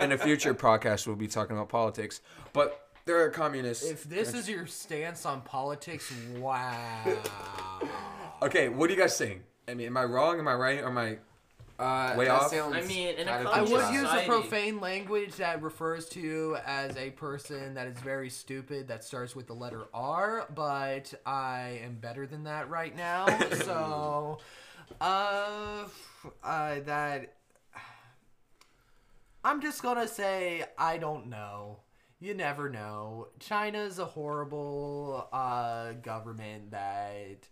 in 0.00 0.12
a 0.12 0.16
future 0.16 0.54
podcast, 0.68 1.06
we'll 1.06 1.16
be 1.16 1.26
talking 1.26 1.54
about 1.56 1.68
politics. 1.68 2.20
But 2.54 2.87
they're 3.08 3.26
a 3.26 3.32
communist. 3.32 3.90
If 3.90 4.04
this 4.04 4.34
is 4.34 4.48
your 4.48 4.66
stance 4.66 5.24
on 5.24 5.40
politics, 5.40 6.12
wow. 6.36 7.04
okay, 8.42 8.68
what 8.68 8.88
do 8.88 8.94
you 8.94 9.00
guys 9.00 9.16
think? 9.16 9.42
I 9.66 9.74
mean, 9.74 9.86
am 9.86 9.96
I 9.96 10.04
wrong? 10.04 10.38
Am 10.38 10.46
I 10.46 10.54
right? 10.54 10.80
Or 10.80 10.88
am 10.88 10.98
I? 10.98 11.18
Uh, 11.78 12.14
Way 12.16 12.26
that 12.26 12.34
off? 12.34 12.50
sounds 12.50 12.74
I 12.76 12.82
mean, 12.82 13.14
in 13.14 13.28
a 13.28 13.30
kind 13.30 13.46
of 13.46 13.52
I 13.54 13.62
would 13.62 13.70
Conscious 13.70 13.92
use 13.92 14.02
a 14.02 14.06
society. 14.06 14.28
profane 14.28 14.80
language 14.80 15.36
that 15.36 15.62
refers 15.62 16.08
to 16.10 16.20
you 16.20 16.56
as 16.66 16.96
a 16.96 17.10
person 17.10 17.74
that 17.74 17.86
is 17.86 17.98
very 18.00 18.28
stupid 18.28 18.88
that 18.88 19.04
starts 19.04 19.34
with 19.34 19.46
the 19.46 19.54
letter 19.54 19.84
R, 19.94 20.46
but 20.54 21.14
I 21.24 21.80
am 21.84 21.94
better 21.94 22.26
than 22.26 22.44
that 22.44 22.68
right 22.68 22.94
now. 22.94 23.26
so, 23.52 24.38
uh, 25.00 25.84
uh, 26.42 26.80
that. 26.80 27.34
I'm 29.44 29.62
just 29.62 29.82
gonna 29.82 30.08
say 30.08 30.64
I 30.76 30.98
don't 30.98 31.28
know. 31.28 31.78
You 32.20 32.34
never 32.34 32.68
know. 32.68 33.28
China's 33.38 33.98
a 33.98 34.04
horrible 34.04 35.28
uh, 35.32 35.92
government 36.02 36.72
that 36.72 37.46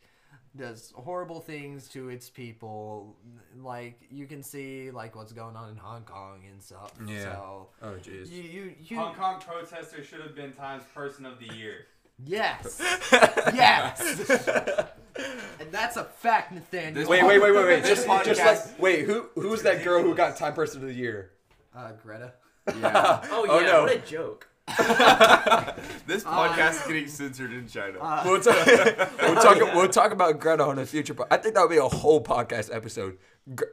does 0.57 0.93
horrible 0.97 1.41
things 1.41 1.89
to 1.91 2.09
its 2.09 2.29
people. 2.29 3.17
Like 3.57 4.01
you 4.11 4.27
can 4.27 4.43
see, 4.43 4.91
like 4.91 5.15
what's 5.15 5.33
going 5.33 5.55
on 5.55 5.71
in 5.71 5.77
Hong 5.77 6.03
Kong 6.03 6.41
and 6.51 6.61
stuff. 6.61 6.93
Yeah. 7.07 7.23
So 7.23 7.69
Oh, 7.83 7.93
jeez. 8.03 8.31
you 8.31 8.43
you 8.43 8.75
you. 8.83 8.97
Hong 8.99 9.15
Kong 9.15 9.41
protester 9.41 10.03
should 10.03 10.21
have 10.21 10.35
been 10.35 10.53
Times 10.53 10.83
Person 10.95 11.27
of 11.27 11.39
the 11.39 11.55
Year. 11.55 11.87
Yes. 12.25 12.81
yes. 13.55 14.01
and 15.61 15.71
that's 15.71 15.97
a 15.97 16.05
fact, 16.05 16.51
Nathaniel. 16.53 16.95
This 16.95 17.09
Wait, 17.09 17.23
wait, 17.25 17.41
wait, 17.41 17.53
wait, 17.55 17.67
wait. 17.67 17.83
This 17.85 18.05
Just, 18.05 18.25
just 18.25 18.41
like, 18.41 18.81
wait, 18.81 19.05
who 19.05 19.27
who's 19.35 19.63
that 19.63 19.85
girl 19.85 20.03
who 20.03 20.15
got 20.15 20.37
Time 20.37 20.55
Person 20.55 20.81
of 20.83 20.89
the 20.89 20.95
Year? 20.95 21.31
Uh, 21.77 21.93
Greta. 22.03 22.33
Yeah. 22.69 23.21
Oh 23.31 23.45
yeah, 23.45 23.53
Oh, 23.53 23.61
no. 23.61 23.83
what 23.85 23.95
a 23.95 23.99
joke. 23.99 24.49
this 26.07 26.25
podcast 26.25 26.81
is 26.83 26.87
getting 26.87 27.09
censored 27.09 27.53
in 27.53 27.69
China. 27.69 27.99
Uh, 28.01 28.23
We'll 28.25 28.41
talk. 28.41 28.67
we'll 29.23 29.35
talk. 29.37 29.75
We'll 29.75 29.89
talk 29.89 30.13
about 30.13 30.41
Greta 30.41 30.65
on 30.65 30.79
a 30.79 30.87
future. 30.87 31.15
Po- 31.15 31.27
I 31.31 31.37
think 31.37 31.55
that 31.55 31.63
would 31.63 31.71
be 31.71 31.77
a 31.77 31.83
whole 31.89 32.23
podcast 32.23 32.75
episode. 32.75 33.19
Gre- 33.55 33.65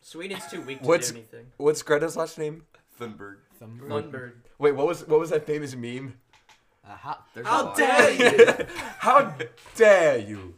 Sweden's 0.00 0.46
too 0.46 0.62
weak 0.62 0.80
to 0.80 0.86
What's- 0.88 1.10
do 1.10 1.18
anything. 1.18 1.46
What's 1.58 1.82
Greta's 1.82 2.16
last 2.16 2.38
name? 2.38 2.64
Thunberg. 2.98 3.36
Thunberg. 3.60 3.88
Thunberg. 3.88 4.32
Wait, 4.58 4.72
what 4.72 4.86
was 4.86 5.06
what 5.06 5.20
was 5.20 5.30
that 5.30 5.44
famous 5.46 5.74
meme? 5.76 6.14
Uh, 6.84 6.96
how, 6.96 7.18
how 7.44 7.72
dare 7.74 8.10
you? 8.10 8.66
How 8.98 9.34
dare 9.76 10.18
you? 10.18 10.54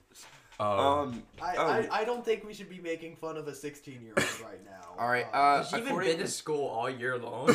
Um, 0.58 0.68
Um. 0.68 1.22
I, 1.42 1.56
oh, 1.56 1.66
I, 1.66 1.88
I 2.00 2.04
don't 2.04 2.24
think 2.24 2.44
we 2.46 2.54
should 2.54 2.70
be 2.70 2.78
making 2.78 3.16
fun 3.16 3.36
of 3.36 3.48
a 3.48 3.54
16 3.54 4.00
year 4.00 4.14
old 4.16 4.40
right 4.40 4.64
now. 4.64 4.94
All 4.98 5.08
right. 5.08 5.26
Uh, 5.32 5.58
Has 5.58 5.68
she 5.68 5.76
even 5.76 5.88
according, 5.88 6.10
been 6.12 6.20
to 6.20 6.28
school 6.28 6.66
all 6.68 6.88
year 6.88 7.18
long? 7.18 7.48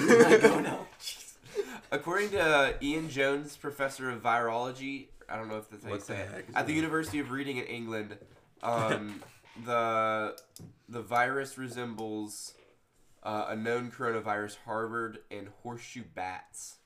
according 1.92 2.30
to 2.32 2.42
uh, 2.42 2.74
Ian 2.82 3.10
Jones, 3.10 3.56
professor 3.58 4.10
of 4.10 4.22
virology, 4.22 5.08
I 5.28 5.36
don't 5.38 5.48
know 5.48 5.58
if 5.58 5.70
that's 5.70 5.84
how 5.84 5.90
you 5.90 5.96
What 5.96 6.02
the 6.02 6.06
say 6.08 6.20
it, 6.22 6.30
heck 6.32 6.50
is 6.50 6.56
at 6.56 6.68
the? 6.68 6.74
University 6.74 7.20
of 7.20 7.32
Reading 7.32 7.58
in 7.58 7.66
England, 7.66 8.18
um, 8.64 9.22
the 9.66 10.38
the 10.88 11.02
virus 11.02 11.58
resembles 11.58 12.54
uh, 13.24 13.46
a 13.50 13.56
known 13.56 13.92
coronavirus 13.92 14.58
harbored 14.66 15.20
in 15.30 15.50
horseshoe 15.64 16.04
bats. 16.16 16.78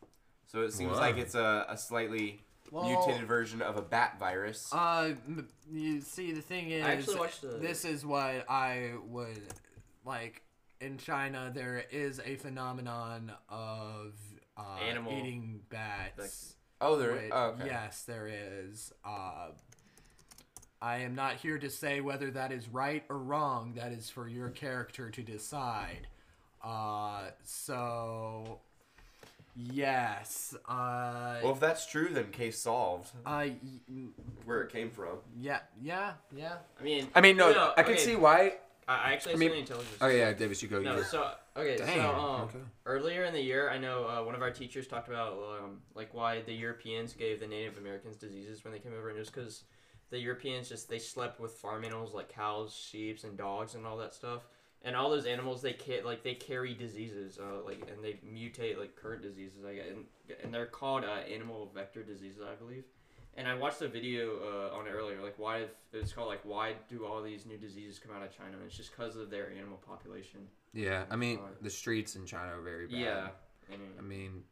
So 0.47 0.61
it 0.61 0.73
seems 0.73 0.93
Wow. 0.93 0.99
like 0.99 1.17
it's 1.17 1.35
a, 1.35 1.65
a 1.69 1.77
slightly 1.77 2.41
Well, 2.71 2.83
mutated 2.83 3.27
version 3.27 3.61
of 3.61 3.77
a 3.77 3.81
bat 3.81 4.17
virus. 4.19 4.69
Uh, 4.71 5.13
you 5.71 6.01
see, 6.01 6.31
the 6.31 6.41
thing 6.41 6.69
is, 6.71 6.85
I 6.85 6.91
actually 6.93 7.15
watched 7.19 7.41
the- 7.41 7.47
this 7.59 7.85
is 7.85 8.05
what 8.05 8.45
I 8.49 8.91
would 9.07 9.41
like. 10.05 10.41
In 10.81 10.97
China, 10.97 11.49
there 11.53 11.85
is 11.91 12.19
a 12.25 12.35
phenomenon 12.35 13.31
of 13.47 14.13
uh, 14.57 14.77
Animal- 14.87 15.13
eating 15.13 15.61
bats. 15.69 16.55
oh, 16.81 16.95
there. 16.97 17.13
which- 17.13 17.31
Oh, 17.31 17.45
okay. 17.49 17.65
Yes, 17.65 18.03
there 18.03 18.27
is. 18.27 18.91
Uh, 19.05 19.49
I 20.81 20.97
am 20.97 21.15
not 21.15 21.35
here 21.35 21.57
to 21.59 21.69
say 21.69 22.01
whether 22.01 22.29
that 22.31 22.51
is 22.51 22.67
right 22.67 23.03
or 23.09 23.17
wrong. 23.17 23.73
That 23.75 23.91
is 23.93 24.09
for 24.09 24.27
your 24.27 24.49
character 24.49 25.09
to 25.09 25.21
decide. 25.21 26.07
Uh, 26.61 27.29
so, 27.43 28.59
yes. 29.55 30.55
Uh, 30.67 31.39
Well, 31.43 31.53
if 31.53 31.59
that's 31.59 31.85
true, 31.85 32.09
then 32.09 32.31
case 32.31 32.59
solved. 32.59 33.11
I, 33.25 33.55
Where 34.45 34.61
it 34.61 34.71
came 34.71 34.89
from. 34.91 35.19
yeah, 35.39 35.59
yeah, 35.81 36.13
yeah. 36.35 36.55
I 36.79 36.83
mean, 36.83 37.07
I 37.15 37.21
mean, 37.21 37.37
no, 37.37 37.51
no, 37.51 37.73
I 37.77 37.83
can 37.83 37.93
okay, 37.93 38.01
see 38.01 38.15
why. 38.15 38.57
I 38.87 38.95
I 39.09 39.13
actually 39.13 39.31
I 39.31 39.43
have 39.43 39.51
mean- 39.53 39.65
to 39.65 39.73
tell 39.73 39.81
you. 39.81 39.87
Oh 40.01 40.07
yeah, 40.07 40.33
Davis, 40.33 40.61
you 40.61 40.69
go. 40.69 40.81
No, 40.81 40.97
you. 40.97 41.03
so 41.03 41.31
okay, 41.57 41.77
Dang. 41.77 41.97
so 41.97 42.09
um, 42.09 42.41
okay. 42.41 42.57
earlier 42.85 43.23
in 43.25 43.33
the 43.33 43.41
year, 43.41 43.69
I 43.69 43.77
know 43.77 44.05
uh, 44.07 44.23
one 44.23 44.35
of 44.35 44.41
our 44.41 44.51
teachers 44.51 44.87
talked 44.87 45.07
about 45.07 45.33
um, 45.33 45.81
like 45.95 46.13
why 46.13 46.41
the 46.41 46.53
Europeans 46.53 47.13
gave 47.13 47.39
the 47.39 47.47
Native 47.47 47.77
Americans 47.77 48.15
diseases 48.17 48.63
when 48.63 48.73
they 48.73 48.79
came 48.79 48.93
over, 48.93 49.09
and 49.09 49.17
it 49.17 49.19
was 49.19 49.29
because 49.29 49.63
the 50.09 50.19
Europeans 50.19 50.69
just 50.69 50.89
they 50.89 50.99
slept 50.99 51.39
with 51.39 51.51
farm 51.53 51.83
animals 51.83 52.13
like 52.13 52.29
cows, 52.29 52.73
sheep, 52.73 53.19
and 53.23 53.37
dogs, 53.37 53.75
and 53.75 53.85
all 53.85 53.97
that 53.97 54.13
stuff. 54.13 54.41
And 54.85 54.97
all 54.97 55.09
those 55.09 55.25
animals, 55.25 55.61
they 55.61 55.71
ca- 55.71 56.03
like 56.03 56.23
they 56.23 56.33
carry 56.33 56.73
diseases, 56.73 57.39
uh, 57.39 57.63
like 57.65 57.81
and 57.89 58.03
they 58.03 58.19
mutate 58.29 58.77
like 58.77 58.97
current 58.97 59.21
diseases, 59.21 59.63
I 59.65 59.75
guess, 59.75 59.85
and, 59.89 60.05
and 60.43 60.53
they're 60.53 60.65
called 60.65 61.05
uh, 61.05 61.21
animal 61.33 61.71
vector 61.73 62.03
diseases, 62.03 62.41
I 62.41 62.55
believe. 62.55 62.83
And 63.35 63.47
I 63.47 63.55
watched 63.55 63.81
a 63.81 63.87
video 63.87 64.37
uh, 64.71 64.75
on 64.77 64.85
it 64.85 64.91
earlier, 64.91 65.21
like 65.21 65.39
why 65.39 65.59
if- 65.61 65.69
it's 65.91 66.13
called 66.13 66.27
like 66.27 66.41
why 66.43 66.73
do 66.87 67.05
all 67.05 67.21
these 67.23 67.45
new 67.45 67.57
diseases 67.57 67.97
come 67.99 68.15
out 68.15 68.21
of 68.23 68.35
China? 68.35 68.57
And 68.57 68.65
it's 68.65 68.77
just 68.77 68.91
because 68.95 69.15
of 69.15 69.29
their 69.31 69.51
animal 69.51 69.77
population. 69.87 70.41
Yeah, 70.73 71.05
I 71.09 71.15
mean, 71.15 71.39
the 71.61 71.69
streets 71.69 72.15
in 72.15 72.25
China 72.25 72.57
are 72.57 72.61
very 72.61 72.87
bad. 72.87 72.99
Yeah. 72.99 73.27
I 73.97 74.01
mean, 74.01 74.43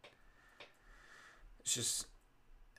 it's 1.59 1.75
just. 1.75 2.07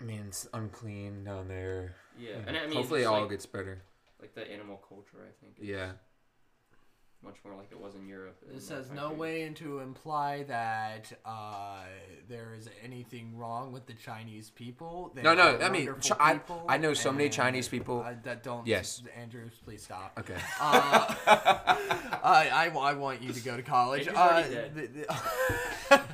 I 0.01 0.05
mean, 0.05 0.25
it's 0.27 0.49
unclean 0.53 1.23
down 1.23 1.47
there. 1.47 1.95
yeah, 2.19 2.39
and 2.47 2.57
I 2.57 2.67
mean, 2.67 2.75
Hopefully, 2.77 3.03
it 3.03 3.05
all 3.07 3.21
like, 3.21 3.31
gets 3.31 3.47
better. 3.47 3.83
like 4.21 4.35
the 4.35 4.51
animal 4.51 4.83
culture. 4.89 5.19
I 5.25 5.31
think. 5.45 5.61
is 5.61 5.69
Yeah. 5.69 5.93
Much 7.25 7.37
more 7.45 7.55
like 7.55 7.69
it 7.71 7.81
was 7.81 7.95
in 7.95 8.09
Europe. 8.09 8.37
and 8.47 8.57
This 8.57 8.69
has 8.71 8.91
no 8.91 9.03
countries. 9.03 9.19
way 9.21 9.53
to 9.57 9.79
imply 9.79 10.43
that 10.49 11.13
uh, 11.25 11.83
there 12.29 12.55
is 12.59 12.69
anything 12.83 13.37
wrong 13.39 13.71
with 13.71 13.87
the 13.87 13.93
Chinese 13.95 14.51
people. 14.51 15.13
They 15.15 15.23
No, 15.23 15.33
no, 15.35 15.57
I 15.59 15.69
mean, 15.69 15.87
wonderful 15.87 16.17
Chi- 16.17 16.41
I- 16.69 16.75
I 16.75 16.79
know 16.79 16.95
so 16.95 17.13
many 17.13 17.29
Chinese 17.29 17.69
people- 17.69 18.01
uh, 18.01 18.15
that 18.25 18.43
don't. 18.43 18.67
Yes. 18.67 19.03
Andrew, 19.17 19.49
please 19.65 19.85
stop. 19.85 20.19
Okay. 20.19 20.35
Uh, 20.61 21.15
I, 22.25 22.51
I, 22.65 22.71
I 22.77 22.93
want 22.95 23.23
you 23.23 23.33
to 23.33 23.41
go 23.41 23.57
to 23.57 23.63
college. 23.63 24.09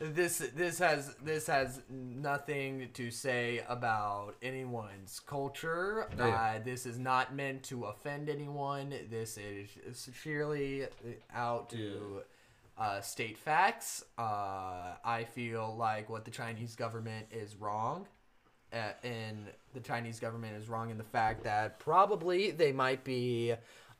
this 0.00 0.38
this 0.56 0.78
has 0.78 1.14
this 1.22 1.46
has 1.46 1.82
nothing 1.90 2.88
to 2.94 3.10
say 3.10 3.62
about 3.68 4.34
anyone's 4.42 5.20
culture. 5.20 6.08
Oh, 6.18 6.26
yeah. 6.26 6.56
uh, 6.56 6.64
this 6.64 6.86
is 6.86 6.98
not 6.98 7.34
meant 7.34 7.62
to 7.64 7.84
offend 7.84 8.30
anyone. 8.30 8.94
This 9.10 9.36
is 9.36 9.68
sheerly 10.14 10.86
out 11.34 11.68
to 11.70 12.22
uh, 12.78 13.00
state 13.02 13.36
facts. 13.36 14.02
Uh, 14.18 14.94
I 15.04 15.26
feel 15.34 15.76
like 15.76 16.08
what 16.08 16.24
the 16.24 16.30
Chinese 16.30 16.74
government 16.74 17.26
is 17.30 17.54
wrong. 17.56 18.06
Uh, 18.72 18.92
and 19.02 19.48
the 19.74 19.80
Chinese 19.80 20.18
government 20.20 20.56
is 20.56 20.68
wrong 20.68 20.90
in 20.90 20.96
the 20.96 21.04
fact 21.04 21.42
that 21.44 21.78
probably 21.80 22.52
they 22.52 22.72
might 22.72 23.02
be 23.04 23.52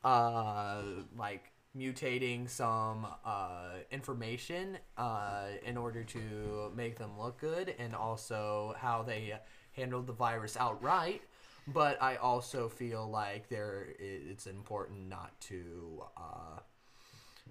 uh, 0.04 0.80
like 1.18 1.50
mutating 1.76 2.48
some 2.48 3.06
uh, 3.24 3.74
information 3.90 4.78
uh, 4.96 5.46
in 5.64 5.76
order 5.76 6.02
to 6.02 6.72
make 6.74 6.98
them 6.98 7.18
look 7.18 7.38
good, 7.38 7.74
and 7.78 7.94
also 7.94 8.74
how 8.78 9.02
they 9.02 9.34
handled 9.72 10.06
the 10.06 10.12
virus 10.12 10.56
outright. 10.56 11.22
But 11.68 12.02
I 12.02 12.16
also 12.16 12.68
feel 12.68 13.08
like 13.08 13.48
there 13.48 13.88
it's 13.98 14.46
important 14.46 15.08
not 15.08 15.38
to 15.42 16.02
uh, 16.16 16.60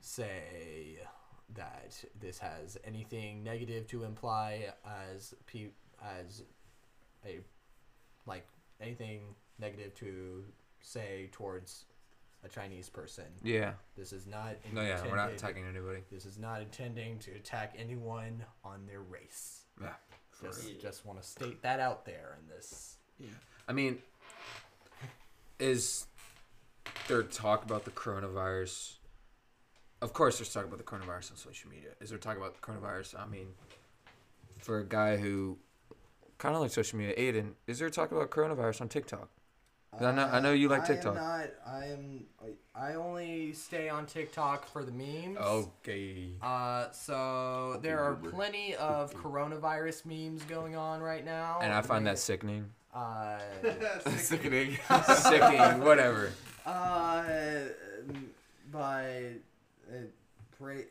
say 0.01 0.99
that 1.55 2.03
this 2.19 2.37
has 2.39 2.77
anything 2.83 3.43
negative 3.43 3.87
to 3.87 4.03
imply 4.03 4.73
as 4.85 5.33
pe- 5.45 5.71
as 6.03 6.43
a 7.25 7.39
like 8.25 8.45
anything 8.81 9.35
negative 9.59 9.95
to 9.95 10.43
say 10.81 11.29
towards 11.31 11.85
a 12.43 12.47
Chinese 12.47 12.89
person. 12.89 13.25
Yeah. 13.43 13.73
This 13.97 14.13
is 14.13 14.27
not 14.27 14.55
No, 14.71 14.81
yeah, 14.81 15.01
we're 15.05 15.15
not 15.15 15.31
attacking 15.31 15.65
anybody. 15.65 15.99
This 16.11 16.25
is 16.25 16.37
not 16.37 16.61
intending 16.61 17.19
to 17.19 17.31
attack 17.31 17.75
anyone 17.77 18.43
on 18.63 18.85
their 18.85 19.01
race. 19.01 19.65
Yeah. 19.81 19.89
Just, 20.41 20.79
just 20.81 21.05
want 21.05 21.21
to 21.21 21.27
state 21.27 21.61
that 21.63 21.79
out 21.79 22.05
there 22.05 22.37
in 22.41 22.47
this. 22.47 22.97
Yeah. 23.19 23.27
I 23.67 23.73
mean, 23.73 23.99
is 25.59 26.05
there 27.07 27.23
talk 27.23 27.65
about 27.65 27.83
the 27.83 27.91
coronavirus? 27.91 28.95
Of 30.01 30.13
course, 30.13 30.37
there's 30.37 30.53
talk 30.53 30.63
about 30.63 30.77
the 30.77 30.85
coronavirus 30.85 31.31
on 31.31 31.37
social 31.37 31.69
media. 31.69 31.89
Is 31.99 32.09
there 32.09 32.17
talk 32.17 32.37
about 32.37 32.55
the 32.55 32.61
coronavirus? 32.61 33.19
I 33.19 33.25
mean, 33.27 33.47
for 34.59 34.79
a 34.79 34.85
guy 34.85 35.17
who 35.17 35.57
kind 36.37 36.55
of 36.55 36.61
like 36.61 36.71
social 36.71 36.97
media, 36.97 37.13
Aidan, 37.17 37.55
is 37.67 37.79
there 37.79 37.89
talk 37.89 38.11
about 38.13 38.29
coronavirus 38.29 38.81
on 38.81 38.87
TikTok? 38.87 39.29
I 39.97 40.11
know- 40.11 40.25
I 40.31 40.39
know 40.39 40.51
you 40.51 40.69
like 40.69 40.85
TikTok. 40.85 41.17
I 41.17 41.19
am 41.19 41.25
not. 41.41 41.49
I 41.65 41.85
am. 41.87 42.25
I 42.75 42.93
only 42.93 43.51
stay 43.53 43.89
on 43.89 44.05
TikTok 44.05 44.65
for 44.67 44.83
the 44.85 44.91
memes. 44.91 45.37
Okay. 45.37 46.29
Uh, 46.41 46.89
so 46.91 47.79
there 47.81 47.99
are 48.01 48.15
plenty 48.15 48.75
of 48.75 49.13
coronavirus 49.15 50.05
memes 50.05 50.43
going 50.43 50.75
on 50.75 51.01
right 51.01 51.25
now. 51.25 51.59
And 51.61 51.73
I 51.73 51.81
find 51.81 52.05
that 52.07 52.17
sickening. 52.19 52.69
Uh, 52.93 53.39
Sickening. 54.17 54.77
Sickening, 55.15 55.81
whatever. 55.83 56.31
uh, 56.65 57.23
but 58.71 59.05
uh, 59.91 59.95
pray. 60.57 60.85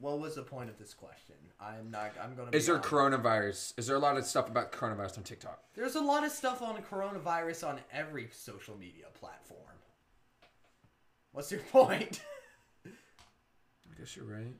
What 0.00 0.18
was 0.18 0.34
the 0.34 0.42
point 0.42 0.68
of 0.68 0.78
this 0.78 0.92
question? 0.92 1.36
I'm 1.64 1.90
not. 1.90 2.12
I'm 2.22 2.34
gonna. 2.34 2.50
Is 2.52 2.64
be 2.64 2.66
there 2.72 2.74
honest. 2.76 2.90
coronavirus? 2.90 3.72
Is 3.78 3.86
there 3.86 3.96
a 3.96 4.00
lot 4.00 4.16
of 4.16 4.24
stuff 4.26 4.48
about 4.48 4.72
coronavirus 4.72 5.18
on 5.18 5.24
TikTok? 5.24 5.60
There's 5.74 5.94
a 5.94 6.00
lot 6.00 6.24
of 6.24 6.30
stuff 6.30 6.60
on 6.62 6.76
coronavirus 6.82 7.68
on 7.68 7.80
every 7.92 8.28
social 8.32 8.76
media 8.76 9.06
platform. 9.18 9.60
What's 11.32 11.50
your 11.50 11.60
point? 11.72 12.20
I 12.86 13.98
guess 13.98 14.14
you're 14.16 14.26
right. 14.26 14.54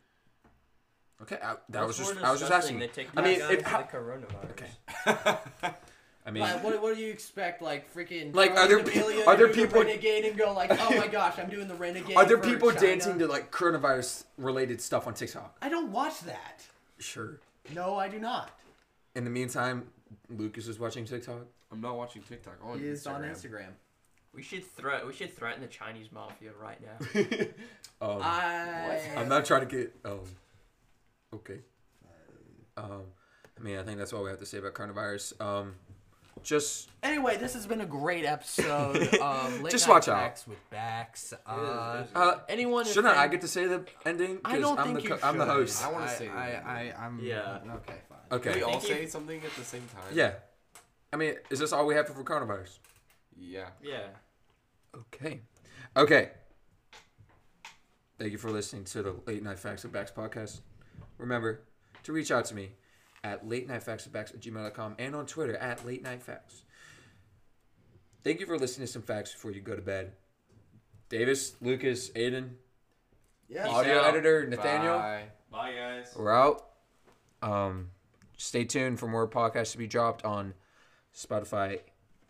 Okay, 1.23 1.39
I, 1.43 1.55
that 1.71 1.85
What's 1.87 1.99
was 1.99 2.09
just 2.09 2.23
I 2.25 2.31
was 2.31 2.41
just 2.41 2.53
asking. 2.53 2.79
The 2.79 2.89
TikTok 2.89 3.19
I 3.25 3.29
mean, 3.29 3.39
guy 3.39 3.53
it, 3.53 3.59
the 3.61 3.65
coronavirus. 3.65 4.51
okay. 4.51 5.39
I 6.27 6.31
mean, 6.31 6.43
like, 6.43 6.65
what, 6.65 6.81
what 6.83 6.97
do 6.97 7.03
you 7.03 7.11
expect? 7.11 7.61
Like 7.61 7.93
freaking 7.95 8.35
Like, 8.35 8.53
are 8.57 8.67
there 8.67 8.83
pe- 8.83 9.25
are 9.25 9.37
there 9.37 9.49
do 9.49 9.53
the 9.53 9.67
people- 9.67 9.83
renegade 9.83 10.25
and 10.25 10.39
go 10.39 10.55
like, 10.55 10.71
oh 10.73 10.97
my 10.99 11.07
gosh, 11.07 11.39
I'm 11.39 11.51
doing 11.51 11.69
the 11.69 11.75
renegade. 11.75 12.17
are 12.17 12.25
there 12.25 12.39
people 12.39 12.71
China." 12.73 12.81
dancing 12.87 13.19
to 13.19 13.27
like 13.27 13.51
coronavirus 13.53 14.25
related 14.39 14.81
stuff 14.81 15.07
on 15.07 15.13
TikTok? 15.13 15.55
I 15.61 15.69
don't 15.69 15.93
watch 15.93 16.21
that. 16.23 16.65
Sure. 16.99 17.41
No, 17.75 17.97
I 17.97 18.09
do 18.09 18.19
not. 18.19 18.51
In 19.15 19.25
the 19.25 19.31
meantime, 19.31 19.89
Lucas 20.29 20.69
is 20.69 20.79
watching 20.79 21.05
TikTok. 21.05 21.47
I'm 21.71 21.81
not 21.81 21.97
watching 21.97 22.23
TikTok. 22.23 22.59
On 22.63 22.79
He 22.79 22.87
is 22.87 23.07
on 23.07 23.23
Instagram. 23.23 23.33
Instagram. 23.33 23.71
We 24.35 24.43
should 24.43 24.65
threat. 24.65 25.07
We 25.07 25.13
should 25.13 25.37
threaten 25.37 25.63
the 25.63 25.69
Chinese 25.69 26.11
mafia 26.11 26.51
right 26.61 26.79
now. 26.81 27.11
um, 28.07 28.21
I. 28.23 28.99
I'm 29.17 29.29
not 29.29 29.45
trying 29.45 29.67
to 29.67 29.77
get. 29.77 29.95
Um, 30.05 30.21
okay. 31.33 31.61
Um, 32.77 33.03
I 33.59 33.63
mean, 33.63 33.79
I 33.79 33.85
think 33.85 33.99
that's 33.99 34.13
all 34.13 34.25
we 34.25 34.31
have 34.31 34.41
to 34.41 34.47
say 34.47 34.59
about 34.59 34.75
coronavirus. 34.75 35.41
Um, 35.41 35.75
just 36.43 36.91
Anyway, 37.03 37.37
this 37.37 37.53
has 37.55 37.67
been 37.67 37.81
a 37.83 37.87
great 37.87 38.25
episode 38.25 38.97
of 39.21 39.61
Late 39.61 39.71
Just 39.71 39.87
Night 39.87 39.93
watch 39.95 40.09
out. 40.09 40.17
Facts 40.19 40.47
with 40.47 40.71
Bax. 40.71 41.35
Uh, 41.47 42.05
uh, 42.15 42.39
anyone? 42.49 42.85
shouldn't 42.85 43.13
if 43.13 43.19
I 43.19 43.29
get 43.29 43.43
to 43.43 43.49
say 43.49 43.67
the 43.67 43.85
ending? 44.07 44.39
I 44.45 44.59
don't 44.59 44.79
I'm 44.79 44.87
think 44.87 44.97
the 44.99 45.03
you 45.03 45.09
co- 45.17 45.27
I'm 45.27 45.37
the 45.39 45.45
should. 45.45 45.53
host. 45.53 45.85
I 45.85 45.93
wanna 45.93 46.07
I, 46.07 46.09
say 46.09 46.29
I, 46.29 46.51
that. 46.51 46.65
I, 46.67 46.95
I'm. 46.99 47.21
Yeah. 47.23 47.59
Okay, 47.77 47.95
fine. 48.09 48.19
Okay. 48.33 48.51
Can 48.51 48.59
we 48.59 48.63
all 48.65 48.73
Thank 48.73 48.83
you. 48.89 48.95
say 48.95 49.07
something 49.07 49.43
at 49.45 49.55
the 49.55 49.65
same 49.65 49.83
time? 49.93 50.13
Yeah. 50.15 50.33
I 51.13 51.17
mean, 51.17 51.35
is 51.51 51.59
this 51.59 51.73
all 51.73 51.87
we 51.87 51.95
have 51.95 52.09
for 52.09 52.25
coronavirus? 52.25 52.79
Yeah. 53.37 53.67
yeah. 53.83 54.07
Okay. 54.97 55.41
Okay. 55.97 56.31
Thank 58.19 58.33
you 58.33 58.39
for 58.39 58.51
listening 58.51 58.85
to 58.85 59.03
the 59.03 59.15
Late 59.27 59.43
Night 59.43 59.59
Facts 59.59 59.85
of 59.85 59.93
Bax 59.93 60.11
podcast. 60.11 60.61
Remember 61.19 61.61
to 62.05 62.13
reach 62.13 62.31
out 62.31 62.45
to 62.47 62.55
me 62.55 62.71
at 63.25 63.49
late 63.49 63.67
night 63.67 63.83
facts 63.83 64.07
of 64.07 64.13
backs 64.13 64.31
at 64.31 64.39
gmail.com 64.41 64.95
and 64.99 65.17
on 65.17 65.27
Twitter 65.27 65.57
at 65.57 65.85
late 65.85 66.03
night 66.03 66.23
facts. 66.23 66.63
Thank 68.23 68.39
you 68.39 68.47
for 68.47 68.59
listening 68.59 68.87
to 68.87 68.93
some 68.93 69.03
facts 69.03 69.33
before 69.33 69.51
you 69.51 69.61
go 69.61 69.75
to 69.75 69.83
bed. 69.83 70.13
Davis, 71.09 71.57
Lucas, 71.61 72.11
Aidan, 72.15 72.57
Yes. 73.49 73.69
audio 73.69 73.99
out. 73.99 74.05
editor, 74.07 74.47
Nathaniel. 74.47 74.99
Bye. 74.99 75.25
Bye, 75.51 75.73
guys. 75.75 76.15
We're 76.17 76.33
out. 76.33 76.71
Um, 77.43 77.91
stay 78.37 78.65
tuned 78.65 78.99
for 78.99 79.07
more 79.07 79.29
podcasts 79.29 79.73
to 79.73 79.79
be 79.79 79.87
dropped 79.87 80.25
on 80.25 80.55
Spotify, 81.15 81.81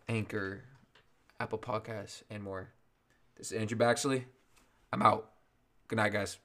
Anchor, 0.08 0.62
Apple 1.40 1.58
Podcasts, 1.58 2.22
and 2.30 2.42
more. 2.42 2.70
This 3.36 3.52
is 3.52 3.58
Andrew 3.58 3.78
Baxley. 3.78 4.24
I'm 4.92 5.02
out. 5.02 5.30
Good 5.88 5.96
night, 5.96 6.12
guys. 6.12 6.38